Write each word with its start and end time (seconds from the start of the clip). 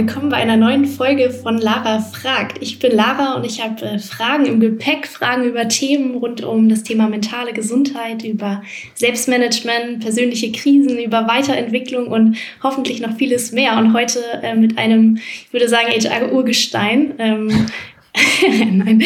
Willkommen 0.00 0.30
bei 0.30 0.38
einer 0.38 0.56
neuen 0.56 0.86
Folge 0.86 1.28
von 1.28 1.58
Lara 1.58 2.00
fragt. 2.00 2.62
Ich 2.62 2.78
bin 2.78 2.92
Lara 2.92 3.34
und 3.34 3.44
ich 3.44 3.62
habe 3.62 3.84
äh, 3.84 3.98
Fragen 3.98 4.46
im 4.46 4.58
Gepäck, 4.58 5.06
Fragen 5.06 5.44
über 5.44 5.68
Themen 5.68 6.14
rund 6.14 6.42
um 6.42 6.70
das 6.70 6.84
Thema 6.84 7.06
mentale 7.06 7.52
Gesundheit, 7.52 8.24
über 8.24 8.62
Selbstmanagement, 8.94 10.00
persönliche 10.00 10.52
Krisen, 10.52 10.98
über 10.98 11.28
Weiterentwicklung 11.28 12.06
und 12.06 12.38
hoffentlich 12.62 13.02
noch 13.02 13.14
vieles 13.16 13.52
mehr. 13.52 13.76
Und 13.76 13.92
heute 13.92 14.20
äh, 14.42 14.54
mit 14.54 14.78
einem, 14.78 15.18
ich 15.18 15.52
würde 15.52 15.68
sagen, 15.68 15.88
HR-Urgestein. 15.90 17.12
Ähm, 17.18 17.66
Nein. 18.72 19.04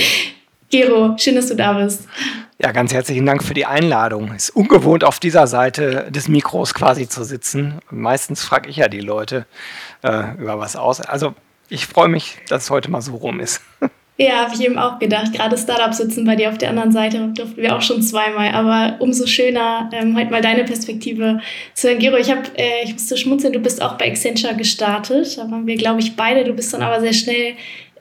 Gero, 0.71 1.17
schön, 1.19 1.37
dass 1.37 1.49
du 1.49 1.55
da 1.55 1.75
bist. 1.75 2.09
Ja, 2.61 2.73
ganz 2.73 2.93
herzlichen 2.93 3.27
Dank 3.27 3.43
für 3.43 3.55
die 3.55 3.67
Einladung. 3.67 4.33
Ist 4.35 4.51
ungewohnt, 4.51 5.05
auf 5.05 5.19
dieser 5.19 5.47
Seite 5.47 6.09
des 6.11 6.29
Mikros 6.29 6.75
quasi 6.75 7.09
zu 7.09 7.25
sitzen. 7.25 7.81
Meistens 7.91 8.43
frage 8.43 8.71
ich 8.71 8.77
ja 8.77 8.89
die 8.89 9.01
Leute 9.01 9.47
äh, 10.03 10.35
über 10.39 10.59
was 10.59 10.77
aus. 10.77 11.01
Also 11.01 11.35
ich 11.69 11.87
freue 11.87 12.09
mich, 12.09 12.39
dass 12.49 12.65
es 12.65 12.71
heute 12.71 12.91
mal 12.91 13.03
so 13.03 13.17
rum 13.17 13.41
ist. 13.41 13.61
Ja, 14.17 14.45
habe 14.45 14.55
ich 14.55 14.61
eben 14.61 14.79
auch 14.79 15.01
gedacht. 15.01 15.33
Gerade 15.33 15.59
Startups 15.59 15.97
sitzen 15.97 16.25
bei 16.25 16.37
dir 16.37 16.49
auf 16.49 16.57
der 16.59 16.71
anderen 16.71 16.93
Seite, 16.93 17.33
durften 17.35 17.61
wir 17.61 17.75
auch 17.75 17.83
schon 17.83 18.01
zweimal. 18.01 18.53
Aber 18.53 18.95
umso 19.01 19.27
schöner, 19.27 19.91
ähm, 19.93 20.17
heute 20.17 20.31
mal 20.31 20.41
deine 20.41 20.63
Perspektive 20.63 21.41
zu 21.75 21.89
hören. 21.89 21.99
Gero, 21.99 22.17
ich, 22.17 22.31
hab, 22.31 22.57
äh, 22.57 22.85
ich 22.85 22.93
musste 22.93 23.17
schmunzeln, 23.17 23.53
du 23.53 23.59
bist 23.59 23.83
auch 23.83 23.99
bei 23.99 24.07
Accenture 24.07 24.55
gestartet. 24.55 25.37
Da 25.37 25.51
waren 25.51 25.67
wir, 25.67 25.75
glaube 25.75 25.99
ich, 25.99 26.15
beide. 26.15 26.45
Du 26.45 26.53
bist 26.53 26.73
dann 26.73 26.83
aber 26.83 27.01
sehr 27.01 27.13
schnell 27.13 27.55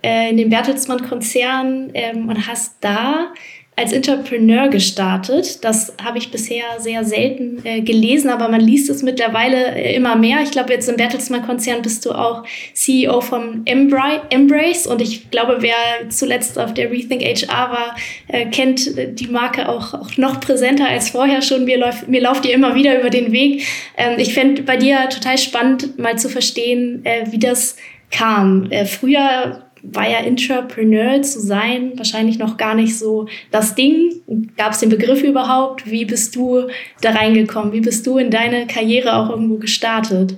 äh, 0.04 0.30
in 0.30 0.38
den 0.38 0.50
Bertelsmann-Konzern 0.50 1.92
ähm, 1.94 2.30
und 2.30 2.48
hast 2.48 2.76
da 2.82 3.32
als 3.76 3.92
Entrepreneur 3.92 4.68
gestartet. 4.70 5.64
Das 5.64 5.94
habe 6.04 6.20
ich 6.20 6.30
bisher 6.30 6.64
sehr 6.80 7.04
selten 7.04 7.66
äh, 7.66 7.82
gelesen, 7.82 8.30
aber 8.30 8.48
man 8.48 8.62
liest 8.62 8.90
es 8.90 9.02
mittlerweile 9.02 9.76
äh, 9.76 9.96
immer 9.96 10.16
mehr. 10.16 10.42
Ich 10.44 10.52
glaube, 10.52 10.74
jetzt 10.74 10.88
im 10.90 10.96
Bertelsmann-Konzern 10.96 11.82
bist 11.82 12.06
du 12.06 12.12
auch 12.12 12.44
CEO 12.74 13.22
vom 13.22 13.64
Embrace 13.66 14.86
und 14.86 15.02
ich 15.02 15.32
glaube, 15.32 15.58
wer 15.62 15.76
zuletzt 16.10 16.60
auf 16.60 16.74
der 16.76 16.92
Rethink 16.92 17.24
HR 17.24 17.72
war, 17.72 17.96
äh, 18.28 18.46
kennt 18.46 19.20
die 19.20 19.28
Marke 19.28 19.68
auch, 19.68 19.94
auch 19.96 20.18
noch 20.18 20.40
präsenter 20.40 20.88
als 20.88 21.10
vorher 21.10 21.42
schon. 21.42 21.66
Mir, 21.66 21.80
läuft, 21.80 22.08
mir 22.08 22.22
lauft 22.22 22.46
ihr 22.46 22.54
immer 22.54 22.76
wieder 22.76 23.00
über 23.00 23.10
den 23.10 23.32
Weg. 23.32 23.66
Ähm, 23.98 24.20
ich 24.20 24.36
fände 24.36 24.62
bei 24.62 24.78
dir 24.78 25.10
total 25.10 25.40
spannend, 25.40 25.98
mal 25.98 26.18
zu 26.20 26.30
verstehen, 26.30 27.04
äh, 27.06 27.26
wie 27.32 27.40
das 27.40 27.78
kam. 28.12 28.70
Äh, 28.70 28.86
früher 28.86 29.64
war 29.84 30.10
ja 30.10 30.20
Entrepreneur 30.20 31.22
zu 31.22 31.42
sein 31.42 31.92
wahrscheinlich 31.98 32.40
noch 32.40 32.56
gar 32.58 32.74
nicht 32.74 32.98
so 32.98 33.28
das 33.52 33.76
Ding. 33.76 34.14
Gab 34.58 34.72
es 34.72 34.80
den 34.80 34.90
Begriff 34.90 35.22
überhaupt? 35.22 35.86
Wie 35.86 36.06
bist 36.06 36.36
du 36.36 36.70
da 37.02 37.12
reingekommen? 37.12 37.74
Wie 37.74 37.82
bist 37.82 38.08
du 38.08 38.18
in 38.18 38.32
deine 38.32 38.66
Karriere 38.66 39.16
auch 39.16 39.30
irgendwo 39.30 39.58
gestartet? 39.58 40.38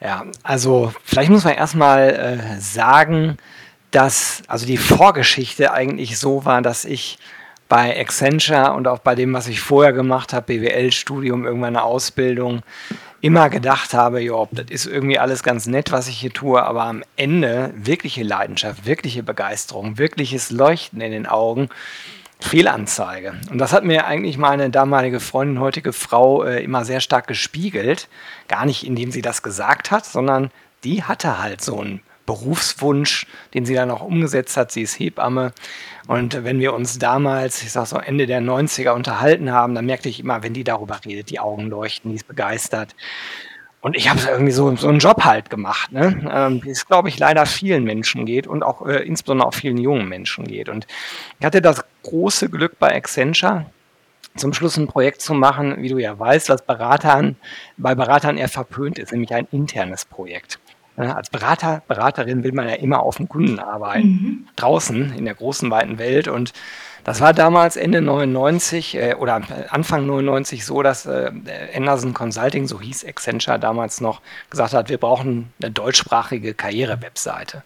Ja, 0.00 0.24
also 0.42 0.92
vielleicht 1.04 1.30
muss 1.30 1.44
man 1.44 1.54
erstmal 1.54 2.08
äh, 2.10 2.60
sagen, 2.60 3.36
dass 3.90 4.42
also 4.48 4.66
die 4.66 4.76
Vorgeschichte 4.78 5.72
eigentlich 5.72 6.18
so 6.18 6.44
war, 6.44 6.62
dass 6.62 6.84
ich 6.84 7.18
bei 7.68 7.98
Accenture 7.98 8.72
und 8.74 8.88
auch 8.88 8.98
bei 8.98 9.14
dem, 9.14 9.32
was 9.32 9.48
ich 9.48 9.60
vorher 9.60 9.92
gemacht 9.92 10.32
habe, 10.32 10.46
BWL-Studium, 10.46 11.44
irgendwann 11.44 11.76
eine 11.76 11.82
Ausbildung, 11.82 12.62
immer 13.20 13.50
gedacht 13.50 13.94
habe, 13.94 14.20
ja, 14.22 14.46
das 14.52 14.66
ist 14.70 14.86
irgendwie 14.86 15.18
alles 15.18 15.42
ganz 15.42 15.66
nett, 15.66 15.92
was 15.92 16.08
ich 16.08 16.18
hier 16.18 16.32
tue, 16.32 16.62
aber 16.62 16.84
am 16.84 17.02
Ende 17.16 17.72
wirkliche 17.76 18.22
Leidenschaft, 18.22 18.86
wirkliche 18.86 19.22
Begeisterung, 19.22 19.98
wirkliches 19.98 20.50
Leuchten 20.50 21.00
in 21.00 21.12
den 21.12 21.26
Augen, 21.26 21.68
Fehlanzeige. 22.40 23.34
Und 23.50 23.58
das 23.58 23.72
hat 23.72 23.84
mir 23.84 24.06
eigentlich 24.06 24.36
meine 24.36 24.70
damalige 24.70 25.20
Freundin, 25.20 25.60
heutige 25.60 25.92
Frau, 25.92 26.44
äh, 26.44 26.62
immer 26.62 26.84
sehr 26.84 27.00
stark 27.00 27.26
gespiegelt. 27.26 28.08
Gar 28.48 28.66
nicht, 28.66 28.86
indem 28.86 29.10
sie 29.10 29.22
das 29.22 29.42
gesagt 29.42 29.90
hat, 29.90 30.04
sondern 30.04 30.50
die 30.84 31.02
hatte 31.02 31.42
halt 31.42 31.62
so 31.62 31.80
einen 31.80 32.00
Berufswunsch, 32.26 33.26
den 33.54 33.64
sie 33.64 33.74
dann 33.74 33.90
auch 33.90 34.02
umgesetzt 34.02 34.56
hat. 34.56 34.72
Sie 34.72 34.82
ist 34.82 34.98
Hebamme. 34.98 35.52
Und 36.06 36.44
wenn 36.44 36.60
wir 36.60 36.74
uns 36.74 36.98
damals, 36.98 37.62
ich 37.62 37.72
sag 37.72 37.86
so 37.86 37.96
Ende 37.96 38.26
der 38.26 38.40
90er 38.40 38.90
unterhalten 38.90 39.50
haben, 39.50 39.74
dann 39.74 39.86
merkte 39.86 40.08
ich 40.08 40.20
immer, 40.20 40.42
wenn 40.42 40.52
die 40.52 40.64
darüber 40.64 41.00
redet, 41.04 41.30
die 41.30 41.40
Augen 41.40 41.68
leuchten, 41.68 42.10
die 42.10 42.16
ist 42.16 42.28
begeistert. 42.28 42.94
Und 43.80 43.96
ich 43.96 44.08
habe 44.08 44.20
irgendwie 44.28 44.52
so, 44.52 44.74
so 44.74 44.88
einen 44.88 44.98
Job 44.98 45.24
halt 45.24 45.48
gemacht, 45.48 45.92
ne? 45.92 46.28
ähm, 46.32 46.64
wie 46.64 46.70
es, 46.70 46.86
glaube 46.86 47.08
ich, 47.08 47.18
leider 47.20 47.46
vielen 47.46 47.84
Menschen 47.84 48.26
geht 48.26 48.48
und 48.48 48.64
auch 48.64 48.84
äh, 48.84 49.04
insbesondere 49.04 49.46
auch 49.46 49.54
vielen 49.54 49.78
jungen 49.78 50.08
Menschen 50.08 50.44
geht. 50.46 50.68
Und 50.68 50.88
ich 51.38 51.46
hatte 51.46 51.62
das 51.62 51.84
große 52.02 52.48
Glück 52.48 52.80
bei 52.80 52.96
Accenture, 52.96 53.66
zum 54.34 54.52
Schluss 54.52 54.76
ein 54.76 54.88
Projekt 54.88 55.22
zu 55.22 55.34
machen, 55.34 55.82
wie 55.82 55.88
du 55.88 55.98
ja 55.98 56.18
weißt, 56.18 56.48
was 56.48 56.62
Beratern, 56.62 57.36
bei 57.76 57.94
Beratern 57.94 58.36
eher 58.38 58.48
verpönt 58.48 58.98
ist, 58.98 59.12
nämlich 59.12 59.32
ein 59.32 59.46
internes 59.52 60.04
Projekt. 60.04 60.58
Als 60.96 61.30
Berater, 61.30 61.82
Beraterin 61.88 62.42
will 62.42 62.52
man 62.52 62.68
ja 62.68 62.74
immer 62.74 63.02
auf 63.02 63.16
dem 63.16 63.28
Kunden 63.28 63.58
arbeiten, 63.58 64.08
mhm. 64.08 64.48
draußen 64.56 65.12
in 65.14 65.24
der 65.26 65.34
großen, 65.34 65.70
weiten 65.70 65.98
Welt. 65.98 66.26
Und 66.26 66.52
das 67.04 67.20
war 67.20 67.32
damals 67.32 67.76
Ende 67.76 68.00
99 68.00 68.96
äh, 68.96 69.14
oder 69.14 69.42
Anfang 69.68 70.06
99 70.06 70.64
so, 70.64 70.82
dass 70.82 71.06
äh, 71.06 71.30
Anderson 71.74 72.14
Consulting, 72.14 72.66
so 72.66 72.80
hieß 72.80 73.04
Accenture 73.04 73.58
damals 73.58 74.00
noch, 74.00 74.20
gesagt 74.50 74.74
hat, 74.74 74.88
wir 74.88 74.98
brauchen 74.98 75.52
eine 75.62 75.70
deutschsprachige 75.70 76.54
Karriere-Webseite. 76.54 77.62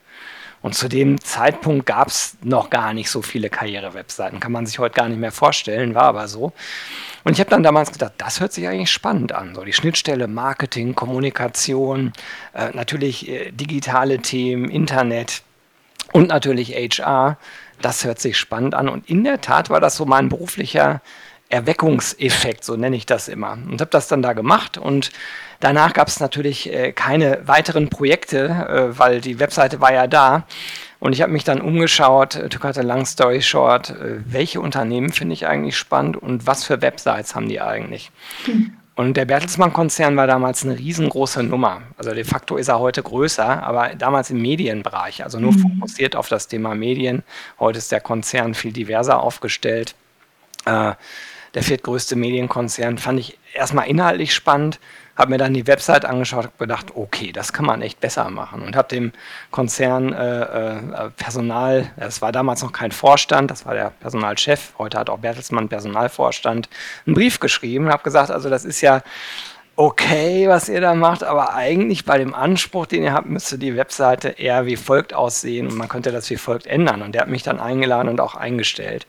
Und 0.62 0.74
zu 0.74 0.88
dem 0.88 1.20
Zeitpunkt 1.20 1.86
gab 1.86 2.08
es 2.08 2.36
noch 2.42 2.68
gar 2.68 2.92
nicht 2.92 3.10
so 3.10 3.22
viele 3.22 3.48
Karriere-Webseiten. 3.48 4.40
Kann 4.40 4.52
man 4.52 4.66
sich 4.66 4.78
heute 4.78 4.94
gar 4.94 5.08
nicht 5.08 5.18
mehr 5.18 5.32
vorstellen, 5.32 5.94
war 5.94 6.04
aber 6.04 6.28
so. 6.28 6.52
Und 7.24 7.32
ich 7.32 7.40
habe 7.40 7.50
dann 7.50 7.62
damals 7.62 7.92
gedacht, 7.92 8.12
das 8.18 8.40
hört 8.40 8.52
sich 8.52 8.68
eigentlich 8.68 8.90
spannend 8.90 9.32
an. 9.32 9.54
So 9.54 9.64
die 9.64 9.72
Schnittstelle 9.72 10.26
Marketing, 10.26 10.94
Kommunikation, 10.94 12.12
äh, 12.52 12.70
natürlich 12.74 13.28
äh, 13.28 13.50
digitale 13.52 14.18
Themen, 14.18 14.70
Internet 14.70 15.42
und 16.12 16.28
natürlich 16.28 16.74
HR. 16.74 17.38
Das 17.80 18.04
hört 18.04 18.20
sich 18.20 18.36
spannend 18.36 18.74
an. 18.74 18.88
Und 18.90 19.08
in 19.08 19.24
der 19.24 19.40
Tat 19.40 19.70
war 19.70 19.80
das 19.80 19.96
so 19.96 20.04
mein 20.04 20.28
beruflicher 20.28 21.00
Erweckungseffekt, 21.50 22.64
so 22.64 22.76
nenne 22.76 22.96
ich 22.96 23.06
das 23.06 23.28
immer. 23.28 23.52
Und 23.52 23.80
habe 23.80 23.90
das 23.90 24.08
dann 24.08 24.22
da 24.22 24.32
gemacht 24.32 24.78
und 24.78 25.10
danach 25.58 25.92
gab 25.92 26.08
es 26.08 26.20
natürlich 26.20 26.72
äh, 26.72 26.92
keine 26.92 27.46
weiteren 27.46 27.90
Projekte, 27.90 28.46
äh, 28.48 28.98
weil 28.98 29.20
die 29.20 29.38
Webseite 29.38 29.80
war 29.80 29.92
ja 29.92 30.06
da. 30.06 30.44
Und 31.00 31.12
ich 31.12 31.22
habe 31.22 31.32
mich 31.32 31.44
dann 31.44 31.60
umgeschaut, 31.60 32.36
äh, 32.36 32.48
to 32.48 32.58
cut 32.58 32.78
a 32.78 32.82
long 32.82 33.04
story 33.04 33.42
short, 33.42 33.90
äh, 33.90 34.20
welche 34.24 34.60
Unternehmen 34.60 35.12
finde 35.12 35.34
ich 35.34 35.46
eigentlich 35.46 35.76
spannend 35.76 36.16
und 36.16 36.46
was 36.46 36.64
für 36.64 36.82
Websites 36.82 37.34
haben 37.34 37.48
die 37.48 37.60
eigentlich? 37.60 38.10
Hm. 38.44 38.76
Und 38.94 39.16
der 39.16 39.24
Bertelsmann-Konzern 39.24 40.14
war 40.16 40.26
damals 40.26 40.62
eine 40.62 40.78
riesengroße 40.78 41.42
Nummer. 41.42 41.80
Also 41.96 42.12
de 42.12 42.22
facto 42.22 42.58
ist 42.58 42.68
er 42.68 42.80
heute 42.80 43.02
größer, 43.02 43.62
aber 43.62 43.94
damals 43.94 44.28
im 44.28 44.42
Medienbereich, 44.42 45.24
also 45.24 45.40
nur 45.40 45.52
mhm. 45.52 45.60
fokussiert 45.60 46.16
auf 46.16 46.28
das 46.28 46.48
Thema 46.48 46.74
Medien. 46.74 47.22
Heute 47.58 47.78
ist 47.78 47.92
der 47.92 48.02
Konzern 48.02 48.52
viel 48.52 48.72
diverser 48.72 49.22
aufgestellt. 49.22 49.94
Äh, 50.66 50.92
der 51.54 51.62
viertgrößte 51.62 52.16
Medienkonzern, 52.16 52.98
fand 52.98 53.20
ich 53.20 53.38
erstmal 53.54 53.88
inhaltlich 53.88 54.34
spannend, 54.34 54.78
habe 55.16 55.32
mir 55.32 55.38
dann 55.38 55.52
die 55.52 55.66
Website 55.66 56.04
angeschaut 56.04 56.46
und 56.46 56.58
gedacht, 56.58 56.86
okay, 56.94 57.32
das 57.32 57.52
kann 57.52 57.66
man 57.66 57.82
echt 57.82 58.00
besser 58.00 58.30
machen 58.30 58.62
und 58.62 58.74
habe 58.76 58.88
dem 58.88 59.12
Konzern 59.50 60.12
äh, 60.12 60.42
äh, 60.42 61.10
Personal, 61.16 61.90
das 61.96 62.22
war 62.22 62.32
damals 62.32 62.62
noch 62.62 62.72
kein 62.72 62.92
Vorstand, 62.92 63.50
das 63.50 63.66
war 63.66 63.74
der 63.74 63.90
Personalchef, 64.00 64.72
heute 64.78 64.98
hat 64.98 65.10
auch 65.10 65.18
Bertelsmann 65.18 65.68
Personalvorstand, 65.68 66.68
einen 67.06 67.14
Brief 67.14 67.40
geschrieben 67.40 67.86
und 67.86 67.92
habe 67.92 68.02
gesagt, 68.02 68.30
also 68.30 68.48
das 68.48 68.64
ist 68.64 68.80
ja 68.80 69.02
okay, 69.76 70.46
was 70.46 70.68
ihr 70.68 70.82
da 70.82 70.94
macht, 70.94 71.24
aber 71.24 71.54
eigentlich 71.54 72.04
bei 72.04 72.18
dem 72.18 72.34
Anspruch, 72.34 72.84
den 72.86 73.02
ihr 73.02 73.14
habt, 73.14 73.28
müsste 73.28 73.56
die 73.56 73.76
Webseite 73.76 74.28
eher 74.28 74.66
wie 74.66 74.76
folgt 74.76 75.14
aussehen 75.14 75.66
und 75.66 75.74
man 75.74 75.88
könnte 75.88 76.12
das 76.12 76.28
wie 76.28 76.36
folgt 76.36 76.66
ändern. 76.66 77.00
Und 77.00 77.14
der 77.14 77.22
hat 77.22 77.28
mich 77.30 77.42
dann 77.42 77.58
eingeladen 77.58 78.10
und 78.10 78.20
auch 78.20 78.34
eingestellt. 78.34 79.06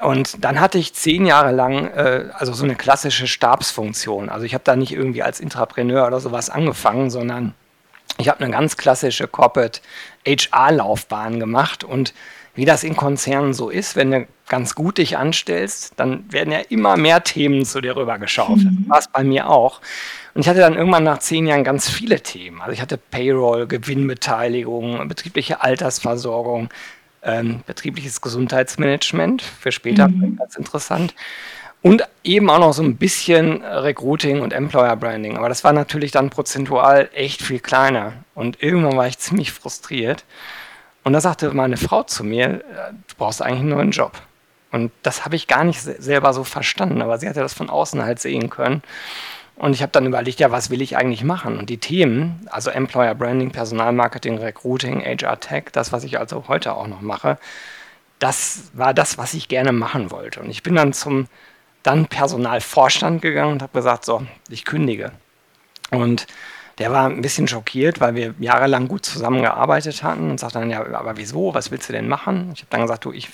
Und 0.00 0.44
dann 0.44 0.60
hatte 0.60 0.78
ich 0.78 0.94
zehn 0.94 1.26
Jahre 1.26 1.52
lang 1.52 1.88
äh, 1.88 2.26
also 2.32 2.52
so 2.52 2.64
eine 2.64 2.76
klassische 2.76 3.26
Stabsfunktion. 3.26 4.28
Also 4.28 4.44
ich 4.44 4.54
habe 4.54 4.64
da 4.64 4.76
nicht 4.76 4.92
irgendwie 4.92 5.22
als 5.22 5.40
Intrapreneur 5.40 6.06
oder 6.06 6.20
sowas 6.20 6.50
angefangen, 6.50 7.10
sondern 7.10 7.54
ich 8.18 8.28
habe 8.28 8.40
eine 8.40 8.52
ganz 8.52 8.76
klassische 8.76 9.26
Corporate 9.26 9.80
HR-Laufbahn 10.26 11.40
gemacht. 11.40 11.84
Und 11.84 12.14
wie 12.54 12.64
das 12.64 12.84
in 12.84 12.96
Konzernen 12.96 13.54
so 13.54 13.70
ist, 13.70 13.96
wenn 13.96 14.10
du 14.10 14.26
ganz 14.48 14.74
gut 14.74 14.98
dich 14.98 15.16
anstellst, 15.16 15.94
dann 15.96 16.32
werden 16.32 16.52
ja 16.52 16.60
immer 16.68 16.96
mehr 16.96 17.22
Themen 17.22 17.64
zu 17.64 17.80
dir 17.80 17.96
rübergeschaut. 17.96 18.58
Mhm. 18.58 18.78
Das 18.80 18.88
war 18.88 18.98
es 18.98 19.08
bei 19.08 19.24
mir 19.24 19.48
auch. 19.48 19.80
Und 20.34 20.42
ich 20.42 20.48
hatte 20.48 20.60
dann 20.60 20.74
irgendwann 20.74 21.04
nach 21.04 21.18
zehn 21.18 21.46
Jahren 21.46 21.64
ganz 21.64 21.88
viele 21.88 22.20
Themen. 22.20 22.60
Also 22.60 22.72
ich 22.72 22.80
hatte 22.80 22.98
Payroll, 22.98 23.66
Gewinnbeteiligung, 23.66 25.06
betriebliche 25.08 25.62
Altersversorgung, 25.62 26.68
ähm, 27.22 27.62
betriebliches 27.66 28.20
Gesundheitsmanagement, 28.20 29.42
für 29.42 29.72
später 29.72 30.08
mhm. 30.08 30.36
ganz 30.36 30.56
interessant. 30.56 31.14
Und 31.80 32.02
eben 32.24 32.50
auch 32.50 32.58
noch 32.58 32.72
so 32.72 32.82
ein 32.82 32.96
bisschen 32.96 33.62
Recruiting 33.62 34.40
und 34.40 34.52
Employer 34.52 34.96
Branding. 34.96 35.36
Aber 35.36 35.48
das 35.48 35.62
war 35.62 35.72
natürlich 35.72 36.10
dann 36.10 36.28
prozentual 36.28 37.08
echt 37.14 37.40
viel 37.40 37.60
kleiner. 37.60 38.14
Und 38.34 38.62
irgendwann 38.62 38.96
war 38.96 39.06
ich 39.06 39.18
ziemlich 39.18 39.52
frustriert. 39.52 40.24
Und 41.04 41.12
da 41.12 41.20
sagte 41.20 41.52
meine 41.54 41.76
Frau 41.76 42.02
zu 42.02 42.24
mir, 42.24 42.46
äh, 42.46 42.92
du 43.06 43.14
brauchst 43.16 43.42
eigentlich 43.42 43.60
einen 43.60 43.68
neuen 43.68 43.90
Job. 43.92 44.20
Und 44.70 44.92
das 45.02 45.24
habe 45.24 45.36
ich 45.36 45.46
gar 45.46 45.64
nicht 45.64 45.80
selber 45.80 46.32
so 46.34 46.44
verstanden, 46.44 47.00
aber 47.00 47.18
sie 47.18 47.28
hatte 47.28 47.40
das 47.40 47.54
von 47.54 47.70
außen 47.70 48.02
halt 48.02 48.18
sehen 48.18 48.50
können. 48.50 48.82
Und 49.58 49.74
ich 49.74 49.82
habe 49.82 49.90
dann 49.90 50.06
überlegt, 50.06 50.38
ja, 50.38 50.52
was 50.52 50.70
will 50.70 50.80
ich 50.80 50.96
eigentlich 50.96 51.24
machen? 51.24 51.58
Und 51.58 51.68
die 51.68 51.78
Themen, 51.78 52.46
also 52.48 52.70
Employer 52.70 53.14
Branding, 53.16 53.50
Personalmarketing, 53.50 54.38
Recruiting, 54.38 55.00
HR 55.00 55.40
Tech, 55.40 55.64
das, 55.72 55.90
was 55.92 56.04
ich 56.04 56.20
also 56.20 56.44
heute 56.46 56.74
auch 56.74 56.86
noch 56.86 57.00
mache, 57.00 57.38
das 58.20 58.70
war 58.72 58.94
das, 58.94 59.18
was 59.18 59.34
ich 59.34 59.48
gerne 59.48 59.72
machen 59.72 60.12
wollte. 60.12 60.40
Und 60.40 60.50
ich 60.50 60.62
bin 60.62 60.76
dann 60.76 60.92
zum 60.92 61.26
dann 61.82 62.06
Personalvorstand 62.06 63.20
gegangen 63.20 63.52
und 63.52 63.62
habe 63.62 63.72
gesagt, 63.72 64.04
so, 64.04 64.22
ich 64.48 64.64
kündige. 64.64 65.12
Und 65.90 66.26
der 66.78 66.92
war 66.92 67.06
ein 67.06 67.22
bisschen 67.22 67.48
schockiert, 67.48 68.00
weil 68.00 68.14
wir 68.14 68.34
jahrelang 68.38 68.86
gut 68.86 69.04
zusammengearbeitet 69.04 70.04
hatten 70.04 70.30
und 70.30 70.38
sagte 70.38 70.60
dann, 70.60 70.70
ja, 70.70 70.84
aber 70.94 71.16
wieso, 71.16 71.54
was 71.54 71.72
willst 71.72 71.88
du 71.88 71.92
denn 71.92 72.08
machen? 72.08 72.50
Ich 72.54 72.60
habe 72.60 72.70
dann 72.70 72.82
gesagt, 72.82 73.04
du, 73.04 73.12
ich 73.12 73.28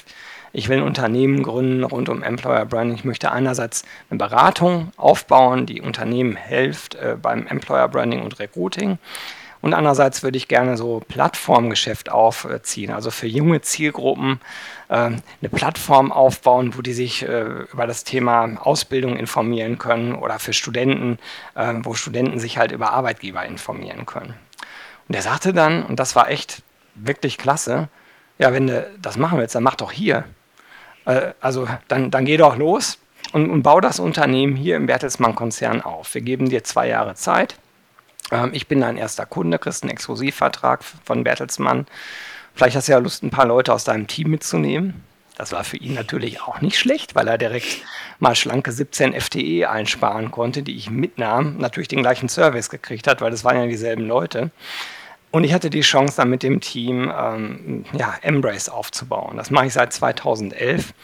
ich 0.55 0.69
will 0.69 0.79
ein 0.79 0.85
Unternehmen 0.85 1.43
gründen 1.43 1.83
rund 1.83 2.09
um 2.09 2.23
Employer 2.23 2.65
Branding. 2.65 2.97
Ich 2.97 3.05
möchte 3.05 3.33
einerseits 3.33 3.83
eine 4.09 4.19
Beratung 4.19 4.93
aufbauen, 4.97 5.67
die 5.67 5.83
Unternehmen 5.83 6.37
hilft 6.37 6.95
äh, 6.95 7.17
beim 7.21 7.47
Employer 7.49 7.89
Branding 7.89 8.23
und 8.23 8.39
Recruiting. 8.39 8.99
Und 9.61 9.75
andererseits 9.75 10.23
würde 10.23 10.37
ich 10.37 10.47
gerne 10.47 10.77
so 10.77 11.03
Plattformgeschäft 11.09 12.12
aufziehen, 12.12 12.93
also 12.93 13.11
für 13.11 13.27
junge 13.27 13.62
Zielgruppen 13.62 14.39
äh, 14.89 14.95
eine 14.95 15.21
Plattform 15.51 16.12
aufbauen, 16.12 16.77
wo 16.77 16.83
die 16.83 16.93
sich 16.93 17.27
äh, 17.27 17.65
über 17.73 17.87
das 17.87 18.05
Thema 18.05 18.59
Ausbildung 18.61 19.17
informieren 19.17 19.79
können 19.79 20.15
oder 20.15 20.39
für 20.39 20.53
Studenten, 20.53 21.19
äh, 21.57 21.75
wo 21.83 21.95
Studenten 21.95 22.39
sich 22.39 22.59
halt 22.59 22.71
über 22.71 22.93
Arbeitgeber 22.93 23.45
informieren 23.45 24.07
können. 24.07 24.35
Und 25.09 25.17
er 25.17 25.23
sagte 25.23 25.53
dann, 25.53 25.83
und 25.83 25.99
das 25.99 26.15
war 26.15 26.31
echt 26.31 26.62
wirklich 26.95 27.39
klasse, 27.39 27.89
ja, 28.39 28.53
wenn 28.53 28.69
du 28.69 28.89
das 29.00 29.17
machen 29.17 29.39
willst, 29.39 29.55
dann 29.55 29.62
mach 29.62 29.77
doch 29.77 29.91
hier. 29.91 30.25
Äh, 31.05 31.33
also 31.41 31.69
dann, 31.89 32.11
dann 32.11 32.25
geh 32.25 32.37
doch 32.37 32.56
los 32.56 32.99
und, 33.33 33.51
und 33.51 33.62
bau 33.62 33.81
das 33.81 33.99
Unternehmen 33.99 34.56
hier 34.56 34.77
im 34.77 34.87
Bertelsmann-Konzern 34.87 35.83
auf. 35.83 36.15
Wir 36.15 36.23
geben 36.23 36.49
dir 36.49 36.65
zwei 36.65 36.89
Jahre 36.89 37.15
Zeit. 37.15 37.56
Ähm, 38.31 38.51
ich 38.53 38.69
bin 38.69 38.81
dein 38.81 38.97
erster 38.97 39.27
Kunde, 39.27 39.59
kriegst 39.59 39.83
einen 39.83 39.91
Exklusivvertrag 39.91 40.83
von 41.05 41.25
Bertelsmann. 41.25 41.87
Vielleicht 42.55 42.77
hast 42.77 42.89
du 42.89 42.93
ja 42.93 42.99
Lust, 42.99 43.23
ein 43.23 43.31
paar 43.31 43.47
Leute 43.47 43.73
aus 43.73 43.85
deinem 43.85 44.06
Team 44.06 44.31
mitzunehmen. 44.31 45.03
Das 45.37 45.51
war 45.51 45.65
für 45.65 45.77
ihn 45.77 45.95
natürlich 45.95 46.43
auch 46.43 46.61
nicht 46.61 46.79
schlecht, 46.79 47.17
weil 47.17 47.27
er 47.27 47.39
direkt 47.39 47.83
mal 48.21 48.37
schlanke 48.37 48.71
17 48.71 49.21
FTE 49.21 49.69
einsparen 49.69 50.31
konnte, 50.31 50.62
die 50.62 50.77
ich 50.77 50.91
mitnahm, 50.91 51.57
natürlich 51.59 51.89
den 51.89 52.03
gleichen 52.03 52.29
Service 52.29 52.71
gekriegt 52.71 53.09
hat, 53.09 53.21
weil 53.21 53.33
das 53.33 53.43
waren 53.43 53.57
ja 53.57 53.67
dieselben 53.67 54.07
Leute. 54.07 54.53
Und 55.35 55.43
ich 55.43 55.53
hatte 55.53 55.69
die 55.69 55.81
Chance, 55.81 56.19
dann 56.19 56.31
mit 56.31 56.45
dem 56.45 56.61
Team 56.61 57.13
ähm, 57.13 57.85
ja, 57.93 58.15
Embrace 58.23 58.69
aufzubauen. 58.69 59.37
Das 59.37 59.51
mache 59.51 59.67
ich 59.67 59.73
seit 59.73 59.93
2011. 59.93 60.95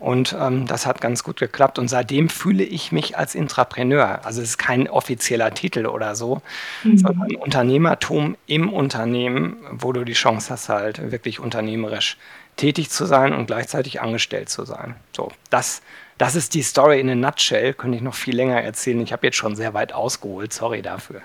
Und 0.00 0.34
ähm, 0.40 0.66
das 0.66 0.86
hat 0.86 1.02
ganz 1.02 1.22
gut 1.22 1.38
geklappt. 1.38 1.78
Und 1.78 1.88
seitdem 1.88 2.30
fühle 2.30 2.64
ich 2.64 2.90
mich 2.90 3.18
als 3.18 3.34
Intrapreneur. 3.34 4.24
Also 4.24 4.40
es 4.40 4.48
ist 4.48 4.58
kein 4.58 4.88
offizieller 4.88 5.52
Titel 5.52 5.84
oder 5.84 6.14
so, 6.14 6.40
mhm. 6.84 6.96
sondern 6.96 7.36
Unternehmertum 7.36 8.38
im 8.46 8.72
Unternehmen, 8.72 9.58
wo 9.70 9.92
du 9.92 10.04
die 10.04 10.14
Chance 10.14 10.54
hast, 10.54 10.70
halt 10.70 11.12
wirklich 11.12 11.38
unternehmerisch 11.38 12.16
tätig 12.56 12.88
zu 12.88 13.04
sein 13.04 13.34
und 13.34 13.44
gleichzeitig 13.44 14.00
angestellt 14.00 14.48
zu 14.48 14.64
sein. 14.64 14.94
So, 15.14 15.32
das, 15.50 15.82
das 16.16 16.34
ist 16.34 16.54
die 16.54 16.62
Story 16.62 16.98
in 16.98 17.10
a 17.10 17.14
nutshell. 17.14 17.74
Könnte 17.74 17.98
ich 17.98 18.02
noch 18.02 18.14
viel 18.14 18.36
länger 18.36 18.58
erzählen. 18.58 19.02
Ich 19.02 19.12
habe 19.12 19.26
jetzt 19.26 19.36
schon 19.36 19.54
sehr 19.54 19.74
weit 19.74 19.92
ausgeholt. 19.92 20.54
Sorry 20.54 20.80
dafür. 20.80 21.20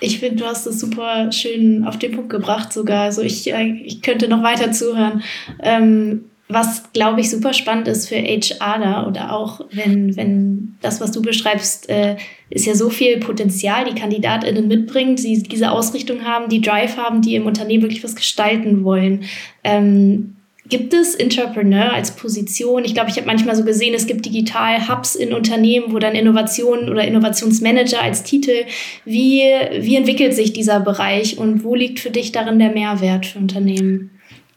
Ich 0.00 0.18
finde, 0.20 0.42
du 0.42 0.46
hast 0.46 0.66
es 0.66 0.80
super 0.80 1.32
schön 1.32 1.84
auf 1.84 1.98
den 1.98 2.12
Punkt 2.12 2.30
gebracht 2.30 2.72
sogar. 2.72 3.02
Also 3.02 3.22
ich, 3.22 3.52
äh, 3.52 3.82
ich 3.84 4.02
könnte 4.02 4.28
noch 4.28 4.42
weiter 4.42 4.72
zuhören. 4.72 5.22
Ähm, 5.62 6.24
was, 6.48 6.92
glaube 6.94 7.20
ich, 7.20 7.30
super 7.30 7.52
spannend 7.52 7.88
ist 7.88 8.08
für 8.08 8.16
HRler 8.16 9.06
oder 9.06 9.34
auch, 9.34 9.60
wenn, 9.70 10.16
wenn 10.16 10.76
das, 10.80 10.98
was 11.00 11.12
du 11.12 11.20
beschreibst, 11.20 11.90
äh, 11.90 12.16
ist 12.48 12.64
ja 12.64 12.74
so 12.74 12.88
viel 12.88 13.18
Potenzial, 13.18 13.84
die 13.84 13.94
KandidatInnen 13.94 14.66
mitbringen, 14.66 15.16
die 15.16 15.42
diese 15.42 15.70
Ausrichtung 15.70 16.24
haben, 16.24 16.48
die 16.48 16.62
Drive 16.62 16.96
haben, 16.96 17.20
die 17.20 17.34
im 17.34 17.44
Unternehmen 17.44 17.82
wirklich 17.82 18.02
was 18.02 18.16
gestalten 18.16 18.82
wollen. 18.82 19.24
Ähm, 19.62 20.36
Gibt 20.68 20.92
es 20.92 21.14
Entrepreneur 21.14 21.92
als 21.92 22.10
Position? 22.10 22.84
Ich 22.84 22.94
glaube, 22.94 23.10
ich 23.10 23.16
habe 23.16 23.26
manchmal 23.26 23.56
so 23.56 23.64
gesehen, 23.64 23.94
es 23.94 24.06
gibt 24.06 24.26
Digital-Hubs 24.26 25.14
in 25.14 25.32
Unternehmen, 25.32 25.92
wo 25.92 25.98
dann 25.98 26.14
Innovation 26.14 26.90
oder 26.90 27.04
Innovationsmanager 27.04 28.02
als 28.02 28.22
Titel. 28.22 28.64
Wie, 29.04 29.42
wie 29.80 29.96
entwickelt 29.96 30.34
sich 30.34 30.52
dieser 30.52 30.80
Bereich 30.80 31.38
und 31.38 31.64
wo 31.64 31.74
liegt 31.74 32.00
für 32.00 32.10
dich 32.10 32.32
darin 32.32 32.58
der 32.58 32.70
Mehrwert 32.70 33.26
für 33.26 33.38
Unternehmen? 33.38 34.10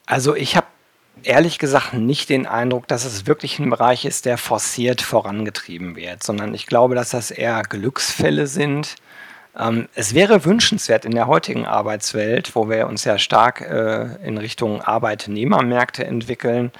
Also 0.06 0.36
ich 0.36 0.58
habe 0.58 0.68
ehrlich 1.24 1.60
gesagt 1.60 1.94
nicht 1.94 2.30
den 2.30 2.46
Eindruck, 2.46 2.88
dass 2.88 3.06
es 3.06 3.28
wirklich 3.28 3.60
ein 3.60 3.69
Bereich 3.69 4.06
ist, 4.06 4.25
der 4.25 4.38
forciert 4.38 5.02
vorangetrieben 5.02 5.96
wird, 5.96 6.24
sondern 6.24 6.54
ich 6.54 6.66
glaube, 6.66 6.96
dass 6.96 7.12
das 7.12 7.31
eher 7.31 7.62
Glücksfälle 7.64 8.48
sind 8.48 8.96
es 9.95 10.13
wäre 10.13 10.45
wünschenswert 10.45 11.06
in 11.06 11.12
der 11.12 11.27
heutigen 11.27 11.65
Arbeitswelt, 11.65 12.56
wo 12.56 12.69
wir 12.69 12.88
uns 12.88 13.03
ja 13.03 13.18
stark 13.18 13.62
äh, 13.62 14.15
in 14.25 14.38
Richtung 14.38 14.81
Arbeitnehmermärkte 14.81 16.06
entwickeln, 16.06 16.71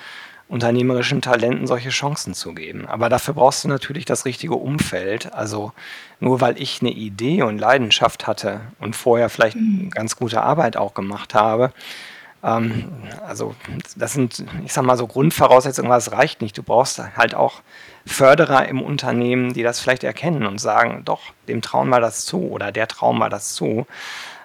unternehmerischen 0.47 1.21
Talenten 1.21 1.65
solche 1.65 1.89
Chancen 1.89 2.33
zu 2.33 2.53
geben. 2.53 2.85
Aber 2.85 3.09
dafür 3.09 3.33
brauchst 3.33 3.63
du 3.63 3.68
natürlich 3.69 4.06
das 4.06 4.25
richtige 4.25 4.56
Umfeld. 4.56 5.33
Also 5.33 5.71
nur 6.19 6.41
weil 6.41 6.62
ich 6.62 6.81
eine 6.81 6.91
Idee 6.91 7.44
und 7.44 7.57
Leidenschaft 7.57 8.27
hatte 8.27 8.62
und 8.79 8.95
vorher 8.95 9.29
vielleicht 9.29 9.56
mhm. 9.56 9.89
ganz 9.91 10.15
gute 10.15 10.41
Arbeit 10.41 10.75
auch 10.77 10.94
gemacht 10.94 11.33
habe, 11.33 11.71
ähm, 11.71 11.71
also 12.41 13.55
das 13.95 14.13
sind, 14.13 14.43
ich 14.65 14.73
sag 14.73 14.83
mal 14.83 14.97
so 14.97 15.05
Grundvoraussetzungen, 15.05 15.91
aber 15.91 15.97
es 15.97 16.11
reicht 16.11 16.41
nicht. 16.41 16.57
Du 16.57 16.63
brauchst 16.63 16.99
halt 17.15 17.35
auch 17.35 17.61
Förderer 18.05 18.67
im 18.67 18.81
Unternehmen, 18.81 19.53
die 19.53 19.61
das 19.61 19.79
vielleicht 19.79 20.03
erkennen 20.03 20.47
und 20.47 20.59
sagen, 20.59 21.03
doch, 21.05 21.21
dem 21.47 21.61
trauen 21.61 21.89
wir 21.89 21.99
das 21.99 22.25
zu 22.25 22.49
oder 22.49 22.71
der 22.71 22.88
trauen 22.88 23.19
wir 23.19 23.29
das 23.29 23.53
zu. 23.53 23.85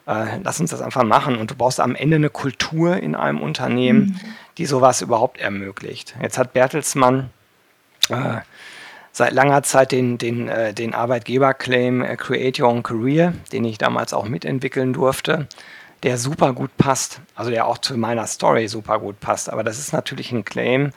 Äh, 0.06 0.38
lass 0.42 0.60
uns 0.60 0.70
das 0.70 0.82
einfach 0.82 1.04
machen. 1.04 1.38
Und 1.38 1.50
du 1.50 1.54
brauchst 1.54 1.80
am 1.80 1.94
Ende 1.94 2.16
eine 2.16 2.28
Kultur 2.28 2.98
in 2.98 3.14
einem 3.14 3.40
Unternehmen, 3.40 4.00
mhm. 4.00 4.34
die 4.58 4.66
sowas 4.66 5.00
überhaupt 5.00 5.38
ermöglicht. 5.38 6.14
Jetzt 6.20 6.36
hat 6.36 6.52
Bertelsmann 6.52 7.30
äh, 8.10 8.40
seit 9.10 9.32
langer 9.32 9.62
Zeit 9.62 9.90
den, 9.90 10.18
den, 10.18 10.48
äh, 10.48 10.74
den 10.74 10.92
Arbeitgeberclaim 10.92 12.02
äh, 12.02 12.16
Create 12.16 12.60
Your 12.60 12.68
Own 12.68 12.82
Career, 12.82 13.32
den 13.52 13.64
ich 13.64 13.78
damals 13.78 14.12
auch 14.12 14.28
mitentwickeln 14.28 14.92
durfte 14.92 15.48
der 16.06 16.18
super 16.18 16.52
gut 16.52 16.70
passt, 16.76 17.20
also 17.34 17.50
der 17.50 17.66
auch 17.66 17.78
zu 17.78 17.98
meiner 17.98 18.28
Story 18.28 18.68
super 18.68 19.00
gut 19.00 19.18
passt. 19.18 19.50
Aber 19.50 19.64
das 19.64 19.80
ist 19.80 19.92
natürlich 19.92 20.30
ein 20.30 20.44
Claim, 20.44 20.92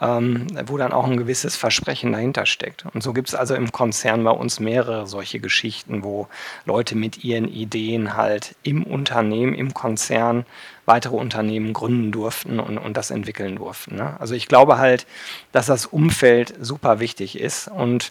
ähm, 0.00 0.46
wo 0.64 0.78
dann 0.78 0.94
auch 0.94 1.06
ein 1.06 1.18
gewisses 1.18 1.56
Versprechen 1.56 2.10
dahinter 2.10 2.46
steckt. 2.46 2.86
Und 2.86 3.02
so 3.02 3.12
gibt 3.12 3.28
es 3.28 3.34
also 3.34 3.54
im 3.54 3.70
Konzern 3.70 4.24
bei 4.24 4.30
uns 4.30 4.58
mehrere 4.58 5.06
solche 5.06 5.40
Geschichten, 5.40 6.02
wo 6.04 6.28
Leute 6.64 6.96
mit 6.96 7.22
ihren 7.22 7.48
Ideen 7.48 8.16
halt 8.16 8.56
im 8.62 8.82
Unternehmen, 8.82 9.54
im 9.54 9.74
Konzern 9.74 10.46
weitere 10.86 11.16
Unternehmen 11.16 11.74
gründen 11.74 12.10
durften 12.10 12.58
und, 12.58 12.78
und 12.78 12.96
das 12.96 13.10
entwickeln 13.10 13.56
durften. 13.56 13.96
Ne? 13.96 14.18
Also 14.18 14.32
ich 14.34 14.48
glaube 14.48 14.78
halt, 14.78 15.06
dass 15.52 15.66
das 15.66 15.84
Umfeld 15.84 16.54
super 16.62 16.98
wichtig 16.98 17.38
ist 17.38 17.68
und 17.68 18.10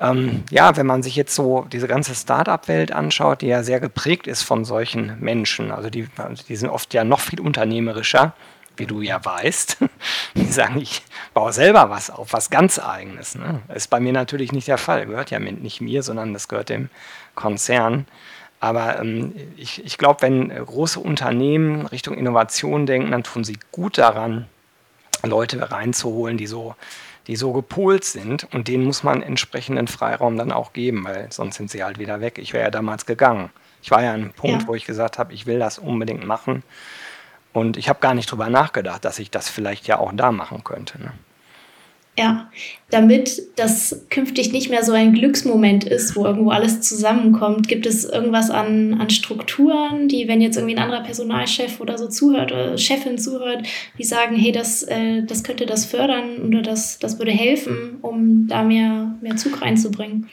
ähm, 0.00 0.44
ja, 0.50 0.76
wenn 0.76 0.86
man 0.86 1.02
sich 1.02 1.16
jetzt 1.16 1.34
so 1.34 1.66
diese 1.72 1.88
ganze 1.88 2.14
Startup-Welt 2.14 2.92
anschaut, 2.92 3.42
die 3.42 3.48
ja 3.48 3.62
sehr 3.62 3.80
geprägt 3.80 4.26
ist 4.26 4.42
von 4.42 4.64
solchen 4.64 5.18
Menschen, 5.20 5.72
also 5.72 5.90
die, 5.90 6.08
die 6.48 6.56
sind 6.56 6.70
oft 6.70 6.94
ja 6.94 7.04
noch 7.04 7.20
viel 7.20 7.40
unternehmerischer, 7.40 8.34
wie 8.76 8.86
du 8.86 9.02
ja 9.02 9.24
weißt. 9.24 9.78
Die 10.36 10.44
sagen, 10.44 10.80
ich 10.80 11.02
baue 11.34 11.52
selber 11.52 11.90
was 11.90 12.10
auf, 12.10 12.32
was 12.32 12.48
ganz 12.48 12.78
eigenes. 12.78 13.34
Ne? 13.34 13.60
Ist 13.74 13.90
bei 13.90 13.98
mir 13.98 14.12
natürlich 14.12 14.52
nicht 14.52 14.68
der 14.68 14.78
Fall, 14.78 15.06
gehört 15.06 15.32
ja 15.32 15.40
nicht 15.40 15.80
mir, 15.80 16.04
sondern 16.04 16.32
das 16.32 16.46
gehört 16.46 16.68
dem 16.68 16.88
Konzern. 17.34 18.06
Aber 18.60 19.00
ähm, 19.00 19.34
ich, 19.56 19.84
ich 19.84 19.98
glaube, 19.98 20.22
wenn 20.22 20.48
große 20.48 21.00
Unternehmen 21.00 21.86
Richtung 21.86 22.14
Innovation 22.14 22.86
denken, 22.86 23.10
dann 23.10 23.24
tun 23.24 23.42
sie 23.42 23.58
gut 23.72 23.98
daran, 23.98 24.46
Leute 25.24 25.72
reinzuholen, 25.72 26.36
die 26.36 26.46
so 26.46 26.76
die 27.28 27.36
so 27.36 27.52
gepolt 27.52 28.04
sind 28.04 28.48
und 28.52 28.68
denen 28.68 28.84
muss 28.84 29.04
man 29.04 29.22
entsprechenden 29.22 29.86
Freiraum 29.86 30.36
dann 30.36 30.50
auch 30.50 30.72
geben, 30.72 31.04
weil 31.04 31.30
sonst 31.30 31.56
sind 31.56 31.70
sie 31.70 31.84
halt 31.84 31.98
wieder 31.98 32.20
weg. 32.20 32.38
Ich 32.38 32.52
wäre 32.52 32.64
ja 32.64 32.70
damals 32.70 33.06
gegangen. 33.06 33.50
Ich 33.82 33.90
war 33.90 34.02
ja 34.02 34.12
an 34.12 34.22
einem 34.22 34.32
Punkt, 34.32 34.62
ja. 34.62 34.68
wo 34.68 34.74
ich 34.74 34.86
gesagt 34.86 35.18
habe, 35.18 35.32
ich 35.34 35.46
will 35.46 35.58
das 35.58 35.78
unbedingt 35.78 36.26
machen. 36.26 36.64
Und 37.52 37.76
ich 37.76 37.88
habe 37.88 38.00
gar 38.00 38.14
nicht 38.14 38.30
drüber 38.30 38.48
nachgedacht, 38.48 39.04
dass 39.04 39.18
ich 39.18 39.30
das 39.30 39.48
vielleicht 39.48 39.86
ja 39.86 39.98
auch 39.98 40.10
da 40.14 40.32
machen 40.32 40.64
könnte. 40.64 41.00
Ne? 41.00 41.12
Ja, 42.18 42.50
damit 42.90 43.42
das 43.54 44.06
künftig 44.10 44.50
nicht 44.50 44.70
mehr 44.70 44.82
so 44.82 44.90
ein 44.90 45.12
Glücksmoment 45.12 45.84
ist, 45.84 46.16
wo 46.16 46.24
irgendwo 46.24 46.50
alles 46.50 46.80
zusammenkommt, 46.80 47.68
gibt 47.68 47.86
es 47.86 48.04
irgendwas 48.04 48.50
an, 48.50 48.94
an 49.00 49.08
Strukturen, 49.08 50.08
die, 50.08 50.26
wenn 50.26 50.40
jetzt 50.40 50.56
irgendwie 50.56 50.74
ein 50.74 50.82
anderer 50.82 51.04
Personalchef 51.04 51.80
oder 51.80 51.96
so 51.96 52.08
zuhört 52.08 52.50
oder 52.50 52.76
Chefin 52.76 53.18
zuhört, 53.18 53.68
die 53.98 54.02
sagen, 54.04 54.34
hey, 54.34 54.50
das, 54.50 54.82
äh, 54.82 55.22
das 55.22 55.44
könnte 55.44 55.64
das 55.64 55.86
fördern 55.86 56.44
oder 56.44 56.60
das, 56.60 56.98
das 56.98 57.20
würde 57.20 57.30
helfen, 57.30 57.98
um 58.02 58.48
da 58.48 58.64
mehr, 58.64 59.14
mehr 59.20 59.36
Zug 59.36 59.62
reinzubringen? 59.62 60.28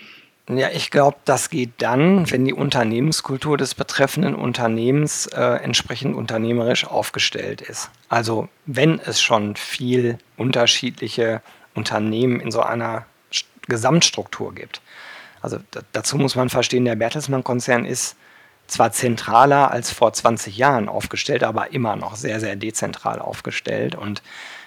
Ja, 0.50 0.70
ich 0.72 0.92
glaube, 0.92 1.18
das 1.25 1.51
geht 1.51 1.72
dann, 1.80 2.30
wenn 2.32 2.46
die 2.46 2.54
Unternehmenskultur 2.54 3.58
des 3.58 3.75
betreffenden 3.75 4.34
Unternehmens 4.34 5.27
äh, 5.27 5.42
entsprechend 5.42 6.15
unternehmerisch 6.15 6.86
aufgestellt 6.86 7.62
ist. 7.62 7.92
Also 8.10 8.48
wenn 8.65 9.00
es 9.00 9.22
schon 9.22 9.56
viel 9.56 10.20
unterschiedliche 10.38 11.42
Unternehmen 11.75 12.39
in 12.39 12.51
so 12.51 12.62
einer 12.62 13.05
Gesamtstruktur 13.67 14.53
gibt. 14.55 14.82
Also 15.41 15.60
dazu 15.91 16.17
muss 16.17 16.36
man 16.36 16.50
verstehen, 16.50 16.86
der 16.86 16.96
Bertelsmann-Konzern 16.96 17.86
ist 17.86 18.15
zwar 18.67 18.91
zentraler 18.91 19.70
als 19.72 19.91
vor 19.91 20.12
20 20.12 20.58
Jahren 20.58 20.89
aufgestellt, 20.89 21.44
aber 21.44 21.72
immer 21.72 21.96
noch 21.96 22.15
sehr, 22.15 22.39
sehr 22.39 22.55
dezentral 22.55 23.20
aufgestellt. 23.20 23.94
Und 23.94 24.24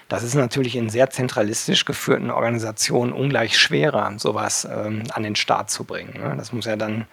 das 0.07 0.23
ist 0.23 0.35
natürlich 0.35 0.75
in 0.75 0.89
sehr 0.89 1.09
zentralistisch 1.09 1.85
geführten 1.85 2.31
Organisationen 2.31 3.13
ungleich 3.13 3.57
schwerer, 3.59 4.13
sowas 4.17 4.65
ähm, 4.65 5.03
an 5.13 5.23
den 5.23 5.35
Start 5.35 5.69
zu 5.69 5.83
bringen. 5.83 6.19
Ne? 6.19 6.33
Das 6.37 6.51
muss 6.51 6.65
ja 6.65 6.75
dann 6.75 7.05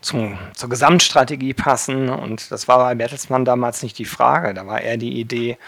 zum, 0.00 0.38
zur 0.54 0.68
Gesamtstrategie 0.68 1.54
passen. 1.54 2.08
Und 2.08 2.50
das 2.50 2.68
war 2.68 2.78
bei 2.78 2.94
Bertelsmann 2.94 3.44
damals 3.44 3.82
nicht 3.82 3.98
die 3.98 4.04
Frage. 4.04 4.54
Da 4.54 4.66
war 4.66 4.80
eher 4.80 4.96
die 4.96 5.20
Idee, 5.20 5.58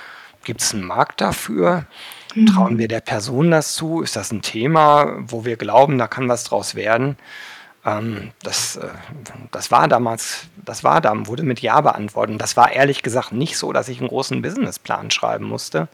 gibt 0.42 0.60
es 0.60 0.74
einen 0.74 0.84
Markt 0.84 1.20
dafür? 1.20 1.86
Mhm. 2.34 2.46
Trauen 2.46 2.78
wir 2.78 2.88
der 2.88 3.00
Person 3.00 3.50
das 3.50 3.74
zu? 3.74 4.02
Ist 4.02 4.16
das 4.16 4.32
ein 4.32 4.42
Thema, 4.42 5.18
wo 5.20 5.44
wir 5.44 5.56
glauben, 5.56 5.98
da 5.98 6.06
kann 6.06 6.28
was 6.28 6.44
draus 6.44 6.74
werden? 6.74 7.16
Ähm, 7.84 8.30
das, 8.42 8.76
äh, 8.76 8.88
das 9.50 9.70
war 9.70 9.88
damals, 9.88 10.46
das 10.64 10.84
war 10.84 11.00
dann, 11.00 11.26
wurde 11.26 11.42
mit 11.42 11.60
Ja 11.60 11.80
beantwortet. 11.80 12.40
Das 12.40 12.56
war 12.56 12.72
ehrlich 12.72 13.02
gesagt 13.02 13.32
nicht 13.32 13.56
so, 13.58 13.72
dass 13.72 13.88
ich 13.88 13.98
einen 13.98 14.08
großen 14.08 14.40
Businessplan 14.40 15.10
schreiben 15.10 15.44
musste. 15.44 15.88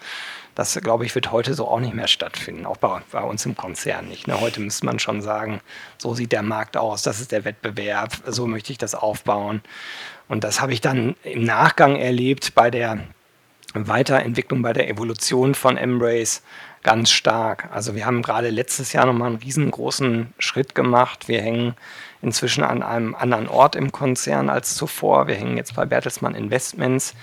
Das, 0.54 0.75
glaube 0.83 1.07
ich, 1.07 1.14
wird 1.14 1.30
heute 1.30 1.54
so 1.54 1.68
auch 1.68 1.78
nicht 1.78 1.95
mehr 1.95 2.09
stattfinden, 2.09 2.66
auch 2.66 2.78
bei, 2.78 3.00
bei 3.12 3.23
uns 3.23 3.47
im 3.47 3.57
Konzern 3.57 4.09
nicht. 4.09 4.26
Ne? 4.26 4.40
Heute 4.40 4.61
müsste 4.61 4.87
man 4.87 4.99
schon 4.99 5.23
sagen, 5.23 5.61
so 5.99 6.14
sieht 6.14 6.33
der 6.33 6.42
Markt 6.42 6.76
aus, 6.76 7.02
das 7.02 7.21
ist 7.21 7.30
der 7.30 7.45
Wettbewerb, 7.45 8.12
so 8.26 8.47
möchte 8.49 8.73
ich 8.73 8.78
das 8.78 8.97
aufbauen. 8.97 9.62
Und 10.28 10.45
das 10.45 10.61
habe 10.61 10.73
ich 10.73 10.80
dann 10.80 11.14
im 11.23 11.45
Nachgang 11.45 11.97
erlebt 11.97 12.54
bei 12.54 12.71
der 12.71 12.99
Weiterentwicklung, 13.75 14.63
bei 14.63 14.73
der 14.73 14.89
Evolution 14.89 15.55
von 15.55 15.77
Embrace 15.77 16.43
ganz 16.83 17.11
stark. 17.11 17.69
Also 17.73 17.95
wir 17.95 18.07
haben 18.07 18.23
gerade 18.23 18.51
letztes 18.51 18.93
Jahr 18.93 19.07
nochmal 19.07 19.29
einen 19.29 19.39
riesengroßen 19.39 20.33
Schritt 20.39 20.75
gemacht. 20.75 21.29
Wir 21.29 21.43
hängen 21.43 21.75
inzwischen 22.23 22.65
an 22.65 22.83
einem 22.83 23.15
anderen 23.15 23.49
Ort 23.49 23.77
im 23.77 23.93
Konzern 23.93 24.49
als 24.49 24.75
zuvor. 24.75 25.27
Wir 25.27 25.35
hängen 25.35 25.57
jetzt 25.57 25.75
bei 25.75 25.85
Bertelsmann 25.85 26.35
Investments. 26.35 27.15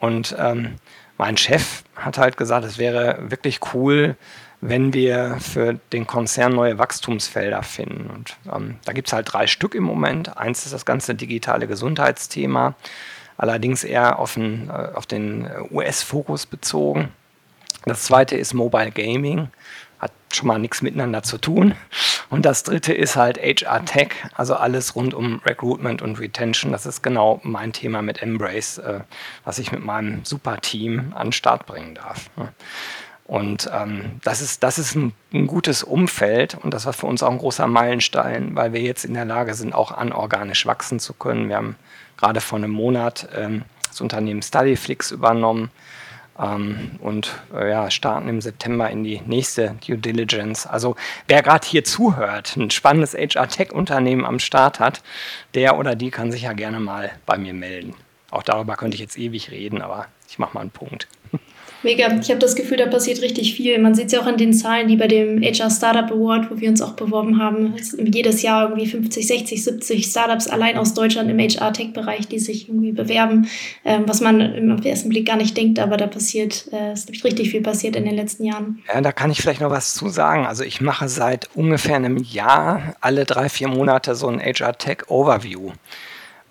Und 0.00 0.34
ähm, 0.38 0.76
mein 1.16 1.36
Chef 1.36 1.84
hat 1.94 2.18
halt 2.18 2.36
gesagt, 2.36 2.64
es 2.64 2.78
wäre 2.78 3.18
wirklich 3.30 3.60
cool, 3.72 4.16
wenn 4.60 4.94
wir 4.94 5.36
für 5.40 5.74
den 5.92 6.06
Konzern 6.06 6.54
neue 6.54 6.78
Wachstumsfelder 6.78 7.62
finden. 7.62 8.10
Und 8.10 8.36
ähm, 8.52 8.78
da 8.84 8.92
gibt 8.92 9.08
es 9.08 9.12
halt 9.12 9.32
drei 9.32 9.46
Stück 9.46 9.74
im 9.74 9.84
Moment. 9.84 10.36
Eins 10.36 10.64
ist 10.64 10.72
das 10.72 10.86
ganze 10.86 11.14
digitale 11.14 11.66
Gesundheitsthema, 11.66 12.74
allerdings 13.36 13.84
eher 13.84 14.18
auf 14.18 14.34
den, 14.34 14.68
äh, 14.68 14.90
auf 14.94 15.06
den 15.06 15.48
US-Fokus 15.70 16.46
bezogen. 16.46 17.10
Das 17.84 18.04
zweite 18.04 18.36
ist 18.36 18.54
Mobile 18.54 18.90
Gaming, 18.90 19.48
hat 19.98 20.12
schon 20.32 20.48
mal 20.48 20.58
nichts 20.58 20.82
miteinander 20.82 21.22
zu 21.22 21.38
tun. 21.38 21.74
Und 22.30 22.46
das 22.46 22.62
dritte 22.62 22.92
ist 22.92 23.16
halt 23.16 23.38
HR 23.38 23.84
Tech, 23.84 24.10
also 24.34 24.54
alles 24.54 24.96
rund 24.96 25.14
um 25.14 25.40
Recruitment 25.44 26.00
und 26.00 26.18
Retention. 26.18 26.72
Das 26.72 26.86
ist 26.86 27.02
genau 27.02 27.40
mein 27.42 27.72
Thema 27.72 28.02
mit 28.02 28.22
Embrace, 28.22 28.78
äh, 28.78 29.00
was 29.44 29.58
ich 29.58 29.72
mit 29.72 29.84
meinem 29.84 30.24
super 30.24 30.60
Team 30.60 31.12
an 31.14 31.28
den 31.28 31.32
Start 31.32 31.66
bringen 31.66 31.94
darf. 31.94 32.30
Und 33.26 33.70
ähm, 33.72 34.20
das 34.22 34.42
ist, 34.42 34.62
das 34.62 34.78
ist 34.78 34.94
ein, 34.94 35.14
ein, 35.32 35.46
gutes 35.46 35.82
Umfeld 35.82 36.58
und 36.62 36.74
das 36.74 36.84
war 36.84 36.92
für 36.92 37.06
uns 37.06 37.22
auch 37.22 37.30
ein 37.30 37.38
großer 37.38 37.66
Meilenstein, 37.66 38.54
weil 38.54 38.74
wir 38.74 38.82
jetzt 38.82 39.04
in 39.04 39.14
der 39.14 39.24
Lage 39.24 39.54
sind, 39.54 39.74
auch 39.74 39.92
anorganisch 39.92 40.66
wachsen 40.66 41.00
zu 41.00 41.14
können. 41.14 41.48
Wir 41.48 41.56
haben 41.56 41.76
gerade 42.16 42.40
vor 42.40 42.58
einem 42.58 42.70
Monat 42.70 43.28
ähm, 43.34 43.62
das 43.88 44.00
Unternehmen 44.00 44.42
Studyflix 44.42 45.10
übernommen 45.10 45.70
ähm, 46.38 46.92
und 47.00 47.34
äh, 47.54 47.70
ja, 47.70 47.90
starten 47.90 48.28
im 48.28 48.40
September 48.40 48.90
in 48.90 49.04
die 49.04 49.20
nächste 49.26 49.76
Due 49.86 49.98
Diligence. 49.98 50.66
Also 50.66 50.96
wer 51.28 51.42
gerade 51.42 51.66
hier 51.66 51.84
zuhört, 51.84 52.56
ein 52.56 52.70
spannendes 52.70 53.14
HR-Tech-Unternehmen 53.14 54.24
am 54.24 54.38
Start 54.38 54.80
hat, 54.80 55.02
der 55.54 55.78
oder 55.78 55.94
die 55.94 56.10
kann 56.10 56.32
sich 56.32 56.42
ja 56.42 56.52
gerne 56.52 56.80
mal 56.80 57.12
bei 57.26 57.38
mir 57.38 57.54
melden. 57.54 57.94
Auch 58.30 58.42
darüber 58.42 58.76
könnte 58.76 58.96
ich 58.96 59.00
jetzt 59.00 59.18
ewig 59.18 59.50
reden, 59.50 59.80
aber 59.80 60.08
ich 60.28 60.38
mache 60.38 60.54
mal 60.54 60.62
einen 60.62 60.70
Punkt. 60.70 61.06
Mega. 61.84 62.08
Ich 62.20 62.30
habe 62.30 62.40
das 62.40 62.56
Gefühl, 62.56 62.78
da 62.78 62.86
passiert 62.86 63.20
richtig 63.20 63.54
viel. 63.54 63.78
Man 63.78 63.94
sieht 63.94 64.06
es 64.06 64.12
ja 64.12 64.20
auch 64.20 64.26
an 64.26 64.38
den 64.38 64.52
Zahlen, 64.54 64.88
die 64.88 64.96
bei 64.96 65.06
dem 65.06 65.42
HR 65.42 65.70
Startup 65.70 66.10
Award, 66.10 66.50
wo 66.50 66.58
wir 66.58 66.70
uns 66.70 66.80
auch 66.80 66.94
beworben 66.94 67.38
haben, 67.38 67.74
jedes 67.98 68.42
Jahr 68.42 68.70
irgendwie 68.70 68.86
50, 68.86 69.26
60, 69.26 69.62
70 69.62 70.06
Startups 70.06 70.48
allein 70.48 70.78
aus 70.78 70.94
Deutschland 70.94 71.30
im 71.30 71.38
HR-Tech-Bereich, 71.38 72.26
die 72.26 72.38
sich 72.38 72.68
irgendwie 72.68 72.92
bewerben, 72.92 73.48
ähm, 73.84 74.04
was 74.06 74.20
man 74.20 74.40
im 74.40 74.82
ersten 74.82 75.10
Blick 75.10 75.26
gar 75.26 75.36
nicht 75.36 75.56
denkt, 75.56 75.78
aber 75.78 75.96
da 75.96 76.06
passiert, 76.06 76.68
äh, 76.72 76.94
ist 76.94 77.10
richtig 77.24 77.50
viel 77.50 77.60
passiert 77.60 77.96
in 77.96 78.04
den 78.04 78.16
letzten 78.16 78.44
Jahren. 78.44 78.82
Ja, 78.92 79.00
da 79.00 79.12
kann 79.12 79.30
ich 79.30 79.40
vielleicht 79.40 79.60
noch 79.60 79.70
was 79.70 79.94
zu 79.94 80.08
sagen. 80.08 80.46
Also 80.46 80.64
ich 80.64 80.80
mache 80.80 81.08
seit 81.08 81.50
ungefähr 81.54 81.96
einem 81.96 82.16
Jahr 82.16 82.96
alle 83.00 83.24
drei, 83.24 83.48
vier 83.48 83.68
Monate 83.68 84.14
so 84.14 84.28
ein 84.28 84.40
HR-Tech-Overview 84.40 85.72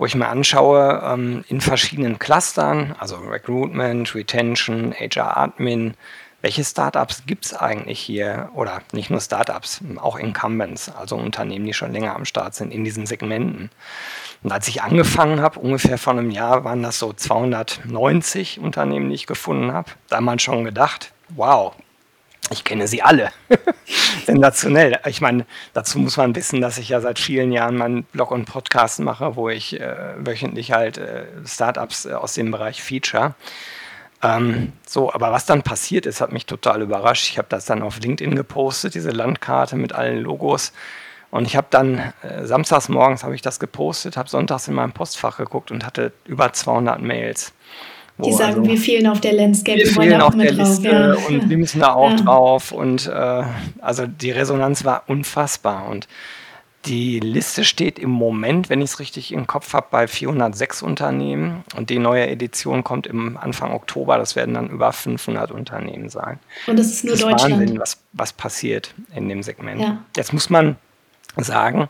wo 0.04 0.06
ich 0.06 0.16
mir 0.16 0.28
anschaue, 0.28 1.02
ähm, 1.02 1.46
in 1.48 1.62
verschiedenen 1.62 2.20
Clustern, 2.20 2.94
also 3.00 3.16
Recruitment, 3.16 4.14
Retention, 4.14 4.94
HR 4.94 5.38
Admin, 5.38 5.94
welche 6.42 6.66
Startups 6.66 7.24
gibt 7.26 7.46
es 7.46 7.54
eigentlich 7.54 8.02
hier? 8.02 8.50
Oder 8.54 8.82
nicht 8.92 9.10
nur 9.10 9.22
Startups, 9.22 9.80
auch 9.96 10.18
Incumbents, 10.18 10.90
also 10.94 11.16
Unternehmen, 11.16 11.66
die 11.66 11.74
schon 11.74 11.94
länger 11.94 12.18
am 12.18 12.26
Start 12.26 12.54
sind 12.54 12.74
in 12.74 12.84
diesen 12.84 13.06
Segmenten. 13.06 13.70
Und 14.44 14.52
als 14.52 14.68
ich 14.68 14.82
angefangen 14.82 15.40
habe, 15.40 15.62
ungefähr 15.62 15.98
vor 15.98 16.12
einem 16.12 16.32
Jahr, 16.32 16.66
waren 16.66 16.84
das 16.84 17.00
so 17.00 17.14
290 17.14 18.60
Unternehmen, 18.60 19.08
die 19.08 19.16
ich 19.16 19.26
gefunden 19.26 19.72
habe. 19.72 19.92
Da 20.10 20.18
hat 20.18 20.24
man 20.26 20.38
schon 20.38 20.66
gedacht, 20.66 21.14
wow, 21.30 21.74
ich 22.54 22.64
kenne 22.64 22.88
sie 22.88 23.02
alle. 23.02 23.32
Sensationell. 24.26 25.00
Ich 25.08 25.20
meine, 25.20 25.46
dazu 25.74 26.00
muss 26.00 26.18
man 26.18 26.36
wissen, 26.36 26.62
dass 26.62 26.78
ich 26.78 26.90
ja 26.90 27.02
seit 27.02 27.20
vielen 27.20 27.52
Jahren 27.52 27.76
meinen 27.76 28.04
Blog 28.04 28.32
und 28.32 28.46
Podcast 28.46 29.00
mache, 29.00 29.36
wo 29.36 29.50
ich 29.50 29.80
äh, 29.80 29.96
wöchentlich 30.18 30.72
halt 30.72 30.98
äh, 30.98 31.26
Startups 31.46 32.06
äh, 32.06 32.14
aus 32.14 32.34
dem 32.34 32.52
Bereich 32.52 32.82
Feature. 32.82 33.36
Ähm, 34.22 34.72
so, 34.88 35.12
aber 35.12 35.32
was 35.32 35.46
dann 35.46 35.64
passiert 35.64 36.06
ist, 36.06 36.22
hat 36.22 36.32
mich 36.32 36.46
total 36.46 36.82
überrascht. 36.82 37.30
Ich 37.30 37.38
habe 37.38 37.50
das 37.50 37.66
dann 37.66 37.82
auf 37.82 38.00
LinkedIn 38.00 38.36
gepostet, 38.36 38.96
diese 38.96 39.12
Landkarte 39.12 39.76
mit 39.76 39.94
allen 39.94 40.22
Logos. 40.22 40.72
Und 41.30 41.46
ich 41.46 41.56
habe 41.56 41.68
dann 41.72 42.14
äh, 42.22 42.46
samstags 42.46 42.90
morgens 42.90 43.24
habe 43.24 43.36
ich 43.36 43.42
das 43.42 43.60
gepostet, 43.60 44.18
habe 44.18 44.30
sonntags 44.30 44.68
in 44.68 44.76
meinem 44.76 44.94
Postfach 44.94 45.38
geguckt 45.38 45.72
und 45.72 45.86
hatte 45.86 46.14
über 46.26 46.54
200 46.54 47.02
Mails. 47.02 47.54
Die 48.26 48.34
sagen, 48.34 48.60
also, 48.60 48.66
wir 48.66 48.78
fehlen 48.78 49.08
auf 49.08 49.22
der 49.22 49.34
Landscape, 49.34 49.78
wir 49.78 49.88
fehlen 49.88 50.22
auf 50.22 50.36
der 50.36 50.52
Liste 50.52 50.88
ja. 50.88 51.28
und 51.28 51.50
wir 51.50 51.58
müssen 51.58 51.80
da 51.80 51.94
auch 51.94 52.12
ja. 52.12 52.18
drauf. 52.18 52.72
Und 52.72 53.08
äh, 53.08 53.44
also 53.82 54.06
die 54.08 54.32
Resonanz 54.32 54.86
war 54.86 55.04
unfassbar. 55.08 55.88
Und 55.88 56.08
die 56.86 57.20
Liste 57.20 57.64
steht 57.64 57.98
im 57.98 58.10
Moment, 58.10 58.70
wenn 58.70 58.82
ich 58.82 58.92
es 58.92 59.00
richtig 59.00 59.32
im 59.32 59.48
Kopf 59.48 59.74
habe, 59.74 59.88
bei 59.90 60.08
406 60.08 60.82
Unternehmen. 60.82 61.64
Und 61.78 61.90
die 61.90 62.00
neue 62.00 62.28
Edition 62.28 62.84
kommt 62.84 63.08
im 63.08 63.38
Anfang 63.38 63.72
Oktober. 63.72 64.18
Das 64.18 64.36
werden 64.36 64.54
dann 64.54 64.70
über 64.70 64.92
500 64.92 65.52
Unternehmen 65.52 66.10
sein. 66.10 66.40
Und 66.68 66.78
das 66.78 66.88
ist 66.88 67.06
nur 67.06 67.14
das 67.14 67.22
ist 67.22 67.26
Deutschland. 67.26 67.62
Wahnsinn, 67.62 67.80
was, 67.80 67.98
was 68.12 68.34
passiert 68.34 68.94
in 69.16 69.30
dem 69.30 69.44
Segment. 69.44 69.82
Ja. 69.82 70.04
Jetzt 70.18 70.34
muss 70.34 70.50
man 70.50 70.76
sagen, 71.38 71.88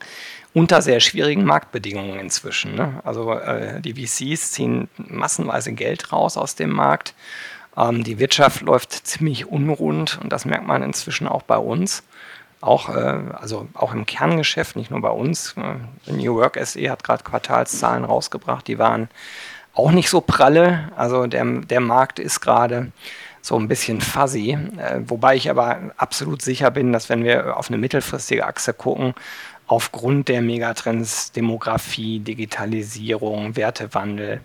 unter 0.53 0.81
sehr 0.81 0.99
schwierigen 0.99 1.45
Marktbedingungen 1.45 2.19
inzwischen. 2.19 2.75
Ne? 2.75 3.01
Also 3.03 3.33
äh, 3.33 3.81
die 3.81 3.93
VCs 3.93 4.51
ziehen 4.51 4.87
massenweise 4.97 5.73
Geld 5.73 6.11
raus 6.11 6.37
aus 6.37 6.55
dem 6.55 6.69
Markt. 6.69 7.15
Ähm, 7.75 8.03
die 8.03 8.19
Wirtschaft 8.19 8.61
läuft 8.61 8.91
ziemlich 8.91 9.47
unrund 9.47 10.19
und 10.21 10.31
das 10.31 10.45
merkt 10.45 10.67
man 10.67 10.83
inzwischen 10.83 11.27
auch 11.27 11.41
bei 11.43 11.57
uns. 11.57 12.03
Auch, 12.61 12.89
äh, 12.89 13.19
also 13.33 13.67
auch 13.73 13.93
im 13.93 14.05
Kerngeschäft, 14.05 14.75
nicht 14.75 14.91
nur 14.91 15.01
bei 15.01 15.09
uns. 15.09 15.55
Äh, 15.57 16.11
New 16.11 16.35
Work 16.35 16.59
SE 16.63 16.89
hat 16.89 17.03
gerade 17.03 17.23
Quartalszahlen 17.23 18.05
rausgebracht, 18.05 18.67
die 18.67 18.77
waren 18.77 19.09
auch 19.73 19.91
nicht 19.91 20.09
so 20.09 20.21
pralle. 20.21 20.91
Also 20.95 21.25
der, 21.25 21.45
der 21.45 21.79
Markt 21.79 22.19
ist 22.19 22.41
gerade 22.41 22.91
so 23.41 23.57
ein 23.59 23.67
bisschen 23.67 23.99
fuzzy. 24.01 24.57
Äh, 24.77 25.01
wobei 25.07 25.35
ich 25.35 25.49
aber 25.49 25.91
absolut 25.97 26.41
sicher 26.41 26.71
bin, 26.71 26.93
dass 26.93 27.09
wenn 27.09 27.23
wir 27.23 27.57
auf 27.57 27.69
eine 27.69 27.77
mittelfristige 27.77 28.45
Achse 28.45 28.73
gucken, 28.73 29.13
aufgrund 29.73 30.27
der 30.27 30.43
Megatrends 30.43 31.31
Demografie, 31.31 32.19
Digitalisierung, 32.19 33.55
Wertewandel 33.55 34.41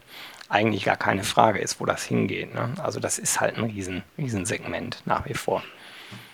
eigentlich 0.49 0.87
gar 0.87 0.97
keine 0.97 1.23
Frage 1.23 1.59
ist, 1.59 1.81
wo 1.81 1.85
das 1.85 2.03
hingeht. 2.03 2.55
Ne? 2.55 2.71
Also 2.83 2.99
das 2.99 3.19
ist 3.19 3.39
halt 3.39 3.59
ein 3.59 3.65
Riesen, 3.65 4.05
Riesensegment 4.17 5.03
nach 5.05 5.27
wie 5.27 5.35
vor. 5.35 5.63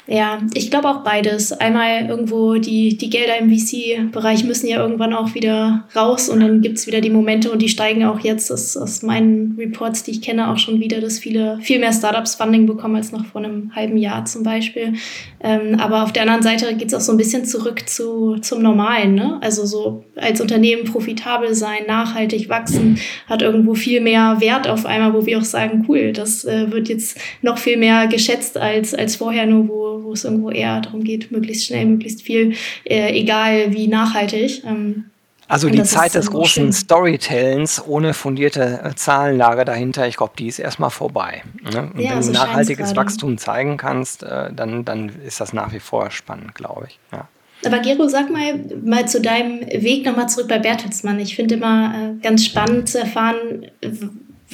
Ja, 0.06 0.38
ich 0.52 0.70
glaube 0.70 0.88
auch 0.88 1.02
beides. 1.02 1.52
Einmal 1.52 2.06
irgendwo 2.06 2.56
die, 2.56 2.98
die 2.98 3.08
Gelder 3.08 3.38
im 3.38 3.50
VC-Bereich 3.50 4.44
müssen 4.44 4.66
ja 4.66 4.78
irgendwann 4.78 5.14
auch 5.14 5.34
wieder 5.34 5.84
raus 5.96 6.28
und 6.28 6.40
dann 6.40 6.60
gibt 6.60 6.76
es 6.76 6.86
wieder 6.86 7.00
die 7.00 7.08
Momente 7.08 7.50
und 7.50 7.62
die 7.62 7.70
steigen 7.70 8.04
auch 8.04 8.20
jetzt 8.20 8.52
aus, 8.52 8.76
aus 8.76 9.02
meinen 9.02 9.56
Reports, 9.58 10.02
die 10.02 10.10
ich 10.10 10.20
kenne, 10.20 10.50
auch 10.50 10.58
schon 10.58 10.78
wieder, 10.78 11.00
dass 11.00 11.18
viele 11.18 11.58
viel 11.62 11.78
mehr 11.78 11.92
Startups 11.92 12.34
Funding 12.34 12.66
bekommen 12.66 12.96
als 12.96 13.12
noch 13.12 13.24
vor 13.24 13.42
einem 13.42 13.74
halben 13.74 13.96
Jahr 13.96 14.26
zum 14.26 14.42
Beispiel. 14.42 14.92
Ähm, 15.40 15.80
aber 15.80 16.02
auf 16.02 16.12
der 16.12 16.22
anderen 16.22 16.42
Seite 16.42 16.74
geht 16.74 16.88
es 16.88 16.94
auch 16.94 17.00
so 17.00 17.12
ein 17.12 17.18
bisschen 17.18 17.46
zurück 17.46 17.88
zu, 17.88 18.36
zum 18.42 18.60
Normalen. 18.60 19.14
Ne? 19.14 19.38
Also 19.40 19.64
so 19.64 20.04
als 20.16 20.38
Unternehmen 20.38 20.84
profitabel 20.84 21.54
sein, 21.54 21.86
nachhaltig 21.86 22.50
wachsen, 22.50 22.98
hat 23.26 23.40
irgendwo 23.40 23.74
viel 23.74 24.02
mehr 24.02 24.36
Wert 24.40 24.68
auf 24.68 24.84
einmal, 24.84 25.14
wo 25.14 25.24
wir 25.24 25.38
auch 25.38 25.44
sagen, 25.44 25.86
cool, 25.88 26.12
das 26.12 26.44
äh, 26.44 26.70
wird 26.70 26.90
jetzt 26.90 27.18
noch 27.40 27.56
viel 27.56 27.78
mehr 27.78 28.06
geschätzt 28.06 28.58
als, 28.58 28.94
als 28.94 29.16
vorher 29.16 29.46
nur, 29.46 29.68
wo 29.68 29.93
Wo 30.02 30.12
es 30.12 30.24
irgendwo 30.24 30.50
eher 30.50 30.80
darum 30.80 31.04
geht, 31.04 31.30
möglichst 31.30 31.66
schnell, 31.66 31.86
möglichst 31.86 32.22
viel, 32.22 32.54
äh, 32.84 33.18
egal 33.18 33.72
wie 33.72 33.88
nachhaltig. 33.88 34.62
Ähm, 34.64 35.06
also 35.46 35.68
die 35.68 35.82
Zeit 35.82 36.14
des 36.14 36.30
großen 36.30 36.72
Storytellens 36.72 37.82
ohne 37.86 38.14
fundierte 38.14 38.80
äh, 38.82 38.94
Zahlenlage 38.94 39.64
dahinter, 39.64 40.08
ich 40.08 40.16
glaube, 40.16 40.32
die 40.38 40.46
ist 40.46 40.58
erstmal 40.58 40.90
vorbei. 40.90 41.42
Ne? 41.70 41.90
Und 41.92 42.00
ja, 42.00 42.12
wenn 42.12 42.22
so 42.22 42.32
du 42.32 42.38
nachhaltiges 42.38 42.96
Wachstum 42.96 43.36
zeigen 43.36 43.76
kannst, 43.76 44.22
äh, 44.22 44.52
dann, 44.52 44.84
dann 44.84 45.10
ist 45.24 45.40
das 45.40 45.52
nach 45.52 45.72
wie 45.72 45.80
vor 45.80 46.10
spannend, 46.10 46.54
glaube 46.54 46.86
ich. 46.88 46.98
Ja. 47.12 47.28
Aber 47.66 47.78
Gero, 47.78 48.08
sag 48.08 48.30
mal, 48.30 48.64
mal 48.82 49.06
zu 49.06 49.20
deinem 49.20 49.60
Weg 49.60 50.04
nochmal 50.04 50.28
zurück 50.28 50.48
bei 50.48 50.58
Bertelsmann. 50.58 51.18
Ich 51.20 51.36
finde 51.36 51.56
immer 51.56 51.94
äh, 51.94 52.22
ganz 52.22 52.44
spannend 52.44 52.88
zu 52.88 52.98
erfahren, 52.98 53.66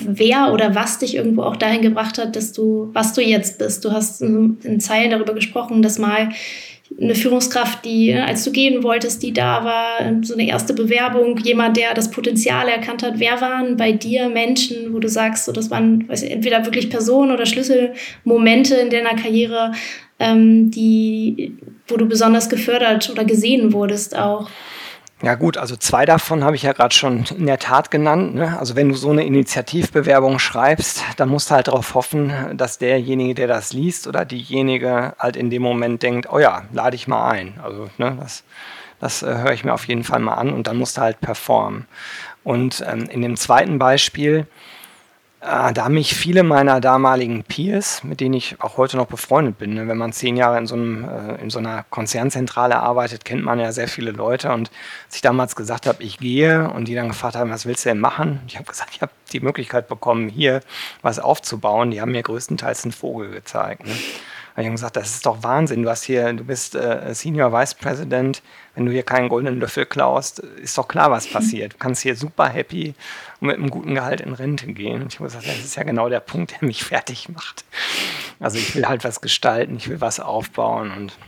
wer 0.05 0.53
oder 0.53 0.75
was 0.75 0.99
dich 0.99 1.15
irgendwo 1.15 1.43
auch 1.43 1.57
dahin 1.57 1.83
gebracht 1.83 2.19
hat, 2.19 2.37
dass 2.37 2.53
du, 2.53 2.91
was 2.93 3.13
du 3.13 3.21
jetzt 3.21 3.59
bist. 3.59 3.85
Du 3.85 3.93
hast 3.93 4.23
in, 4.23 4.81
Zeilen 4.81 5.11
darüber 5.11 5.35
gesprochen, 5.35 5.83
dass 5.83 5.99
mal 5.99 6.31
eine 7.01 7.15
Führungskraft, 7.15 7.85
die, 7.85 8.13
als 8.15 8.43
du 8.45 8.51
gehen 8.51 8.83
wolltest, 8.83 9.23
die 9.23 9.33
da 9.33 9.65
war, 9.65 10.23
so 10.23 10.35
eine 10.35 10.49
erste 10.49 10.75
Bewerbung, 10.75 11.39
jemand, 11.39 11.77
der 11.77 11.95
das 11.95 12.11
Potenzial 12.11 12.69
erkannt 12.69 13.03
hat. 13.03 13.15
Wer 13.19 13.41
waren 13.41 13.77
bei 13.77 13.93
dir 13.93 14.29
Menschen, 14.29 14.93
wo 14.93 14.99
du 14.99 15.09
sagst, 15.09 15.45
so, 15.45 15.53
das 15.53 15.71
waren 15.71 16.09
weiß 16.09 16.25
ich, 16.25 16.33
entweder 16.33 16.65
wirklich 16.65 16.91
Personen 16.91 17.31
oder 17.31 17.47
Schlüsselmomente 17.47 18.75
in 18.75 18.91
deiner 18.91 19.15
Karriere, 19.15 19.73
ähm, 20.19 20.71
die, 20.71 21.57
wo 21.87 21.97
du 21.97 22.07
besonders 22.07 22.49
gefördert 22.49 23.09
oder 23.11 23.25
gesehen 23.25 23.73
wurdest 23.73 24.17
auch? 24.17 24.51
Ja 25.23 25.35
gut, 25.35 25.59
also 25.59 25.77
zwei 25.77 26.07
davon 26.07 26.45
habe 26.45 26.57
ich 26.57 26.63
ja 26.63 26.73
gerade 26.73 26.95
schon 26.95 27.25
in 27.37 27.45
der 27.45 27.59
Tat 27.59 27.91
genannt. 27.91 28.35
Ne? 28.35 28.59
Also 28.59 28.75
wenn 28.75 28.89
du 28.89 28.95
so 28.95 29.11
eine 29.11 29.25
Initiativbewerbung 29.25 30.39
schreibst, 30.39 31.05
dann 31.19 31.29
musst 31.29 31.51
du 31.51 31.57
halt 31.57 31.69
darauf 31.69 31.95
hoffen, 31.95 32.33
dass 32.57 32.79
derjenige, 32.79 33.35
der 33.35 33.47
das 33.47 33.75
liest 33.75 34.07
oder 34.07 34.25
diejenige 34.25 35.15
halt 35.19 35.37
in 35.37 35.51
dem 35.51 35.61
Moment 35.61 36.03
denkt, 36.03 36.29
oh 36.33 36.39
ja, 36.39 36.63
lade 36.73 36.97
ich 36.97 37.07
mal 37.07 37.29
ein. 37.29 37.61
Also 37.63 37.91
ne, 37.99 38.17
das, 38.19 38.45
das 38.99 39.23
äh, 39.23 39.27
höre 39.27 39.53
ich 39.53 39.63
mir 39.63 39.75
auf 39.75 39.87
jeden 39.89 40.05
Fall 40.05 40.21
mal 40.21 40.35
an 40.35 40.55
und 40.55 40.67
dann 40.67 40.79
musst 40.79 40.97
du 40.97 41.03
halt 41.03 41.21
performen. 41.21 41.87
Und 42.43 42.83
ähm, 42.89 43.05
in 43.11 43.21
dem 43.21 43.37
zweiten 43.37 43.79
Beispiel, 43.79 44.47
da 45.73 45.85
haben 45.85 45.95
mich 45.95 46.15
viele 46.15 46.43
meiner 46.43 46.83
damaligen 46.83 47.45
Peers, 47.45 48.05
mit 48.05 48.21
denen 48.21 48.35
ich 48.35 48.61
auch 48.61 48.77
heute 48.77 48.99
noch 48.99 49.07
befreundet 49.07 49.57
bin, 49.57 49.73
ne? 49.73 49.89
wenn 49.89 49.97
man 49.97 50.13
zehn 50.13 50.37
Jahre 50.37 50.59
in 50.59 50.67
so, 50.67 50.75
einem, 50.75 51.09
äh, 51.09 51.41
in 51.41 51.49
so 51.49 51.59
einer 51.59 51.85
Konzernzentrale 51.89 52.79
arbeitet, 52.79 53.25
kennt 53.25 53.43
man 53.43 53.59
ja 53.59 53.73
sehr 53.73 53.89
viele 53.89 54.11
Leute. 54.11 54.53
Und 54.53 54.71
als 55.07 55.17
ich 55.17 55.23
damals 55.23 55.57
gesagt 55.57 55.87
habe, 55.87 56.03
ich 56.03 56.19
gehe 56.19 56.69
und 56.71 56.89
die 56.89 56.95
dann 56.95 57.09
gefragt 57.09 57.37
haben, 57.37 57.51
was 57.51 57.65
willst 57.65 57.87
du 57.87 57.89
denn 57.89 58.01
machen? 58.01 58.41
Ich 58.49 58.57
habe 58.57 58.67
gesagt, 58.67 58.91
ich 58.93 59.01
habe 59.01 59.13
die 59.33 59.41
Möglichkeit 59.41 59.89
bekommen, 59.89 60.29
hier 60.29 60.61
was 61.01 61.19
aufzubauen. 61.19 61.91
Die 61.91 62.03
haben 62.03 62.13
mir 62.13 62.23
größtenteils 62.23 62.85
einen 62.85 62.93
Vogel 62.93 63.31
gezeigt. 63.31 63.87
Ne? 63.87 63.95
Habe 64.67 64.75
ich 64.75 64.81
gesagt, 64.81 64.97
das 64.97 65.15
ist 65.15 65.27
doch 65.27 65.43
Wahnsinn. 65.43 65.83
Du 65.83 65.91
hast 65.91 66.05
hier, 66.05 66.33
du 66.33 66.45
bist 66.45 66.75
äh, 66.75 67.15
Senior 67.15 67.53
Vice 67.53 67.75
President. 67.75 68.43
Wenn 68.75 68.87
du 68.87 68.93
hier 68.93 69.03
keinen 69.03 69.29
goldenen 69.29 69.61
Löffel 69.61 69.87
klaust, 69.87 70.39
ist 70.39 70.77
doch 70.79 70.89
klar, 70.89 71.11
was 71.11 71.27
passiert. 71.27 71.75
Du 71.75 71.79
kannst 71.79 72.03
hier 72.03 72.17
super 72.17 72.49
happy 72.49 72.95
und 73.41 73.49
mit 73.49 73.57
einem 73.57 73.71
guten 73.71 73.95
Gehalt 73.95 74.21
in 74.21 74.33
Rente 74.33 74.67
gehen. 74.73 75.03
Und 75.03 75.13
ich 75.13 75.19
habe 75.19 75.29
gesagt, 75.29 75.47
das 75.47 75.59
ist 75.59 75.77
ja 75.77 75.83
genau 75.83 76.09
der 76.09 76.21
Punkt, 76.21 76.53
der 76.53 76.67
mich 76.67 76.85
fertig 76.85 77.29
macht. 77.29 77.65
Also 78.39 78.59
ich 78.59 78.75
will 78.75 78.87
halt 78.87 79.05
was 79.05 79.21
gestalten, 79.21 79.77
ich 79.77 79.89
will 79.89 80.01
was 80.01 80.21
aufbauen 80.21 80.93
und 80.93 81.19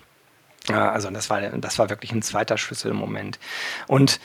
ja, 0.68 0.92
also 0.92 1.10
das 1.10 1.28
war, 1.28 1.40
das 1.40 1.78
war 1.80 1.90
wirklich 1.90 2.12
ein 2.12 2.22
zweiter 2.22 2.56
Schlüsselmoment. 2.56 3.40
Und 3.88 4.20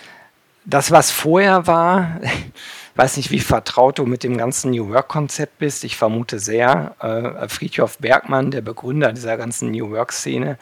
das, 0.65 0.91
was 0.91 1.11
vorher 1.11 1.65
war, 1.65 2.19
weiß 2.97 3.17
nicht, 3.17 3.31
wie 3.31 3.39
vertraut 3.39 3.99
du 3.99 4.05
mit 4.05 4.23
dem 4.23 4.37
ganzen 4.37 4.71
New 4.71 4.89
Work-Konzept 4.89 5.59
bist. 5.59 5.83
Ich 5.83 5.97
vermute 5.97 6.39
sehr. 6.39 6.95
Äh, 6.99 7.47
Friedhof 7.47 7.97
Bergmann, 7.99 8.51
der 8.51 8.61
Begründer 8.61 9.13
dieser 9.13 9.37
ganzen 9.37 9.71
New 9.71 9.91
Work-Szene, 9.91 10.57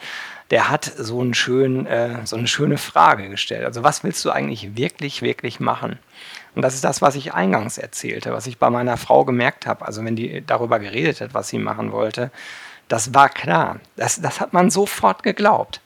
der 0.51 0.69
hat 0.69 0.85
so, 0.85 1.21
einen 1.21 1.33
schönen, 1.33 1.85
äh, 1.85 2.25
so 2.25 2.35
eine 2.35 2.47
schöne 2.47 2.77
Frage 2.77 3.29
gestellt. 3.29 3.65
Also 3.65 3.83
was 3.83 4.03
willst 4.03 4.23
du 4.25 4.31
eigentlich 4.31 4.75
wirklich, 4.75 5.21
wirklich 5.21 5.59
machen? 5.59 5.97
Und 6.55 6.61
das 6.61 6.75
ist 6.75 6.83
das, 6.83 7.01
was 7.01 7.15
ich 7.15 7.33
eingangs 7.33 7.77
erzählte, 7.77 8.31
was 8.31 8.47
ich 8.47 8.57
bei 8.57 8.69
meiner 8.69 8.97
Frau 8.97 9.25
gemerkt 9.25 9.65
habe. 9.65 9.85
Also 9.85 10.03
wenn 10.03 10.15
die 10.15 10.43
darüber 10.45 10.79
geredet 10.79 11.21
hat, 11.21 11.33
was 11.33 11.49
sie 11.49 11.59
machen 11.59 11.91
wollte, 11.91 12.31
das 12.87 13.13
war 13.13 13.29
klar. 13.29 13.79
Das, 13.95 14.21
das 14.21 14.39
hat 14.39 14.53
man 14.53 14.69
sofort 14.69 15.23
geglaubt. 15.23 15.81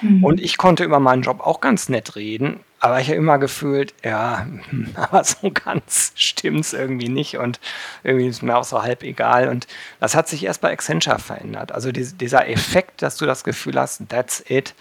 Mhm. 0.00 0.24
Und 0.24 0.40
ich 0.40 0.56
konnte 0.56 0.84
über 0.84 1.00
meinen 1.00 1.22
Job 1.22 1.40
auch 1.40 1.60
ganz 1.60 1.88
nett 1.88 2.16
reden, 2.16 2.60
aber 2.80 3.00
ich 3.00 3.08
habe 3.08 3.16
immer 3.16 3.38
gefühlt, 3.38 3.94
ja, 4.04 4.46
aber 4.94 5.24
so 5.24 5.50
ganz 5.50 6.12
stimmt 6.14 6.60
es 6.60 6.72
irgendwie 6.72 7.08
nicht 7.08 7.38
und 7.38 7.58
irgendwie 8.04 8.26
ist 8.26 8.42
mir 8.42 8.56
auch 8.56 8.64
so 8.64 8.82
halb 8.82 9.02
egal. 9.02 9.48
Und 9.48 9.66
das 10.00 10.14
hat 10.14 10.28
sich 10.28 10.44
erst 10.44 10.60
bei 10.60 10.70
Accenture 10.70 11.18
verändert. 11.18 11.72
Also 11.72 11.92
die, 11.92 12.04
dieser 12.04 12.48
Effekt, 12.48 13.02
dass 13.02 13.16
du 13.16 13.26
das 13.26 13.44
Gefühl 13.44 13.80
hast, 13.80 14.08
that's 14.08 14.44
it. 14.48 14.74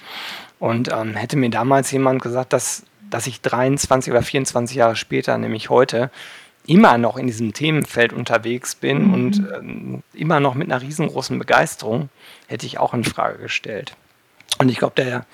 Und 0.59 0.91
ähm, 0.91 1.15
hätte 1.15 1.37
mir 1.37 1.49
damals 1.49 1.91
jemand 1.91 2.21
gesagt, 2.21 2.53
dass, 2.53 2.83
dass 3.09 3.27
ich 3.27 3.41
23 3.41 4.11
oder 4.11 4.21
24 4.21 4.75
Jahre 4.75 4.95
später, 4.95 5.37
nämlich 5.37 5.69
heute, 5.69 6.11
immer 6.67 6.97
noch 6.97 7.17
in 7.17 7.27
diesem 7.27 7.53
Themenfeld 7.53 8.11
unterwegs 8.11 8.75
bin 8.75 9.07
mhm. 9.07 9.13
und 9.13 9.37
ähm, 9.55 10.03
immer 10.13 10.39
noch 10.39 10.55
mit 10.55 10.71
einer 10.71 10.81
riesengroßen 10.81 11.37
Begeisterung, 11.37 12.09
hätte 12.47 12.65
ich 12.65 12.79
auch 12.79 12.93
in 12.93 13.03
Frage 13.03 13.37
gestellt. 13.37 13.95
Und 14.57 14.69
ich 14.69 14.77
glaube, 14.77 14.95
der, 14.95 15.25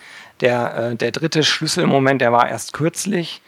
der, 0.41 0.75
äh, 0.75 0.95
der 0.95 1.11
dritte 1.11 1.43
Schlüsselmoment, 1.43 2.21
der 2.21 2.31
war 2.31 2.49
erst 2.49 2.73
kürzlich, 2.73 3.41